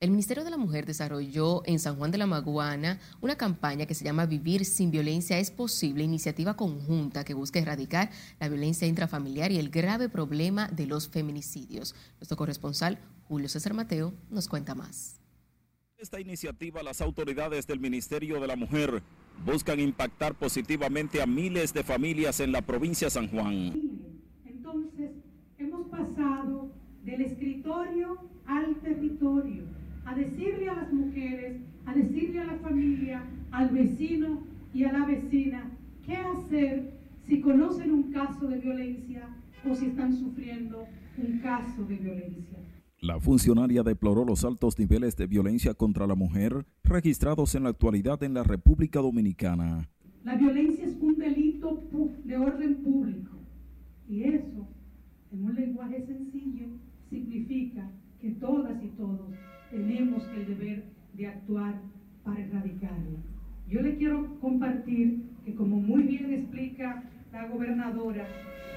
El 0.00 0.10
Ministerio 0.10 0.44
de 0.44 0.50
la 0.50 0.58
Mujer 0.58 0.84
desarrolló 0.84 1.62
en 1.64 1.78
San 1.78 1.96
Juan 1.96 2.10
de 2.10 2.18
la 2.18 2.26
Maguana 2.26 3.00
una 3.22 3.36
campaña 3.36 3.86
que 3.86 3.94
se 3.94 4.04
llama 4.04 4.26
Vivir 4.26 4.66
sin 4.66 4.90
violencia 4.90 5.38
es 5.38 5.50
posible, 5.50 6.04
iniciativa 6.04 6.56
conjunta 6.56 7.24
que 7.24 7.32
busca 7.32 7.58
erradicar 7.58 8.10
la 8.38 8.48
violencia 8.48 8.86
intrafamiliar 8.86 9.50
y 9.50 9.58
el 9.58 9.70
grave 9.70 10.10
problema 10.10 10.68
de 10.68 10.86
los 10.86 11.08
feminicidios. 11.08 11.94
Nuestro 12.18 12.36
corresponsal, 12.36 12.98
Julio 13.28 13.48
César 13.48 13.72
Mateo, 13.72 14.12
nos 14.30 14.48
cuenta 14.48 14.74
más. 14.74 15.23
Esta 16.04 16.20
iniciativa, 16.20 16.82
las 16.82 17.00
autoridades 17.00 17.66
del 17.66 17.80
Ministerio 17.80 18.38
de 18.38 18.46
la 18.46 18.56
Mujer 18.56 19.02
buscan 19.46 19.80
impactar 19.80 20.34
positivamente 20.34 21.22
a 21.22 21.26
miles 21.26 21.72
de 21.72 21.82
familias 21.82 22.40
en 22.40 22.52
la 22.52 22.60
provincia 22.60 23.06
de 23.06 23.10
San 23.10 23.26
Juan. 23.28 23.72
Entonces, 24.44 25.12
hemos 25.58 25.88
pasado 25.88 26.68
del 27.06 27.22
escritorio 27.22 28.18
al 28.44 28.74
territorio, 28.82 29.62
a 30.04 30.14
decirle 30.14 30.68
a 30.68 30.74
las 30.74 30.92
mujeres, 30.92 31.62
a 31.86 31.94
decirle 31.94 32.40
a 32.42 32.44
la 32.44 32.58
familia, 32.58 33.24
al 33.50 33.70
vecino 33.70 34.42
y 34.74 34.84
a 34.84 34.92
la 34.92 35.06
vecina 35.06 35.70
qué 36.04 36.16
hacer 36.16 36.92
si 37.26 37.40
conocen 37.40 37.90
un 37.90 38.12
caso 38.12 38.46
de 38.46 38.58
violencia 38.58 39.26
o 39.66 39.74
si 39.74 39.86
están 39.86 40.14
sufriendo 40.14 40.86
un 41.16 41.38
caso 41.38 41.82
de 41.86 41.96
violencia. 41.96 42.63
La 43.04 43.20
funcionaria 43.20 43.82
deploró 43.82 44.24
los 44.24 44.46
altos 44.46 44.78
niveles 44.78 45.14
de 45.14 45.26
violencia 45.26 45.74
contra 45.74 46.06
la 46.06 46.14
mujer 46.14 46.64
registrados 46.84 47.54
en 47.54 47.64
la 47.64 47.68
actualidad 47.68 48.22
en 48.22 48.32
la 48.32 48.44
República 48.44 49.00
Dominicana. 49.00 49.90
La 50.24 50.36
violencia 50.36 50.86
es 50.86 50.96
un 50.98 51.18
delito 51.18 51.82
de 52.24 52.36
orden 52.38 52.76
público 52.76 53.36
y 54.08 54.22
eso, 54.22 54.66
en 55.32 55.44
un 55.44 55.54
lenguaje 55.54 56.02
sencillo, 56.06 56.68
significa 57.10 57.90
que 58.22 58.30
todas 58.30 58.82
y 58.82 58.88
todos 58.96 59.28
tenemos 59.70 60.26
el 60.34 60.46
deber 60.46 60.84
de 61.12 61.26
actuar 61.26 61.82
para 62.24 62.40
erradicarla. 62.40 63.18
Yo 63.68 63.82
le 63.82 63.98
quiero 63.98 64.40
compartir 64.40 65.24
que 65.44 65.54
como 65.54 65.76
muy 65.76 66.04
bien 66.04 66.32
explica 66.32 67.04
la 67.32 67.48
gobernadora, 67.48 68.26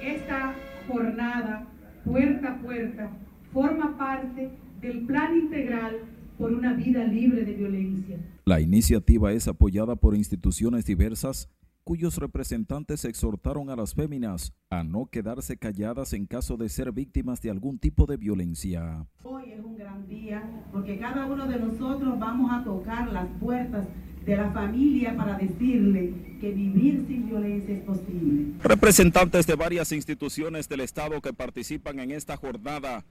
esta 0.04 0.54
jornada 0.86 1.66
puerta 2.04 2.52
a 2.52 2.58
puerta 2.60 3.10
forma 3.52 3.96
parte 3.96 4.50
del 4.80 5.06
plan 5.06 5.36
integral 5.36 5.96
por 6.38 6.52
una 6.52 6.72
vida 6.74 7.04
libre 7.04 7.44
de 7.44 7.52
violencia. 7.52 8.16
La 8.44 8.60
iniciativa 8.60 9.32
es 9.32 9.48
apoyada 9.48 9.96
por 9.96 10.14
instituciones 10.14 10.84
diversas 10.84 11.48
cuyos 11.88 12.18
representantes 12.18 13.06
exhortaron 13.06 13.70
a 13.70 13.76
las 13.76 13.94
féminas 13.94 14.52
a 14.68 14.84
no 14.84 15.06
quedarse 15.06 15.56
calladas 15.56 16.12
en 16.12 16.26
caso 16.26 16.58
de 16.58 16.68
ser 16.68 16.92
víctimas 16.92 17.40
de 17.40 17.50
algún 17.50 17.78
tipo 17.78 18.04
de 18.04 18.18
violencia. 18.18 19.06
Hoy 19.24 19.52
es 19.52 19.64
un 19.64 19.78
gran 19.78 20.06
día 20.06 20.42
porque 20.70 20.98
cada 20.98 21.24
uno 21.24 21.46
de 21.46 21.58
nosotros 21.58 22.18
vamos 22.18 22.52
a 22.52 22.62
tocar 22.62 23.10
las 23.10 23.26
puertas 23.40 23.86
de 24.26 24.36
la 24.36 24.50
familia 24.50 25.16
para 25.16 25.38
decirle 25.38 26.12
que 26.38 26.52
vivir 26.52 27.06
sin 27.08 27.26
violencia 27.26 27.76
es 27.76 27.82
posible. 27.84 28.52
Representantes 28.62 29.46
de 29.46 29.54
varias 29.54 29.90
instituciones 29.90 30.68
del 30.68 30.80
Estado 30.80 31.22
que 31.22 31.32
participan 31.32 32.00
en 32.00 32.10
esta 32.10 32.36
jornada 32.36 33.06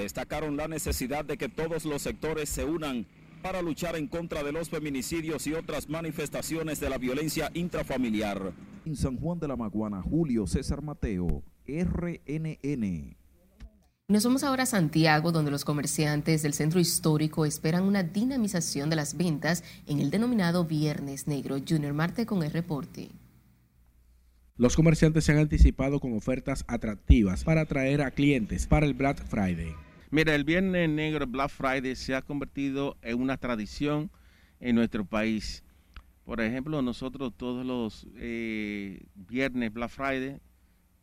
destacaron 0.00 0.56
la 0.56 0.68
necesidad 0.68 1.24
de 1.24 1.38
que 1.38 1.48
todos 1.48 1.84
los 1.84 2.02
sectores 2.02 2.48
se 2.48 2.64
unan 2.64 3.06
para 3.42 3.62
luchar 3.62 3.96
en 3.96 4.06
contra 4.06 4.42
de 4.42 4.52
los 4.52 4.68
feminicidios 4.68 5.46
y 5.46 5.54
otras 5.54 5.88
manifestaciones 5.88 6.80
de 6.80 6.90
la 6.90 6.98
violencia 6.98 7.50
intrafamiliar. 7.54 8.52
En 8.84 8.96
San 8.96 9.16
Juan 9.16 9.38
de 9.38 9.48
la 9.48 9.56
Maguana, 9.56 10.02
Julio 10.02 10.46
César 10.46 10.82
Mateo, 10.82 11.42
RNN. 11.66 13.16
Nos 14.08 14.24
vamos 14.24 14.42
ahora 14.42 14.64
a 14.64 14.66
Santiago, 14.66 15.30
donde 15.30 15.52
los 15.52 15.64
comerciantes 15.64 16.42
del 16.42 16.52
centro 16.52 16.80
histórico 16.80 17.46
esperan 17.46 17.84
una 17.84 18.02
dinamización 18.02 18.90
de 18.90 18.96
las 18.96 19.16
ventas 19.16 19.62
en 19.86 20.00
el 20.00 20.10
denominado 20.10 20.64
Viernes 20.64 21.28
Negro. 21.28 21.58
Junior 21.66 21.94
Marte 21.94 22.26
con 22.26 22.42
el 22.42 22.50
reporte. 22.50 23.08
Los 24.56 24.74
comerciantes 24.74 25.24
se 25.24 25.32
han 25.32 25.38
anticipado 25.38 26.00
con 26.00 26.14
ofertas 26.14 26.64
atractivas 26.66 27.44
para 27.44 27.62
atraer 27.62 28.02
a 28.02 28.10
clientes 28.10 28.66
para 28.66 28.84
el 28.84 28.94
Black 28.94 29.24
Friday. 29.24 29.74
Mira, 30.12 30.34
el 30.34 30.42
Viernes 30.42 30.90
Negro, 30.90 31.24
Black 31.28 31.50
Friday, 31.50 31.94
se 31.94 32.16
ha 32.16 32.22
convertido 32.22 32.96
en 33.00 33.20
una 33.20 33.36
tradición 33.36 34.10
en 34.58 34.74
nuestro 34.74 35.04
país. 35.04 35.62
Por 36.24 36.40
ejemplo, 36.40 36.82
nosotros 36.82 37.32
todos 37.36 37.64
los 37.64 38.08
eh, 38.16 39.04
viernes 39.14 39.72
Black 39.72 39.90
Friday, 39.90 40.38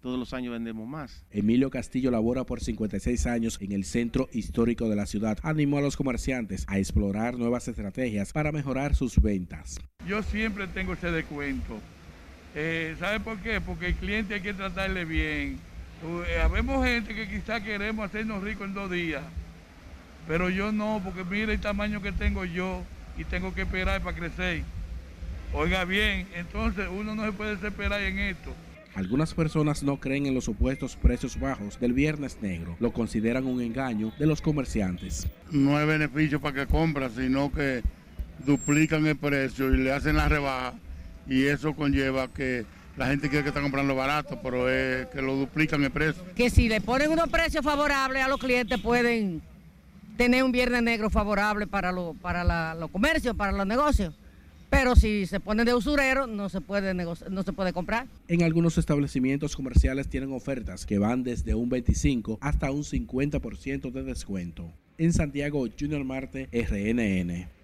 todos 0.02 0.20
los 0.20 0.34
años 0.34 0.52
vendemos 0.52 0.86
más. 0.90 1.26
Emilio 1.32 1.70
Castillo 1.70 2.12
labora 2.12 2.44
por 2.44 2.60
56 2.60 3.28
años 3.28 3.58
en 3.62 3.72
el 3.72 3.86
centro 3.86 4.28
histórico 4.34 4.90
de 4.90 4.98
la 4.98 5.06
ciudad. 5.06 5.38
Animó 5.42 5.78
a 5.78 5.82
los 5.82 5.96
comerciantes 5.96 6.66
a 6.68 6.78
explorar 6.78 7.38
nuevas 7.38 7.66
estrategias 7.70 8.34
para 8.34 8.52
mejorar 8.52 8.94
sus 8.94 9.22
ventas. 9.22 9.80
Yo 10.06 10.22
siempre 10.22 10.68
tengo 10.68 10.94
ese 10.94 11.12
descuento. 11.12 11.80
Eh, 12.56 12.98
¿Sabe 13.00 13.22
por 13.22 13.40
qué? 13.40 13.62
Porque 13.62 13.88
el 13.88 13.96
cliente 13.96 14.34
hay 14.34 14.42
que 14.42 14.54
tratarle 14.54 15.06
bien 15.06 15.60
habemos 16.44 16.86
gente 16.86 17.14
que 17.16 17.28
quizá 17.28 17.62
queremos 17.62 18.06
hacernos 18.06 18.44
ricos 18.44 18.68
en 18.68 18.74
dos 18.74 18.92
días, 18.92 19.24
pero 20.28 20.50
yo 20.50 20.72
no, 20.72 21.02
porque 21.04 21.24
mire 21.24 21.54
el 21.54 21.60
tamaño 21.60 22.02
que 22.02 22.12
tengo 22.12 22.46
yo 22.46 22.84
y 23.18 23.24
tengo 23.24 23.54
que 23.54 23.62
esperar 23.62 24.02
para 24.02 24.18
crecer. 24.18 24.64
Oiga 25.54 25.86
bien, 25.86 26.28
entonces 26.36 26.88
uno 26.92 27.16
no 27.16 27.26
se 27.26 27.32
puede 27.32 27.56
desesperar 27.56 28.02
en 28.02 28.20
esto. 28.20 28.54
Algunas 28.96 29.34
personas 29.34 29.84
no 29.84 29.98
creen 29.98 30.26
en 30.26 30.34
los 30.34 30.46
supuestos 30.46 30.96
precios 30.96 31.40
bajos 31.40 31.80
del 31.80 31.94
Viernes 31.94 32.40
Negro. 32.42 32.76
Lo 32.80 32.92
consideran 32.92 33.46
un 33.46 33.62
engaño 33.62 34.12
de 34.18 34.26
los 34.26 34.42
comerciantes. 34.42 35.28
No 35.52 35.80
es 35.80 35.86
beneficio 35.86 36.42
para 36.42 36.56
que 36.56 36.68
compra, 36.68 37.10
sino 37.10 37.52
que 37.52 37.84
duplican 38.46 39.06
el 39.06 39.16
precio 39.16 39.72
y 39.74 39.78
le 39.78 39.92
hacen 39.92 40.16
la 40.16 40.28
rebaja. 40.28 40.74
Y 41.28 41.46
eso 41.46 41.76
conlleva 41.76 42.28
que 42.28 42.66
la 42.98 43.08
gente 43.08 43.30
quiere 43.30 43.44
que 43.44 43.50
está 43.50 43.62
comprando 43.62 43.96
barato, 43.96 44.40
pero 44.42 44.70
es 44.70 45.08
que 45.08 45.22
lo 45.22 45.36
duplican 45.36 45.84
el 45.84 45.92
precio. 45.92 46.24
Que 46.36 46.50
si 46.50 46.68
le 46.68 46.82
ponen 46.82 47.12
unos 47.12 47.30
precios 47.30 47.64
favorables 47.64 48.24
a 48.24 48.28
los 48.28 48.40
clientes 48.40 48.80
pueden 48.82 49.42
tener 50.18 50.44
un 50.44 50.52
viernes 50.52 50.82
negro 50.82 51.10
favorable 51.10 51.68
para, 51.68 51.92
lo, 51.92 52.16
para 52.16 52.74
los 52.76 52.90
comercios, 52.90 53.36
para 53.36 53.52
los 53.52 53.68
negocios. 53.68 54.16
Pero 54.70 54.96
si 54.96 55.26
se 55.28 55.40
ponen 55.40 55.66
de 55.66 55.74
usurero, 55.74 56.28
no 56.28 56.50
se, 56.50 56.60
puede 56.60 56.94
no 56.94 57.16
se 57.44 57.54
puede 57.54 57.72
comprar. 57.72 58.08
En 58.28 58.44
algunos 58.44 58.78
establecimientos 58.78 59.56
comerciales 59.56 60.10
tienen 60.10 60.34
ofertas 60.34 60.86
que 60.86 61.00
van 61.00 61.24
desde 61.24 61.56
un 61.56 61.70
25 61.70 62.40
hasta 62.42 62.72
un 62.72 62.84
50% 62.84 63.92
de 63.92 64.04
descuento. 64.04 64.70
En 64.98 65.14
Santiago, 65.14 65.66
Junior 65.80 66.04
Marte, 66.04 66.50
RNN. 66.52 67.57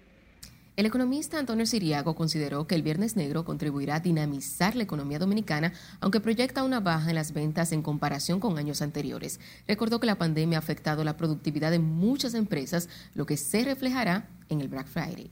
El 0.76 0.86
economista 0.86 1.38
Antonio 1.38 1.66
Siriago 1.66 2.16
consideró 2.16 2.66
que 2.66 2.74
el 2.74 2.82
Viernes 2.82 3.14
Negro 3.14 3.44
contribuirá 3.44 3.94
a 3.94 4.00
dinamizar 4.00 4.74
la 4.74 4.82
economía 4.82 5.20
dominicana, 5.20 5.72
aunque 6.00 6.18
proyecta 6.18 6.64
una 6.64 6.80
baja 6.80 7.10
en 7.10 7.14
las 7.14 7.32
ventas 7.32 7.70
en 7.70 7.80
comparación 7.80 8.40
con 8.40 8.58
años 8.58 8.82
anteriores. 8.82 9.38
Recordó 9.68 10.00
que 10.00 10.08
la 10.08 10.18
pandemia 10.18 10.58
ha 10.58 10.62
afectado 10.62 11.04
la 11.04 11.16
productividad 11.16 11.70
de 11.70 11.78
muchas 11.78 12.34
empresas, 12.34 12.88
lo 13.14 13.24
que 13.24 13.36
se 13.36 13.64
reflejará 13.64 14.28
en 14.48 14.60
el 14.60 14.66
Black 14.66 14.88
Friday. 14.88 15.30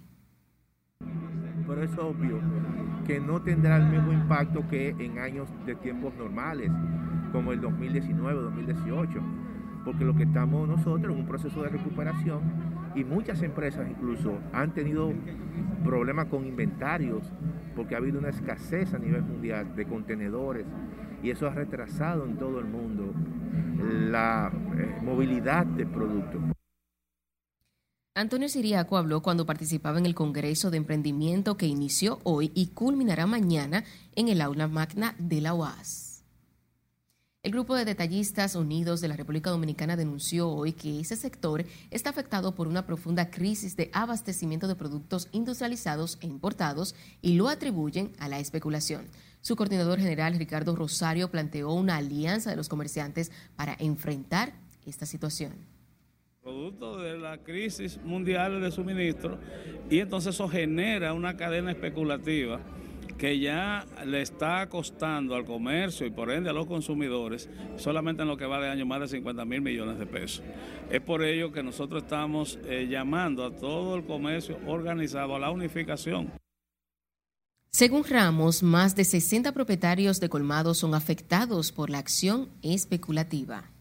Pero 1.67 1.83
es 1.83 1.99
obvio 1.99 2.41
que 3.05 3.19
no 3.19 3.43
tendrá 3.43 3.79
el 3.79 3.89
mismo 3.89 4.13
impacto 4.13 4.65
que 4.69 4.91
en 4.91 5.19
años 5.19 5.49
de 5.67 5.75
tiempos 5.75 6.15
normales, 6.15 6.71
como 7.33 7.51
el 7.51 7.61
2019 7.61 8.39
o 8.39 8.43
2018, 8.43 9.11
porque 9.85 10.05
lo 10.05 10.15
que 10.15 10.25
estamos 10.25 10.69
nosotros 10.69 11.13
en 11.13 11.21
un 11.21 11.27
proceso 11.27 11.63
de 11.63 11.69
recuperación 11.69 12.41
y 12.95 13.05
muchas 13.05 13.43
empresas 13.43 13.89
incluso 13.89 14.39
han 14.53 14.73
tenido 14.73 15.13
problemas 15.85 16.27
con 16.27 16.47
inventarios 16.47 17.23
porque 17.75 17.95
ha 17.95 17.99
habido 17.99 18.19
una 18.19 18.29
escasez 18.29 18.95
a 18.95 18.99
nivel 18.99 19.23
mundial 19.23 19.75
de 19.75 19.87
contenedores 19.87 20.67
y 21.23 21.31
eso 21.31 21.47
ha 21.47 21.51
retrasado 21.51 22.25
en 22.27 22.37
todo 22.37 22.59
el 22.59 22.67
mundo 22.67 23.13
la 24.11 24.53
eh, 24.77 24.99
movilidad 25.03 25.67
de 25.67 25.87
productos. 25.87 26.41
Antonio 28.15 28.49
Siriaco 28.49 28.99
habló 28.99 29.23
cuando 29.23 29.47
participaba 29.47 29.99
en 29.99 30.05
el 30.05 30.15
Congreso 30.15 30.71
de 30.71 30.77
Emprendimiento 30.77 31.57
que 31.57 31.67
inició 31.67 32.19
hoy 32.25 32.53
y 32.55 32.67
culminará 32.69 33.27
mañana 33.27 33.85
en 34.15 34.29
el 34.29 34.43
aula 34.43 34.69
magna 34.69 35.15
de 35.19 35.41
la 35.41 35.55
UAS. 35.55 36.02
El 37.45 37.51
grupo 37.51 37.75
de 37.75 37.85
detallistas 37.85 38.55
unidos 38.55 39.01
de 39.01 39.09
la 39.09 39.17
República 39.17 39.51
Dominicana 39.51 39.97
denunció 39.97 40.49
hoy 40.49 40.75
que 40.75 41.01
ese 41.01 41.17
sector 41.17 41.65
está 41.91 42.11
afectado 42.11 42.55
por 42.55 42.69
una 42.69 42.87
profunda 42.87 43.33
crisis 43.33 43.77
de 43.77 43.91
abastecimiento 43.93 44.69
de 44.69 44.77
productos 44.77 45.29
industrializados 45.33 46.19
e 46.21 46.29
importados 46.29 46.95
y 47.21 47.35
lo 47.35 47.49
atribuyen 47.49 48.13
a 48.21 48.29
la 48.29 48.39
especulación. 48.39 49.09
Su 49.41 49.57
coordinador 49.57 49.99
general, 49.99 50.39
Ricardo 50.39 50.77
Rosario, 50.77 51.33
planteó 51.33 51.73
una 51.73 51.97
alianza 51.97 52.49
de 52.49 52.55
los 52.55 52.69
comerciantes 52.69 53.33
para 53.57 53.75
enfrentar 53.81 54.53
esta 54.87 55.05
situación. 55.05 55.55
Producto 56.45 56.99
de 56.99 57.19
la 57.19 57.39
crisis 57.39 57.99
mundial 58.05 58.61
de 58.61 58.71
suministro 58.71 59.41
y 59.91 59.99
entonces 59.99 60.37
eso 60.37 60.49
genera 60.49 61.13
una 61.13 61.37
cadena 61.37 61.73
especulativa 61.73 62.61
que 63.23 63.39
ya 63.39 63.87
le 64.05 64.21
está 64.21 64.69
costando 64.69 65.37
al 65.37 65.45
comercio 65.45 66.05
y 66.05 66.11
por 66.11 66.33
ende 66.33 66.51
a 66.51 66.53
los 66.53 66.67
consumidores 66.67 67.49
solamente 67.77 68.23
en 68.23 68.29
lo 68.29 68.37
que 68.37 68.47
va 68.47 68.61
de 68.61 68.69
año 68.69 68.85
más 68.85 68.99
de 68.99 69.07
50 69.07 69.45
mil 69.45 69.61
millones 69.61 69.97
de 70.01 70.07
pesos. 70.07 70.43
Es 70.91 71.01
por 71.03 71.23
ello 71.23 71.53
que 71.53 71.63
nosotros 71.63 72.03
estamos 72.03 72.59
eh, 72.65 72.89
llamando 72.91 73.45
a 73.45 73.55
todo 73.55 73.95
el 73.95 74.05
comercio 74.07 74.59
organizado 74.67 75.37
a 75.37 75.39
la 75.39 75.53
unificación. 75.53 76.33
Según 77.71 78.03
Ramos, 78.03 78.65
más 78.65 78.97
de 78.97 79.05
60 79.05 79.53
propietarios 79.53 80.19
de 80.19 80.29
colmados 80.29 80.79
son 80.79 80.93
afectados 80.93 81.71
por 81.71 81.91
la 81.91 81.99
acción 81.99 82.49
especulativa. 82.61 83.72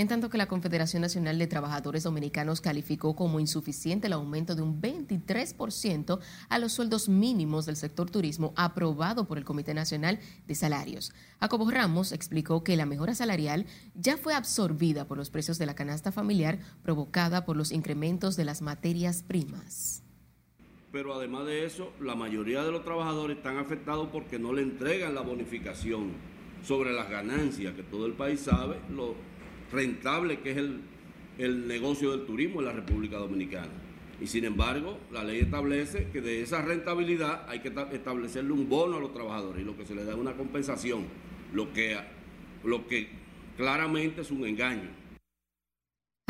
En 0.00 0.08
tanto 0.08 0.30
que 0.30 0.38
la 0.38 0.48
Confederación 0.48 1.02
Nacional 1.02 1.38
de 1.38 1.46
Trabajadores 1.46 2.04
Dominicanos 2.04 2.62
calificó 2.62 3.14
como 3.14 3.38
insuficiente 3.38 4.06
el 4.06 4.14
aumento 4.14 4.54
de 4.54 4.62
un 4.62 4.80
23% 4.80 6.20
a 6.48 6.58
los 6.58 6.72
sueldos 6.72 7.10
mínimos 7.10 7.66
del 7.66 7.76
sector 7.76 8.10
turismo 8.10 8.54
aprobado 8.56 9.28
por 9.28 9.36
el 9.36 9.44
Comité 9.44 9.74
Nacional 9.74 10.18
de 10.46 10.54
Salarios. 10.54 11.12
Jacobo 11.38 11.70
Ramos 11.70 12.12
explicó 12.12 12.64
que 12.64 12.78
la 12.78 12.86
mejora 12.86 13.14
salarial 13.14 13.66
ya 13.94 14.16
fue 14.16 14.32
absorbida 14.32 15.06
por 15.06 15.18
los 15.18 15.28
precios 15.28 15.58
de 15.58 15.66
la 15.66 15.74
canasta 15.74 16.12
familiar 16.12 16.60
provocada 16.82 17.44
por 17.44 17.58
los 17.58 17.70
incrementos 17.70 18.36
de 18.36 18.46
las 18.46 18.62
materias 18.62 19.22
primas. 19.22 20.02
Pero 20.92 21.12
además 21.12 21.44
de 21.44 21.66
eso, 21.66 21.92
la 22.00 22.14
mayoría 22.14 22.64
de 22.64 22.72
los 22.72 22.86
trabajadores 22.86 23.36
están 23.36 23.58
afectados 23.58 24.08
porque 24.10 24.38
no 24.38 24.54
le 24.54 24.62
entregan 24.62 25.14
la 25.14 25.20
bonificación 25.20 26.12
sobre 26.62 26.94
las 26.94 27.10
ganancias, 27.10 27.74
que 27.74 27.82
todo 27.82 28.06
el 28.06 28.14
país 28.14 28.40
sabe, 28.40 28.80
lo, 28.88 29.14
rentable 29.72 30.40
que 30.40 30.52
es 30.52 30.56
el, 30.56 31.66
negocio 31.66 32.10
del 32.10 32.26
turismo 32.26 32.60
en 32.60 32.66
la 32.66 32.72
República 32.72 33.16
Dominicana. 33.16 33.70
Y 34.20 34.26
sin 34.26 34.44
embargo, 34.44 34.98
la 35.10 35.24
ley 35.24 35.40
establece 35.40 36.08
que 36.12 36.20
de 36.20 36.42
esa 36.42 36.60
rentabilidad 36.60 37.48
hay 37.48 37.60
que 37.60 37.72
establecerle 37.92 38.52
un 38.52 38.68
bono 38.68 38.98
a 38.98 39.00
los 39.00 39.14
trabajadores 39.14 39.62
y 39.62 39.64
lo 39.64 39.76
que 39.76 39.86
se 39.86 39.94
les 39.94 40.04
da 40.04 40.12
es 40.12 40.18
una 40.18 40.34
compensación, 40.34 41.06
lo 41.54 41.72
que, 41.72 41.96
lo 42.62 42.86
que 42.86 43.08
claramente 43.56 44.20
es 44.20 44.30
un 44.30 44.44
engaño. 44.44 44.99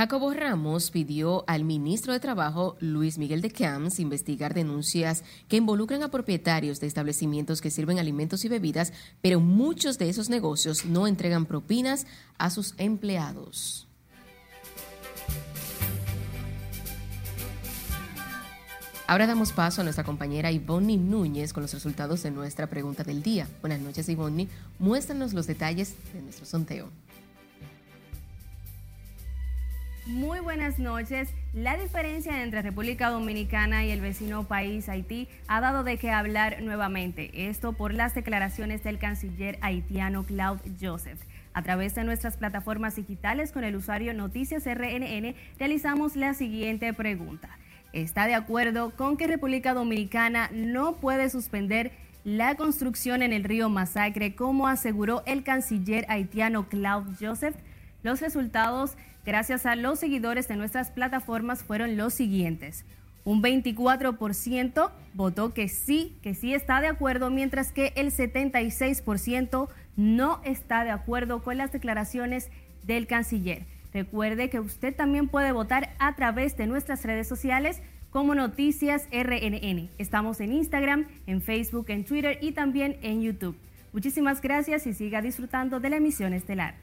Jacobo 0.01 0.33
Ramos 0.33 0.91
pidió 0.91 1.45
al 1.47 1.65
ministro 1.65 2.15
de 2.15 2.21
Trabajo, 2.21 2.75
Luis 2.81 3.19
Miguel 3.19 3.43
de 3.43 3.51
Camps, 3.51 4.01
investigar 4.01 4.55
denuncias 4.55 5.25
que 5.47 5.59
involucran 5.59 6.03
a 6.03 6.11
propietarios 6.11 6.81
de 6.81 6.87
establecimientos 6.87 7.61
que 7.61 7.71
sirven 7.71 7.99
alimentos 7.99 8.43
y 8.47 8.49
bebidas, 8.49 8.95
pero 9.21 9.41
muchos 9.41 9.99
de 9.99 10.09
esos 10.09 10.31
negocios 10.31 10.87
no 10.87 11.07
entregan 11.07 11.45
propinas 11.45 12.07
a 12.39 12.49
sus 12.49 12.73
empleados. 12.79 13.89
Ahora 19.07 19.27
damos 19.27 19.53
paso 19.53 19.83
a 19.83 19.85
nuestra 19.85 20.05
compañera 20.05 20.51
Ivonne 20.51 20.97
Núñez 20.97 21.53
con 21.53 21.63
los 21.63 21.75
resultados 21.75 22.23
de 22.23 22.31
nuestra 22.31 22.69
pregunta 22.69 23.05
del 23.05 23.23
día. 23.23 23.47
Buenas 23.61 23.81
noches, 23.81 24.09
Ivonne. 24.09 24.49
Muéstranos 24.79 25.35
los 25.35 25.47
detalles 25.47 25.95
de 26.15 26.23
nuestro 26.23 26.47
sondeo. 26.47 26.89
Muy 30.07 30.41
buenas 30.41 30.79
noches. 30.79 31.29
La 31.53 31.77
diferencia 31.77 32.43
entre 32.43 32.63
República 32.63 33.11
Dominicana 33.11 33.85
y 33.85 33.91
el 33.91 34.01
vecino 34.01 34.45
país 34.45 34.89
Haití 34.89 35.29
ha 35.47 35.61
dado 35.61 35.85
de 35.85 35.99
qué 35.99 36.11
hablar 36.11 36.63
nuevamente. 36.63 37.49
Esto 37.49 37.73
por 37.73 37.95
las 37.95 38.15
declaraciones 38.15 38.83
del 38.83 38.99
canciller 38.99 39.59
haitiano 39.61 40.25
Claude 40.25 40.71
Joseph. 40.81 41.21
A 41.53 41.63
través 41.63 41.95
de 41.95 42.05
nuestras 42.05 42.37
plataformas 42.37 42.97
digitales 42.97 43.53
con 43.53 43.65
el 43.65 43.77
usuario 43.77 44.15
Noticias 44.15 44.65
RNN 44.67 45.35
realizamos 45.59 46.17
la 46.17 46.35
siguiente 46.35 46.93
pregunta 46.93 47.59
está 47.93 48.27
de 48.27 48.35
acuerdo 48.35 48.91
con 48.91 49.17
que 49.17 49.27
República 49.27 49.75
Dominicana 49.75 50.51
no 50.53 50.97
puede 50.97 51.31
suspender 51.31 51.93
la 52.25 52.55
construcción 52.55 53.23
en 53.23 53.33
el 53.33 53.45
río 53.45 53.69
Masacre, 53.69 54.35
como 54.35 54.69
aseguró 54.69 55.23
el 55.27 55.43
canciller 55.43 56.05
haitiano 56.09 56.69
Claude 56.69 57.15
Joseph. 57.19 57.57
Los 58.03 58.21
resultados, 58.21 58.97
gracias 59.25 59.67
a 59.67 59.77
los 59.77 59.99
seguidores 59.99 60.49
de 60.49 60.57
nuestras 60.57 60.91
plataformas, 60.91 61.63
fueron 61.63 61.97
los 61.97 62.15
siguientes. 62.15 62.85
Un 63.25 63.43
24% 63.43 64.91
votó 65.15 65.53
que 65.53 65.69
sí, 65.69 66.17
que 66.23 66.35
sí 66.35 66.55
está 66.55 66.81
de 66.81 66.89
acuerdo, 66.89 67.31
mientras 67.31 67.73
que 67.73 67.93
el 67.97 68.13
76% 68.13 69.69
no 69.97 70.41
está 70.45 70.85
de 70.85 70.91
acuerdo 70.91 71.43
con 71.43 71.59
las 71.59 71.73
declaraciones 71.73 72.49
del 72.85 73.07
canciller. 73.07 73.67
Recuerde 73.93 74.51
que 74.51 74.61
usted 74.61 74.95
también 74.95 75.29
puede 75.29 75.53
votar 75.53 75.95
a 75.99 76.15
través 76.15 76.57
de 76.57 76.67
nuestras 76.67 77.05
redes 77.05 77.29
sociales 77.29 77.83
como 78.11 78.35
Noticias 78.35 79.07
RNN. 79.13 79.91
Estamos 79.99 80.41
en 80.41 80.53
Instagram, 80.53 81.07
en 81.27 81.43
Facebook, 81.43 81.87
en 81.89 82.05
Twitter 82.05 82.39
y 82.41 82.53
también 82.53 82.97
en 83.03 83.23
YouTube. 83.23 83.57
Muchísimas 83.93 84.41
gracias 84.41 84.87
y 84.87 84.95
siga 84.95 85.21
disfrutando 85.21 85.81
de 85.81 85.91
la 85.91 85.97
emisión 85.97 86.33
estelar. 86.33 86.75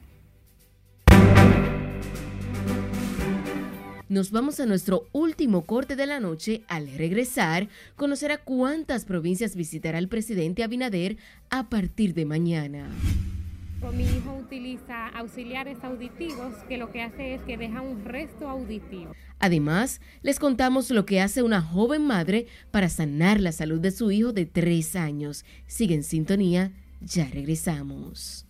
Nos 4.08 4.30
vamos 4.30 4.58
a 4.58 4.64
nuestro 4.64 5.06
último 5.12 5.66
corte 5.66 5.94
de 5.94 6.06
la 6.06 6.18
noche. 6.18 6.62
Al 6.68 6.88
regresar, 6.96 7.68
conocerá 7.94 8.38
cuántas 8.38 9.04
provincias 9.04 9.54
visitará 9.54 9.98
el 9.98 10.08
presidente 10.08 10.62
Abinader 10.62 11.18
a 11.50 11.68
partir 11.68 12.14
de 12.14 12.24
mañana. 12.24 12.88
Mi 13.94 14.04
hijo 14.04 14.34
utiliza 14.34 15.08
auxiliares 15.08 15.84
auditivos 15.84 16.54
que 16.68 16.78
lo 16.78 16.90
que 16.90 17.02
hace 17.02 17.34
es 17.34 17.42
que 17.42 17.58
deja 17.58 17.82
un 17.82 18.02
resto 18.04 18.48
auditivo. 18.48 19.12
Además, 19.40 20.00
les 20.22 20.38
contamos 20.38 20.90
lo 20.90 21.04
que 21.04 21.20
hace 21.20 21.42
una 21.42 21.60
joven 21.60 22.06
madre 22.06 22.46
para 22.70 22.88
sanar 22.88 23.40
la 23.40 23.52
salud 23.52 23.78
de 23.78 23.90
su 23.90 24.10
hijo 24.10 24.32
de 24.32 24.46
tres 24.46 24.96
años. 24.96 25.44
Sigue 25.66 25.94
en 25.94 26.02
sintonía, 26.02 26.72
ya 27.00 27.28
regresamos. 27.28 28.46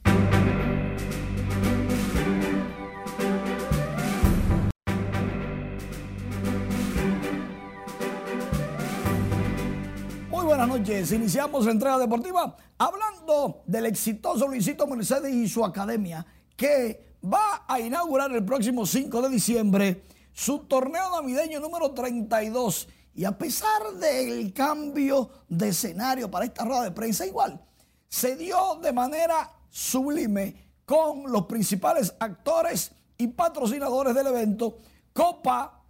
Buenas 10.59 10.81
noches. 10.81 11.13
Iniciamos 11.13 11.67
la 11.67 11.71
entrega 11.71 11.99
deportiva 11.99 12.57
hablando 12.79 13.63
del 13.65 13.87
exitoso 13.87 14.49
Luisito 14.49 14.89
Mercedes 14.89 15.33
y 15.33 15.49
su 15.49 15.65
academia 15.65 16.27
que 16.57 17.15
va 17.25 17.65
a 17.69 17.79
inaugurar 17.79 18.33
el 18.33 18.45
próximo 18.45 18.85
5 18.85 19.23
de 19.23 19.29
diciembre 19.29 20.03
su 20.33 20.59
torneo 20.67 21.13
navideño 21.13 21.61
número 21.61 21.93
32. 21.93 22.89
Y 23.15 23.25
a 23.25 23.39
pesar 23.39 23.93
del 24.01 24.53
cambio 24.53 25.31
de 25.49 25.69
escenario 25.69 26.29
para 26.29 26.47
esta 26.47 26.65
rueda 26.65 26.83
de 26.83 26.91
prensa, 26.91 27.25
igual 27.25 27.65
se 28.09 28.35
dio 28.35 28.81
de 28.83 28.93
manera 28.93 29.53
sublime 29.71 30.73
con 30.85 31.31
los 31.31 31.47
principales 31.47 32.13
actores 32.19 32.91
y 33.17 33.29
patrocinadores 33.29 34.13
del 34.13 34.27
evento, 34.27 34.79
Copa, 35.13 35.85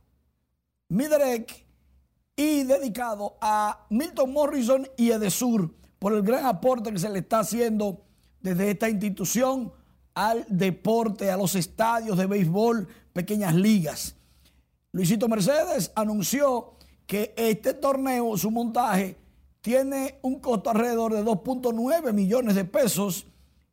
Midrek, 0.89 1.68
y 2.39 2.63
dedicado 2.63 3.37
a 3.41 3.85
Milton 3.91 4.33
Morrison 4.33 4.89
y 4.97 5.11
Edesur 5.11 5.75
por 5.99 6.13
el 6.13 6.23
gran 6.23 6.47
aporte 6.47 6.93
que 6.93 6.99
se 7.01 7.09
le 7.09 7.19
está 7.19 7.41
haciendo 7.41 8.01
desde 8.41 8.71
esta 8.71 8.89
institución 8.89 9.73
al 10.15 10.47
deporte, 10.49 11.33
a 11.33 11.37
los 11.37 11.57
estadios 11.57 12.17
de 12.17 12.27
béisbol, 12.27 12.87
pequeñas 13.13 13.57
ligas. 13.57 14.15
Luisito 14.93 15.27
Mercedes 15.27 15.91
anunció 15.97 16.75
que 17.09 17.35
este 17.37 17.75
torneo, 17.75 18.37
su 18.37 18.53
montaje, 18.53 19.17
tiene 19.61 20.21
un 20.23 20.39
costo 20.39 20.71
alrededor 20.71 21.15
de 21.15 21.25
2.9 21.25 22.13
millones 22.13 22.55
de 22.55 22.65
pesos 22.65 23.27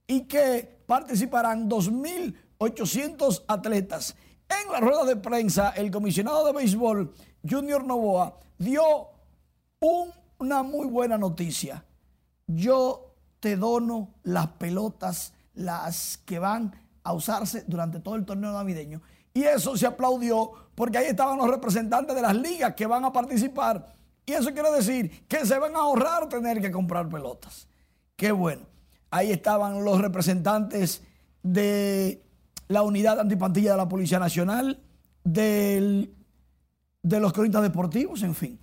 y 0.08 0.22
que 0.22 0.80
participarán 0.88 1.70
2.800 1.70 3.44
atletas. 3.48 4.16
En 4.50 4.72
la 4.72 4.80
rueda 4.80 5.06
de 5.06 5.18
prensa, 5.18 5.70
el 5.70 5.92
comisionado 5.92 6.48
de 6.48 6.54
béisbol, 6.54 7.14
Junior 7.48 7.84
Novoa, 7.84 8.38
dio 8.58 8.84
una 10.38 10.64
muy 10.64 10.88
buena 10.88 11.18
noticia. 11.18 11.86
Yo 12.48 13.14
te 13.40 13.56
dono 13.56 14.16
las 14.24 14.48
pelotas, 14.48 15.34
las 15.54 16.18
que 16.26 16.40
van 16.40 16.74
a 17.04 17.14
usarse 17.14 17.64
durante 17.68 18.00
todo 18.00 18.16
el 18.16 18.26
torneo 18.26 18.52
navideño. 18.52 19.02
Y 19.34 19.44
eso 19.44 19.78
se 19.78 19.86
aplaudió 19.86 20.52
porque 20.74 20.98
ahí 20.98 21.08
estaban 21.08 21.38
los 21.38 21.50
representantes 21.50 22.16
de 22.16 22.22
las 22.22 22.36
ligas 22.36 22.74
que 22.74 22.88
van 22.88 23.06
a 23.06 23.14
participar. 23.14 23.94
Y 24.26 24.32
eso 24.32 24.52
quiere 24.52 24.72
decir 24.72 25.26
que 25.28 25.46
se 25.46 25.60
van 25.60 25.76
a 25.76 25.80
ahorrar 25.80 26.28
tener 26.30 26.60
que 26.60 26.72
comprar 26.72 27.08
pelotas. 27.10 27.68
Qué 28.16 28.32
bueno. 28.32 28.64
Ahí 29.12 29.32
estaban 29.32 29.84
los 29.84 30.02
representantes 30.02 31.04
de 31.44 32.24
la 32.68 32.82
unidad 32.82 33.20
antipantilla 33.20 33.72
de 33.72 33.78
la 33.78 33.88
Policía 33.88 34.18
Nacional, 34.18 34.82
del 35.24 36.16
de 37.06 37.20
los 37.20 37.32
cronistas 37.34 37.62
deportivos, 37.62 38.24
en 38.24 38.34
fin. 38.34 38.60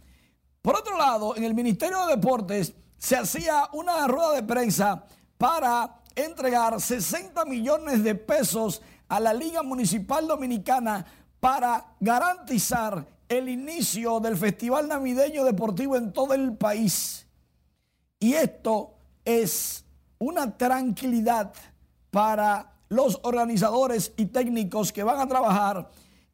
Por 0.60 0.76
otro 0.76 0.98
lado, 0.98 1.36
en 1.36 1.44
el 1.44 1.54
Ministerio 1.54 2.04
de 2.06 2.16
Deportes 2.16 2.74
se 2.98 3.16
hacía 3.16 3.68
una 3.72 4.06
rueda 4.08 4.32
de 4.32 4.42
prensa 4.42 5.04
para 5.38 6.02
entregar 6.16 6.80
60 6.80 7.44
millones 7.44 8.02
de 8.02 8.16
pesos 8.16 8.82
a 9.08 9.20
la 9.20 9.32
Liga 9.32 9.62
Municipal 9.62 10.26
Dominicana 10.26 11.06
para 11.38 11.94
garantizar 12.00 13.06
el 13.28 13.48
inicio 13.48 14.18
del 14.18 14.36
Festival 14.36 14.88
Navideño 14.88 15.44
Deportivo 15.44 15.96
en 15.96 16.12
todo 16.12 16.34
el 16.34 16.56
país. 16.56 17.26
Y 18.18 18.34
esto 18.34 18.94
es 19.24 19.84
una 20.18 20.56
tranquilidad 20.56 21.52
para 22.10 22.72
los 22.88 23.20
organizadores 23.22 24.12
y 24.16 24.26
técnicos 24.26 24.92
que 24.92 25.04
van 25.04 25.20
a 25.20 25.28
trabajar 25.28 25.88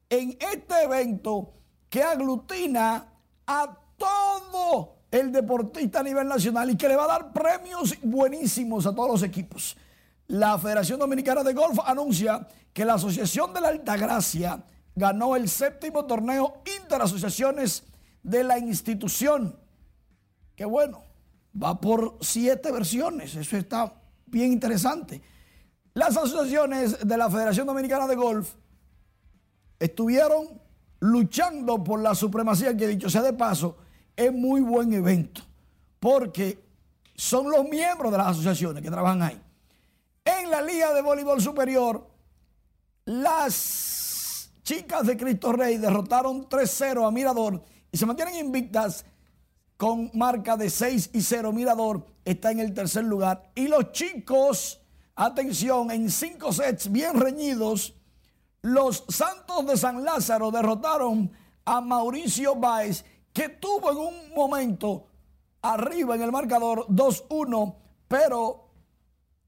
en 0.09 0.36
este 0.40 0.82
evento 0.84 1.52
que 1.89 2.03
aglutina 2.03 3.07
a 3.47 3.78
todo 3.97 4.97
el 5.11 5.32
deportista 5.32 6.01
a 6.01 6.03
nivel 6.03 6.28
nacional 6.28 6.70
y 6.70 6.76
que 6.76 6.89
le 6.89 6.97
va 6.97 7.05
a 7.05 7.18
dar 7.18 7.32
premios 7.32 7.95
buenísimos 8.03 8.86
a 8.86 8.95
todos 8.95 9.11
los 9.11 9.22
equipos. 9.22 9.76
La 10.26 10.59
Federación 10.59 10.99
Dominicana 10.99 11.43
de 11.43 11.55
Golf 11.55 11.78
anuncia 11.84 12.47
que 12.72 12.84
la 12.84 12.95
Asociación 12.95 13.55
de 13.55 13.61
la 13.61 13.68
Altagracia 13.68 14.62
ganó 14.95 15.36
el 15.36 15.49
séptimo 15.49 16.05
torneo 16.05 16.62
interasociaciones 16.80 17.84
de 18.22 18.45
la 18.45 18.59
institución. 18.59 19.59
Qué 20.55 20.66
bueno, 20.66 21.03
va 21.61 21.80
por 21.80 22.18
siete 22.20 22.70
versiones, 22.70 23.34
eso 23.34 23.57
está 23.57 23.95
bien 24.26 24.53
interesante. 24.53 25.22
Las 25.95 26.16
asociaciones 26.16 27.07
de 27.07 27.16
la 27.16 27.30
Federación 27.30 27.66
Dominicana 27.66 28.07
de 28.07 28.16
Golf 28.16 28.53
estuvieron 29.78 30.61
luchando 31.01 31.82
por 31.82 32.01
la 32.01 32.14
supremacía, 32.14 32.76
que 32.76 32.86
dicho 32.86 33.11
sea 33.11 33.22
de 33.22 33.32
paso, 33.32 33.76
es 34.16 34.32
muy 34.32 34.61
buen 34.61 34.92
evento, 34.92 35.42
porque 36.01 36.59
son 37.14 37.51
los 37.51 37.68
miembros 37.68 38.12
de 38.12 38.18
las 38.18 38.28
asociaciones 38.28 38.82
que 38.82 38.90
trabajan 38.90 39.22
ahí. 39.22 39.40
En 40.24 40.51
la 40.51 40.62
Liga 40.62 40.92
de 40.92 41.03
Voleibol 41.03 41.40
Superior, 41.40 42.07
las 43.05 44.51
chicas 44.62 45.07
de 45.07 45.16
Cristo 45.16 45.53
Rey 45.53 45.78
derrotaron 45.78 46.49
3-0 46.49 47.07
a 47.07 47.11
Mirador 47.11 47.64
y 47.90 47.96
se 47.96 48.05
mantienen 48.05 48.36
invictas 48.36 49.07
con 49.78 50.11
marca 50.12 50.57
de 50.57 50.68
6 50.68 51.11
y 51.14 51.22
0. 51.22 51.53
Mirador 51.53 52.05
está 52.24 52.51
en 52.51 52.61
el 52.61 52.74
tercer 52.74 53.05
lugar. 53.05 53.51
Y 53.55 53.68
los 53.68 53.92
chicos, 53.92 54.80
atención, 55.14 55.90
en 55.90 56.11
cinco 56.11 56.53
sets 56.53 56.92
bien 56.92 57.18
reñidos, 57.18 57.94
Los 58.62 59.04
Santos 59.09 59.66
de 59.66 59.76
San 59.76 60.04
Lázaro 60.04 60.50
derrotaron 60.50 61.30
a 61.64 61.80
Mauricio 61.80 62.56
Báez, 62.56 63.04
que 63.32 63.48
tuvo 63.50 63.92
en 63.92 63.98
un 63.98 64.34
momento 64.34 65.06
arriba 65.62 66.16
en 66.16 66.22
el 66.22 66.32
marcador 66.32 66.86
2-1, 66.88 67.74
pero 68.09 68.68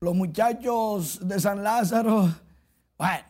los 0.01 0.15
muchachos 0.15 1.27
de 1.27 1.41
San 1.41 1.63
Lázaro, 1.63 2.29
bueno, 2.97 3.25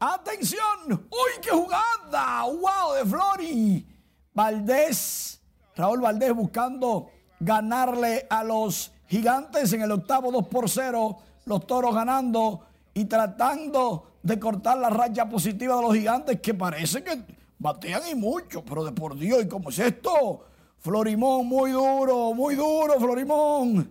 atención, 0.00 0.88
uy, 0.88 1.40
qué 1.42 1.50
jugada, 1.50 2.44
wow, 2.44 2.94
de 2.94 3.04
Flori, 3.04 3.86
Valdés, 4.32 5.42
Raúl 5.74 6.00
Valdés 6.00 6.34
buscando 6.34 7.10
ganarle 7.38 8.26
a 8.30 8.42
los 8.44 8.92
gigantes 9.08 9.72
en 9.74 9.82
el 9.82 9.92
octavo 9.92 10.32
2 10.32 10.48
por 10.48 10.70
0, 10.70 11.18
los 11.44 11.66
toros 11.66 11.94
ganando 11.94 12.66
y 12.94 13.04
tratando 13.04 14.15
de 14.26 14.40
cortar 14.40 14.76
la 14.78 14.90
racha 14.90 15.28
positiva 15.28 15.76
de 15.76 15.82
los 15.82 15.94
gigantes 15.94 16.40
que 16.40 16.52
parece 16.52 17.02
que 17.04 17.22
batean 17.58 18.02
y 18.10 18.14
mucho, 18.16 18.64
pero 18.64 18.84
de 18.84 18.90
por 18.90 19.16
Dios, 19.16 19.44
¿y 19.44 19.48
cómo 19.48 19.70
es 19.70 19.78
esto? 19.78 20.44
Florimón 20.78 21.46
muy 21.46 21.70
duro, 21.70 22.34
muy 22.34 22.56
duro, 22.56 22.98
Florimón. 22.98 23.90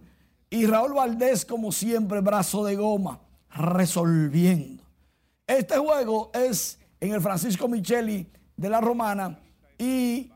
Y 0.49 0.65
Raúl 0.65 0.93
Valdés, 0.93 1.45
como 1.45 1.71
siempre, 1.71 2.19
brazo 2.19 2.65
de 2.65 2.75
goma, 2.75 3.21
resolviendo. 3.49 4.83
Este 5.47 5.77
juego 5.77 6.31
es 6.33 6.79
en 6.99 7.13
el 7.13 7.21
Francisco 7.21 7.69
Micheli 7.69 8.29
de 8.57 8.69
la 8.69 8.81
Romana 8.81 9.39
y 9.77 10.31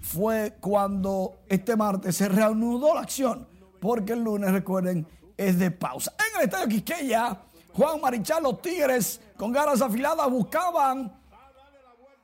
fue 0.00 0.56
cuando 0.60 1.40
este 1.48 1.76
martes 1.76 2.16
se 2.16 2.28
reanudó 2.28 2.94
la 2.94 3.00
acción, 3.00 3.48
porque 3.80 4.12
el 4.12 4.22
lunes, 4.22 4.52
recuerden, 4.52 5.06
es 5.36 5.58
de 5.58 5.70
pausa. 5.72 6.14
En 6.18 6.40
el 6.40 6.44
estadio 6.44 6.68
Quisqueya, 6.68 7.42
Juan 7.78 8.00
Marichal, 8.00 8.42
los 8.42 8.60
Tigres, 8.60 9.20
con 9.36 9.52
ganas 9.52 9.80
afiladas, 9.80 10.28
buscaban 10.28 11.16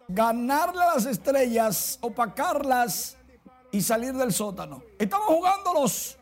ganarle 0.08 0.82
a 0.82 0.94
las 0.94 1.06
estrellas, 1.06 1.96
opacarlas 2.00 3.16
y 3.70 3.80
salir 3.80 4.14
del 4.14 4.32
sótano. 4.32 4.82
Estamos 4.98 5.28
jugando 5.28 5.72
los 5.72 6.18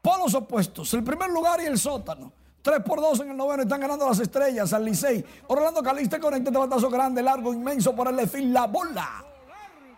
polos 0.00 0.32
opuestos, 0.32 0.94
el 0.94 1.04
primer 1.04 1.28
lugar 1.28 1.60
y 1.60 1.66
el 1.66 1.78
sótano. 1.78 2.32
3 2.62 2.80
por 2.82 2.98
2 2.98 3.20
en 3.20 3.32
el 3.32 3.36
noveno 3.36 3.62
están 3.64 3.78
ganando 3.78 4.08
las 4.08 4.20
estrellas 4.20 4.72
al 4.72 4.86
Licey. 4.86 5.22
Orlando 5.48 5.82
Caliste 5.82 6.18
conecta 6.18 6.48
este 6.48 6.58
batazo 6.58 6.88
grande, 6.88 7.22
largo, 7.22 7.52
inmenso 7.52 7.94
por 7.94 8.08
el 8.08 8.26
fin 8.26 8.54
la 8.54 8.66
bola. 8.66 9.22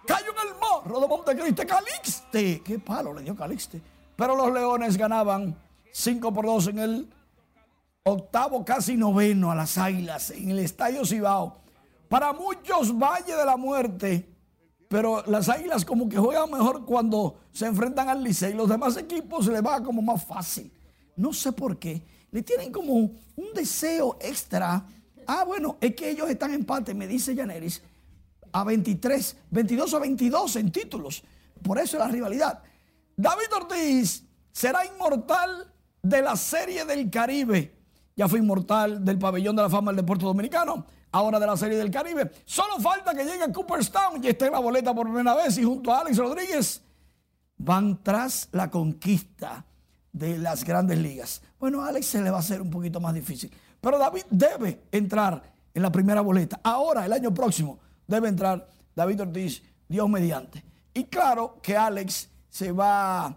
Cayó 0.04 0.32
en 0.32 0.48
el 0.48 0.54
morro 0.58 1.00
de 1.00 1.06
Montecristi. 1.06 1.64
Calixte. 1.64 2.62
Qué 2.64 2.80
palo 2.80 3.14
le 3.14 3.22
dio 3.22 3.36
Calixte. 3.36 3.80
Pero 4.16 4.34
los 4.34 4.52
Leones 4.52 4.96
ganaban 4.96 5.56
5 5.92 6.32
por 6.32 6.44
2 6.44 6.66
en 6.68 6.78
el 6.80 7.17
octavo, 8.08 8.64
casi 8.64 8.96
noveno 8.96 9.50
a 9.50 9.54
las 9.54 9.78
Águilas 9.78 10.30
en 10.30 10.50
el 10.50 10.58
Estadio 10.60 11.04
Cibao. 11.04 11.58
Para 12.08 12.32
muchos, 12.32 12.96
Valle 12.96 13.34
de 13.34 13.44
la 13.44 13.56
Muerte. 13.56 14.28
Pero 14.88 15.22
las 15.26 15.48
Águilas 15.48 15.84
como 15.84 16.08
que 16.08 16.16
juegan 16.16 16.50
mejor 16.50 16.86
cuando 16.86 17.40
se 17.52 17.66
enfrentan 17.66 18.08
al 18.08 18.24
Licey. 18.24 18.54
Los 18.54 18.68
demás 18.68 18.96
equipos 18.96 19.44
se 19.44 19.52
les 19.52 19.64
va 19.64 19.82
como 19.82 20.00
más 20.00 20.24
fácil. 20.24 20.72
No 21.16 21.32
sé 21.32 21.52
por 21.52 21.78
qué. 21.78 22.02
Le 22.30 22.42
tienen 22.42 22.72
como 22.72 22.94
un 22.94 23.52
deseo 23.54 24.16
extra. 24.20 24.86
Ah, 25.26 25.44
bueno, 25.44 25.76
es 25.80 25.94
que 25.94 26.10
ellos 26.10 26.30
están 26.30 26.54
empate, 26.54 26.94
me 26.94 27.06
dice 27.06 27.34
Yaneris, 27.34 27.82
a 28.52 28.64
23, 28.64 29.36
22 29.50 29.94
a 29.94 29.98
22 29.98 30.56
en 30.56 30.72
títulos. 30.72 31.22
Por 31.62 31.78
eso 31.78 31.98
es 31.98 32.02
la 32.02 32.08
rivalidad. 32.08 32.62
David 33.14 33.52
Ortiz 33.54 34.24
será 34.52 34.86
inmortal 34.86 35.70
de 36.02 36.22
la 36.22 36.36
Serie 36.36 36.86
del 36.86 37.10
Caribe. 37.10 37.77
Ya 38.18 38.28
fue 38.28 38.40
inmortal 38.40 39.04
del 39.04 39.16
Pabellón 39.16 39.54
de 39.54 39.62
la 39.62 39.70
Fama 39.70 39.92
del 39.92 39.98
Deporte 39.98 40.24
Dominicano 40.24 40.84
ahora 41.12 41.38
de 41.38 41.46
la 41.46 41.56
Serie 41.56 41.78
del 41.78 41.88
Caribe. 41.88 42.32
Solo 42.44 42.80
falta 42.80 43.14
que 43.14 43.24
llegue 43.24 43.44
a 43.44 43.52
Cooperstown 43.52 44.22
y 44.22 44.26
esté 44.26 44.46
en 44.46 44.52
la 44.52 44.58
boleta 44.58 44.92
por 44.92 45.06
primera 45.06 45.36
vez 45.36 45.56
y 45.56 45.62
junto 45.62 45.92
a 45.92 46.00
Alex 46.00 46.16
Rodríguez 46.16 46.82
van 47.58 48.02
tras 48.02 48.48
la 48.50 48.72
conquista 48.72 49.64
de 50.12 50.36
las 50.36 50.64
grandes 50.64 50.98
ligas. 50.98 51.42
Bueno, 51.60 51.80
a 51.80 51.90
Alex 51.90 52.06
se 52.06 52.20
le 52.20 52.30
va 52.30 52.38
a 52.38 52.40
hacer 52.40 52.60
un 52.60 52.70
poquito 52.70 52.98
más 52.98 53.14
difícil, 53.14 53.52
pero 53.80 53.98
David 53.98 54.24
debe 54.30 54.82
entrar 54.90 55.40
en 55.72 55.80
la 55.80 55.92
primera 55.92 56.20
boleta. 56.20 56.58
Ahora, 56.64 57.06
el 57.06 57.12
año 57.12 57.32
próximo, 57.32 57.78
debe 58.04 58.28
entrar 58.28 58.66
David 58.96 59.22
Ortiz, 59.22 59.62
Dios 59.88 60.08
mediante. 60.08 60.64
Y 60.92 61.04
claro 61.04 61.60
que 61.62 61.76
Alex 61.76 62.28
se 62.50 62.72
va 62.72 63.36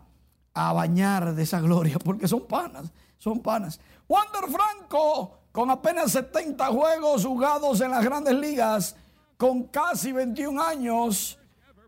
a 0.55 0.73
bañar 0.73 1.35
de 1.35 1.43
esa 1.43 1.61
gloria 1.61 1.99
porque 1.99 2.27
son 2.27 2.47
panas, 2.47 2.91
son 3.19 3.41
panas. 3.41 3.79
Wander 4.11 4.51
Franco 4.51 5.39
con 5.53 5.69
apenas 5.69 6.11
70 6.11 6.65
juegos 6.67 7.25
jugados 7.25 7.79
en 7.79 7.91
las 7.91 8.03
grandes 8.03 8.35
ligas, 8.35 8.93
con 9.37 9.63
casi 9.67 10.11
21 10.11 10.61
años, 10.61 11.39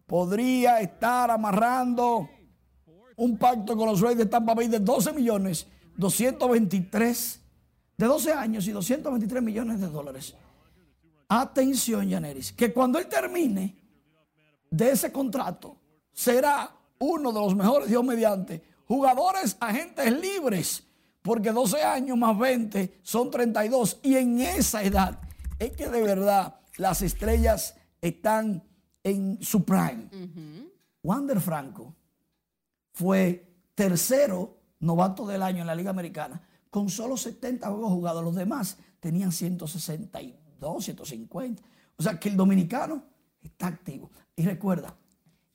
podría 0.08 0.80
estar 0.80 1.30
amarrando 1.30 2.30
un 3.18 3.38
pacto 3.38 3.76
con 3.76 3.90
los 3.90 4.00
Reyes 4.00 4.20
de 4.20 4.26
Tampa 4.28 4.54
Bay 4.54 4.70
de 4.70 4.80
12 4.80 5.12
millones, 5.12 5.68
223, 5.98 7.42
de 7.98 8.06
12 8.06 8.32
años 8.32 8.68
y 8.68 8.72
223 8.72 9.44
millones 9.44 9.82
de 9.82 9.88
dólares. 9.88 10.34
Atención, 11.28 12.08
Yaneris, 12.08 12.54
que 12.54 12.72
cuando 12.72 13.00
él 13.00 13.08
termine 13.08 13.76
de 14.72 14.92
ese 14.92 15.12
contrato, 15.12 15.76
será 16.14 16.74
uno 17.00 17.34
de 17.34 17.40
los 17.42 17.54
mejores, 17.54 17.90
Dios 17.90 18.04
mediante, 18.04 18.64
jugadores, 18.88 19.58
agentes 19.60 20.10
libres 20.22 20.88
porque 21.24 21.52
12 21.52 21.82
años 21.82 22.18
más 22.18 22.38
20 22.38 23.00
son 23.02 23.32
32. 23.32 24.00
Y 24.04 24.16
en 24.16 24.42
esa 24.42 24.84
edad 24.84 25.20
es 25.58 25.72
que 25.72 25.88
de 25.88 26.04
verdad 26.04 26.60
las 26.78 27.02
estrellas 27.02 27.76
están 28.02 28.64
en 29.04 29.42
su 29.42 29.64
prime. 29.64 30.10
Wander 31.02 31.40
Franco 31.40 31.96
fue 32.94 33.50
tercero 33.74 34.60
novato 34.80 35.26
del 35.26 35.42
año 35.42 35.62
en 35.62 35.68
la 35.68 35.76
Liga 35.76 35.90
Americana 35.90 36.42
con 36.70 36.90
solo 36.90 37.16
70 37.16 37.68
juegos 37.70 37.92
jugados. 37.92 38.24
Los 38.24 38.36
demás 38.36 38.78
tenían 39.00 39.32
162, 39.32 40.84
150. 40.84 41.64
O 41.96 42.04
sea 42.04 42.20
que 42.20 42.30
el 42.30 42.36
dominicano 42.36 43.04
está 43.42 43.68
activo. 43.68 44.12
Y 44.36 44.44
recuerda, 44.44 44.96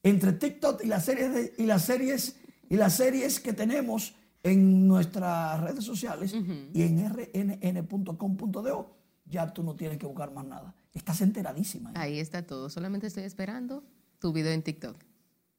entre 0.02 0.32
TikTok 0.32 0.82
y 0.84 0.86
las 0.86 1.04
series, 1.04 1.52
y 1.58 1.66
las 1.66 1.84
series, 1.84 2.36
y 2.70 2.76
las 2.76 2.94
series 2.94 3.40
que 3.40 3.52
tenemos 3.52 4.14
en 4.48 4.86
nuestras 4.88 5.60
redes 5.60 5.84
sociales 5.84 6.34
y 6.72 6.82
en 6.82 7.08
rnn.com.do, 7.08 8.96
ya 9.24 9.52
tú 9.52 9.62
no 9.62 9.76
tienes 9.76 9.98
que 9.98 10.06
buscar 10.06 10.32
más 10.32 10.44
nada. 10.44 10.74
Estás 10.92 11.20
enteradísima. 11.20 11.90
¿eh? 11.90 11.94
Ahí 11.96 12.18
está 12.18 12.46
todo. 12.46 12.68
Solamente 12.70 13.06
estoy 13.06 13.24
esperando 13.24 13.84
tu 14.18 14.32
video 14.32 14.52
en 14.52 14.62
TikTok. 14.62 14.96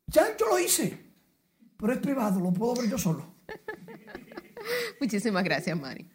Ya 0.08 0.36
yo 0.38 0.48
lo 0.48 0.60
hice, 0.60 1.00
pero 1.78 1.94
es 1.94 2.00
privado, 2.00 2.40
lo 2.40 2.52
puedo 2.52 2.76
ver 2.76 2.90
yo 2.90 2.98
solo. 2.98 3.36
Muchísimas 5.00 5.44
gracias, 5.44 5.80
Mari. 5.80 6.10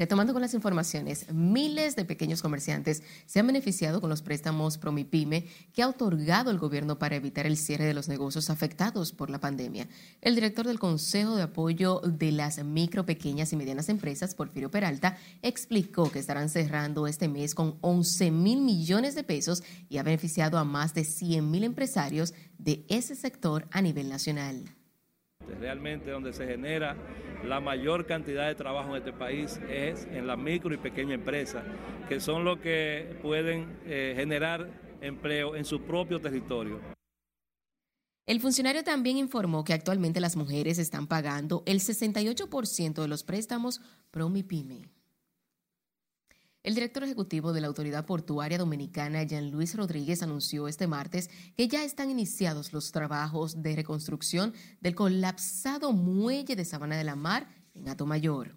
Retomando 0.00 0.32
con 0.32 0.40
las 0.40 0.54
informaciones, 0.54 1.30
miles 1.30 1.94
de 1.94 2.06
pequeños 2.06 2.40
comerciantes 2.40 3.02
se 3.26 3.38
han 3.38 3.46
beneficiado 3.46 4.00
con 4.00 4.08
los 4.08 4.22
préstamos 4.22 4.78
Promipyme 4.78 5.46
que 5.74 5.82
ha 5.82 5.88
otorgado 5.88 6.50
el 6.50 6.58
gobierno 6.58 6.98
para 6.98 7.16
evitar 7.16 7.44
el 7.44 7.58
cierre 7.58 7.84
de 7.84 7.92
los 7.92 8.08
negocios 8.08 8.48
afectados 8.48 9.12
por 9.12 9.28
la 9.28 9.40
pandemia. 9.40 9.88
El 10.22 10.36
director 10.36 10.66
del 10.66 10.78
Consejo 10.78 11.36
de 11.36 11.42
Apoyo 11.42 12.00
de 12.00 12.32
las 12.32 12.64
Micro, 12.64 13.04
Pequeñas 13.04 13.52
y 13.52 13.56
Medianas 13.56 13.90
Empresas, 13.90 14.34
Porfirio 14.34 14.70
Peralta, 14.70 15.18
explicó 15.42 16.10
que 16.10 16.18
estarán 16.18 16.48
cerrando 16.48 17.06
este 17.06 17.28
mes 17.28 17.54
con 17.54 17.76
11 17.82 18.30
mil 18.30 18.62
millones 18.62 19.14
de 19.14 19.22
pesos 19.22 19.62
y 19.90 19.98
ha 19.98 20.02
beneficiado 20.02 20.56
a 20.56 20.64
más 20.64 20.94
de 20.94 21.04
100 21.04 21.50
mil 21.50 21.62
empresarios 21.62 22.32
de 22.56 22.86
ese 22.88 23.14
sector 23.14 23.68
a 23.70 23.82
nivel 23.82 24.08
nacional. 24.08 24.79
Realmente 25.58 26.10
donde 26.10 26.32
se 26.32 26.46
genera 26.46 26.96
la 27.44 27.60
mayor 27.60 28.06
cantidad 28.06 28.46
de 28.46 28.54
trabajo 28.54 28.90
en 28.90 28.96
este 28.96 29.12
país 29.12 29.60
es 29.70 30.06
en 30.12 30.26
la 30.26 30.36
micro 30.36 30.74
y 30.74 30.76
pequeña 30.76 31.14
empresa, 31.14 31.62
que 32.08 32.20
son 32.20 32.44
los 32.44 32.58
que 32.58 33.16
pueden 33.22 33.78
eh, 33.86 34.12
generar 34.16 34.68
empleo 35.00 35.56
en 35.56 35.64
su 35.64 35.82
propio 35.82 36.20
territorio. 36.20 36.80
El 38.26 38.40
funcionario 38.40 38.84
también 38.84 39.16
informó 39.16 39.64
que 39.64 39.72
actualmente 39.72 40.20
las 40.20 40.36
mujeres 40.36 40.78
están 40.78 41.06
pagando 41.08 41.64
el 41.66 41.80
68% 41.80 43.02
de 43.02 43.08
los 43.08 43.24
préstamos 43.24 43.80
PromiPyme. 44.12 44.99
El 46.62 46.74
director 46.74 47.02
ejecutivo 47.02 47.54
de 47.54 47.62
la 47.62 47.68
Autoridad 47.68 48.04
Portuaria 48.04 48.58
Dominicana, 48.58 49.22
Jean 49.22 49.50
Luis 49.50 49.74
Rodríguez, 49.74 50.22
anunció 50.22 50.68
este 50.68 50.86
martes 50.86 51.30
que 51.56 51.68
ya 51.68 51.84
están 51.84 52.10
iniciados 52.10 52.74
los 52.74 52.92
trabajos 52.92 53.62
de 53.62 53.76
reconstrucción 53.76 54.52
del 54.82 54.94
colapsado 54.94 55.92
muelle 55.92 56.56
de 56.56 56.66
Sabana 56.66 56.98
de 56.98 57.04
la 57.04 57.16
Mar 57.16 57.48
en 57.74 57.86
Mayor. 58.06 58.56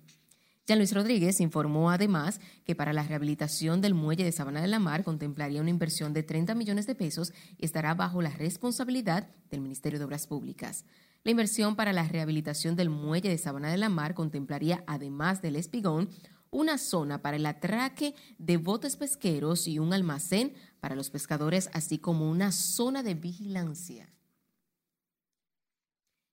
Jean 0.67 0.79
Luis 0.79 0.93
Rodríguez 0.93 1.39
informó 1.39 1.91
además 1.91 2.41
que 2.65 2.75
para 2.75 2.91
la 2.91 3.03
rehabilitación 3.03 3.79
del 3.79 3.93
muelle 3.93 4.25
de 4.25 4.33
Sabana 4.33 4.61
de 4.61 4.67
la 4.67 4.79
Mar 4.79 5.05
contemplaría 5.05 5.61
una 5.61 5.69
inversión 5.69 6.13
de 6.13 6.23
30 6.23 6.55
millones 6.55 6.85
de 6.85 6.95
pesos 6.95 7.31
y 7.57 7.63
estará 7.63 7.93
bajo 7.93 8.21
la 8.21 8.31
responsabilidad 8.31 9.29
del 9.49 9.61
Ministerio 9.61 9.97
de 9.97 10.05
Obras 10.05 10.27
Públicas. 10.27 10.83
La 11.23 11.31
inversión 11.31 11.77
para 11.77 11.93
la 11.93 12.05
rehabilitación 12.05 12.75
del 12.75 12.89
muelle 12.89 13.29
de 13.29 13.37
Sabana 13.37 13.71
de 13.71 13.77
la 13.77 13.87
Mar 13.87 14.13
contemplaría, 14.13 14.83
además 14.87 15.41
del 15.41 15.55
espigón, 15.55 16.09
una 16.53 16.77
zona 16.77 17.21
para 17.21 17.35
el 17.35 17.45
atraque 17.45 18.15
de 18.37 18.57
botes 18.57 18.95
pesqueros 18.95 19.67
y 19.67 19.79
un 19.79 19.91
almacén 19.91 20.53
para 20.79 20.95
los 20.95 21.09
pescadores, 21.09 21.69
así 21.73 21.97
como 21.97 22.29
una 22.29 22.51
zona 22.51 23.03
de 23.03 23.15
vigilancia. 23.15 24.12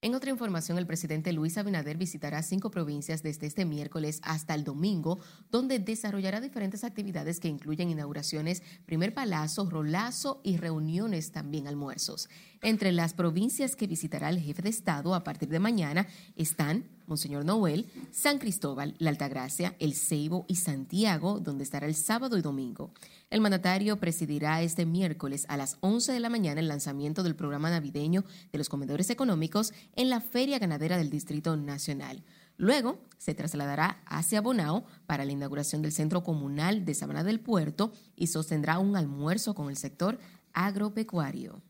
En 0.03 0.15
otra 0.15 0.31
información, 0.31 0.79
el 0.79 0.87
presidente 0.87 1.31
Luis 1.31 1.59
Abinader 1.59 1.99
visitará 1.99 2.43
cinco 2.43 2.71
provincias 2.71 3.23
desde 3.23 3.47
este 3.47 3.67
miércoles 3.67 4.21
hasta 4.23 4.55
el 4.55 4.65
domingo, 4.65 5.19
donde 5.51 5.79
desarrollará 5.79 6.41
diferentes 6.41 6.85
actividades 6.85 7.39
que 7.39 7.49
incluyen 7.49 7.91
inauguraciones, 7.91 8.63
primer 8.87 9.13
palazo, 9.13 9.69
rolazo 9.69 10.41
y 10.43 10.57
reuniones, 10.57 11.33
también 11.33 11.67
almuerzos. 11.67 12.31
Entre 12.63 12.93
las 12.93 13.13
provincias 13.13 13.77
que 13.77 13.87
visitará 13.87 14.31
el 14.31 14.41
jefe 14.41 14.63
de 14.63 14.71
Estado 14.71 15.15
a 15.15 15.23
partir 15.23 15.51
de 15.51 15.59
mañana 15.59 16.07
están 16.35 16.89
Monseñor 17.07 17.45
Noel, 17.45 17.87
San 18.11 18.39
Cristóbal, 18.39 18.95
La 18.99 19.11
Altagracia, 19.11 19.77
El 19.81 19.95
Ceibo 19.95 20.47
y 20.49 20.57
Santiago, 20.57 21.41
donde 21.41 21.65
estará 21.65 21.87
el 21.87 21.95
sábado 21.95 22.39
y 22.39 22.41
domingo. 22.41 22.95
El 23.31 23.41
mandatario 23.41 23.97
presidirá 24.01 24.61
este 24.61 24.85
miércoles 24.85 25.47
a 25.49 25.57
las 25.57 25.77
11 25.83 26.11
de 26.11 26.19
la 26.19 26.31
mañana 26.31 26.59
el 26.61 26.67
lanzamiento 26.67 27.23
del 27.23 27.37
programa 27.37 27.71
navideño 27.71 28.25
de 28.51 28.59
los 28.59 28.69
comedores 28.69 29.09
económicos 29.09 29.73
en 29.95 30.11
la 30.11 30.21
Feria 30.21 30.59
Ganadera 30.59 30.99
del 30.99 31.11
Distrito 31.11 31.57
Nacional. 31.57 32.25
Luego 32.57 32.99
se 33.19 33.35
trasladará 33.35 34.03
hacia 34.05 34.41
Bonao 34.41 34.85
para 35.07 35.25
la 35.25 35.31
inauguración 35.31 35.81
del 35.81 35.93
Centro 35.93 36.25
Comunal 36.25 36.85
de 36.85 36.95
Sabana 36.95 37.23
del 37.23 37.39
Puerto 37.39 37.93
y 38.17 38.27
sostendrá 38.27 38.81
un 38.81 38.97
almuerzo 38.97 39.55
con 39.55 39.71
el 39.71 39.77
sector 39.77 40.19
agropecuario. 40.53 41.63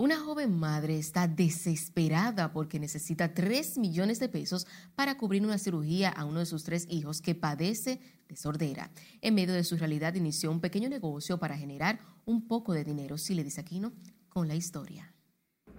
Una 0.00 0.14
joven 0.16 0.56
madre 0.56 0.96
está 0.96 1.26
desesperada 1.26 2.52
porque 2.52 2.78
necesita 2.78 3.34
3 3.34 3.78
millones 3.78 4.20
de 4.20 4.28
pesos 4.28 4.64
para 4.94 5.16
cubrir 5.16 5.42
una 5.42 5.58
cirugía 5.58 6.08
a 6.10 6.24
uno 6.24 6.38
de 6.38 6.46
sus 6.46 6.62
tres 6.62 6.86
hijos 6.88 7.20
que 7.20 7.34
padece 7.34 7.98
de 8.28 8.36
sordera. 8.36 8.92
En 9.22 9.34
medio 9.34 9.54
de 9.54 9.64
su 9.64 9.76
realidad 9.76 10.14
inició 10.14 10.52
un 10.52 10.60
pequeño 10.60 10.88
negocio 10.88 11.40
para 11.40 11.58
generar 11.58 11.98
un 12.26 12.46
poco 12.46 12.74
de 12.74 12.84
dinero. 12.84 13.18
Si 13.18 13.34
le 13.34 13.42
dice 13.42 13.60
Aquino 13.60 13.92
con 14.28 14.46
la 14.46 14.54
historia. 14.54 15.12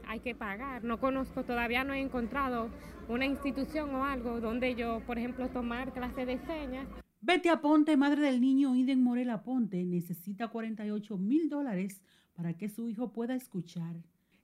Hay 0.06 0.20
que 0.20 0.36
pagar. 0.36 0.84
No 0.84 1.00
conozco, 1.00 1.46
todavía 1.46 1.86
no 1.86 1.94
he 1.94 2.02
encontrado 2.02 2.70
una 3.08 3.26
institución 3.26 3.96
o 3.96 4.04
algo 4.04 4.42
donde 4.42 4.76
yo, 4.76 5.02
por 5.08 5.18
ejemplo, 5.18 5.48
tomar 5.48 5.94
clase 5.94 6.26
de 6.26 6.40
señas. 6.40 6.90
Betty 7.22 7.48
Aponte, 7.48 7.96
madre 7.96 8.24
del 8.24 8.42
niño 8.42 8.76
Iden 8.76 9.02
Morel 9.02 9.30
Aponte, 9.30 9.82
necesita 9.86 10.50
48 10.50 11.18
mil 11.18 11.48
dólares 11.48 12.02
para 12.40 12.54
que 12.54 12.70
su 12.70 12.88
hijo 12.88 13.12
pueda 13.12 13.36
escuchar. 13.36 13.98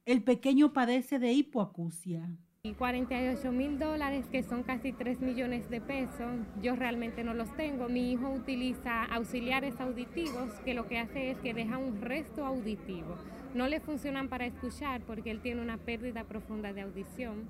El 0.05 0.21
pequeño 0.21 0.73
padece 0.73 1.17
de 1.17 1.31
hipoacusia. 1.31 2.29
Y 2.63 2.73
48 2.73 3.53
mil 3.53 3.79
dólares, 3.79 4.25
que 4.29 4.43
son 4.43 4.63
casi 4.63 4.91
3 4.91 5.21
millones 5.21 5.69
de 5.69 5.79
pesos, 5.79 6.41
yo 6.61 6.75
realmente 6.75 7.23
no 7.23 7.33
los 7.33 7.55
tengo. 7.55 7.87
Mi 7.87 8.11
hijo 8.11 8.29
utiliza 8.31 9.05
auxiliares 9.05 9.79
auditivos, 9.79 10.51
que 10.65 10.73
lo 10.73 10.89
que 10.89 10.99
hace 10.99 11.31
es 11.31 11.37
que 11.37 11.53
deja 11.53 11.77
un 11.77 12.01
resto 12.01 12.45
auditivo. 12.45 13.15
No 13.53 13.69
le 13.69 13.79
funcionan 13.79 14.27
para 14.27 14.45
escuchar 14.45 14.99
porque 15.03 15.31
él 15.31 15.39
tiene 15.39 15.61
una 15.61 15.77
pérdida 15.77 16.25
profunda 16.25 16.73
de 16.73 16.81
audición. 16.81 17.47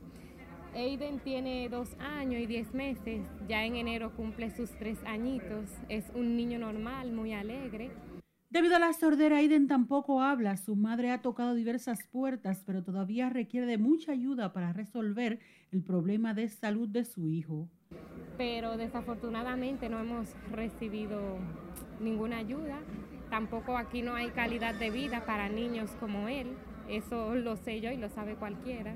Aiden 0.75 1.21
tiene 1.21 1.69
dos 1.69 1.95
años 1.97 2.39
y 2.39 2.45
diez 2.45 2.71
meses, 2.75 3.25
ya 3.47 3.65
en 3.65 3.77
enero 3.77 4.11
cumple 4.15 4.51
sus 4.51 4.69
tres 4.77 4.99
añitos, 5.05 5.71
es 5.89 6.05
un 6.13 6.37
niño 6.37 6.59
normal, 6.59 7.11
muy 7.13 7.33
alegre. 7.33 7.89
Debido 8.55 8.77
a 8.77 8.79
la 8.79 8.93
sordera, 8.93 9.39
Aiden 9.39 9.67
tampoco 9.67 10.21
habla. 10.21 10.55
Su 10.55 10.77
madre 10.77 11.11
ha 11.11 11.21
tocado 11.21 11.55
diversas 11.55 12.05
puertas, 12.09 12.63
pero 12.65 12.85
todavía 12.85 13.29
requiere 13.29 13.65
de 13.65 13.77
mucha 13.77 14.13
ayuda 14.13 14.53
para 14.53 14.71
resolver 14.71 15.39
el 15.73 15.83
problema 15.83 16.33
de 16.33 16.47
salud 16.47 16.87
de 16.87 17.03
su 17.03 17.27
hijo. 17.27 17.67
Pero 18.37 18.77
desafortunadamente 18.77 19.89
no 19.89 19.99
hemos 19.99 20.29
recibido 20.53 21.37
ninguna 21.99 22.37
ayuda. 22.37 22.79
Tampoco 23.29 23.77
aquí 23.77 24.01
no 24.01 24.15
hay 24.15 24.29
calidad 24.29 24.73
de 24.73 24.89
vida 24.89 25.25
para 25.25 25.49
niños 25.49 25.91
como 25.99 26.29
él. 26.29 26.47
Eso 26.87 27.35
lo 27.35 27.57
sé 27.57 27.81
yo 27.81 27.91
y 27.91 27.97
lo 27.97 28.07
sabe 28.07 28.35
cualquiera. 28.35 28.95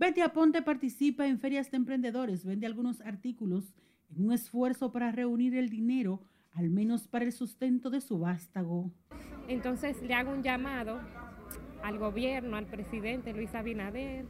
Betty 0.00 0.22
Aponte 0.22 0.62
participa 0.62 1.28
en 1.28 1.38
ferias 1.38 1.70
de 1.70 1.76
emprendedores, 1.76 2.44
vende 2.44 2.66
algunos 2.66 3.00
artículos 3.02 3.72
en 4.10 4.24
un 4.24 4.32
esfuerzo 4.32 4.90
para 4.90 5.12
reunir 5.12 5.54
el 5.54 5.68
dinero 5.68 6.22
al 6.56 6.70
menos 6.70 7.06
para 7.06 7.24
el 7.24 7.32
sustento 7.32 7.90
de 7.90 8.00
su 8.00 8.18
vástago. 8.18 8.90
Entonces 9.46 10.02
le 10.02 10.14
hago 10.14 10.32
un 10.32 10.42
llamado 10.42 10.98
al 11.82 11.98
gobierno, 11.98 12.56
al 12.56 12.64
presidente 12.66 13.34
Luis 13.34 13.54
Abinader, 13.54 14.24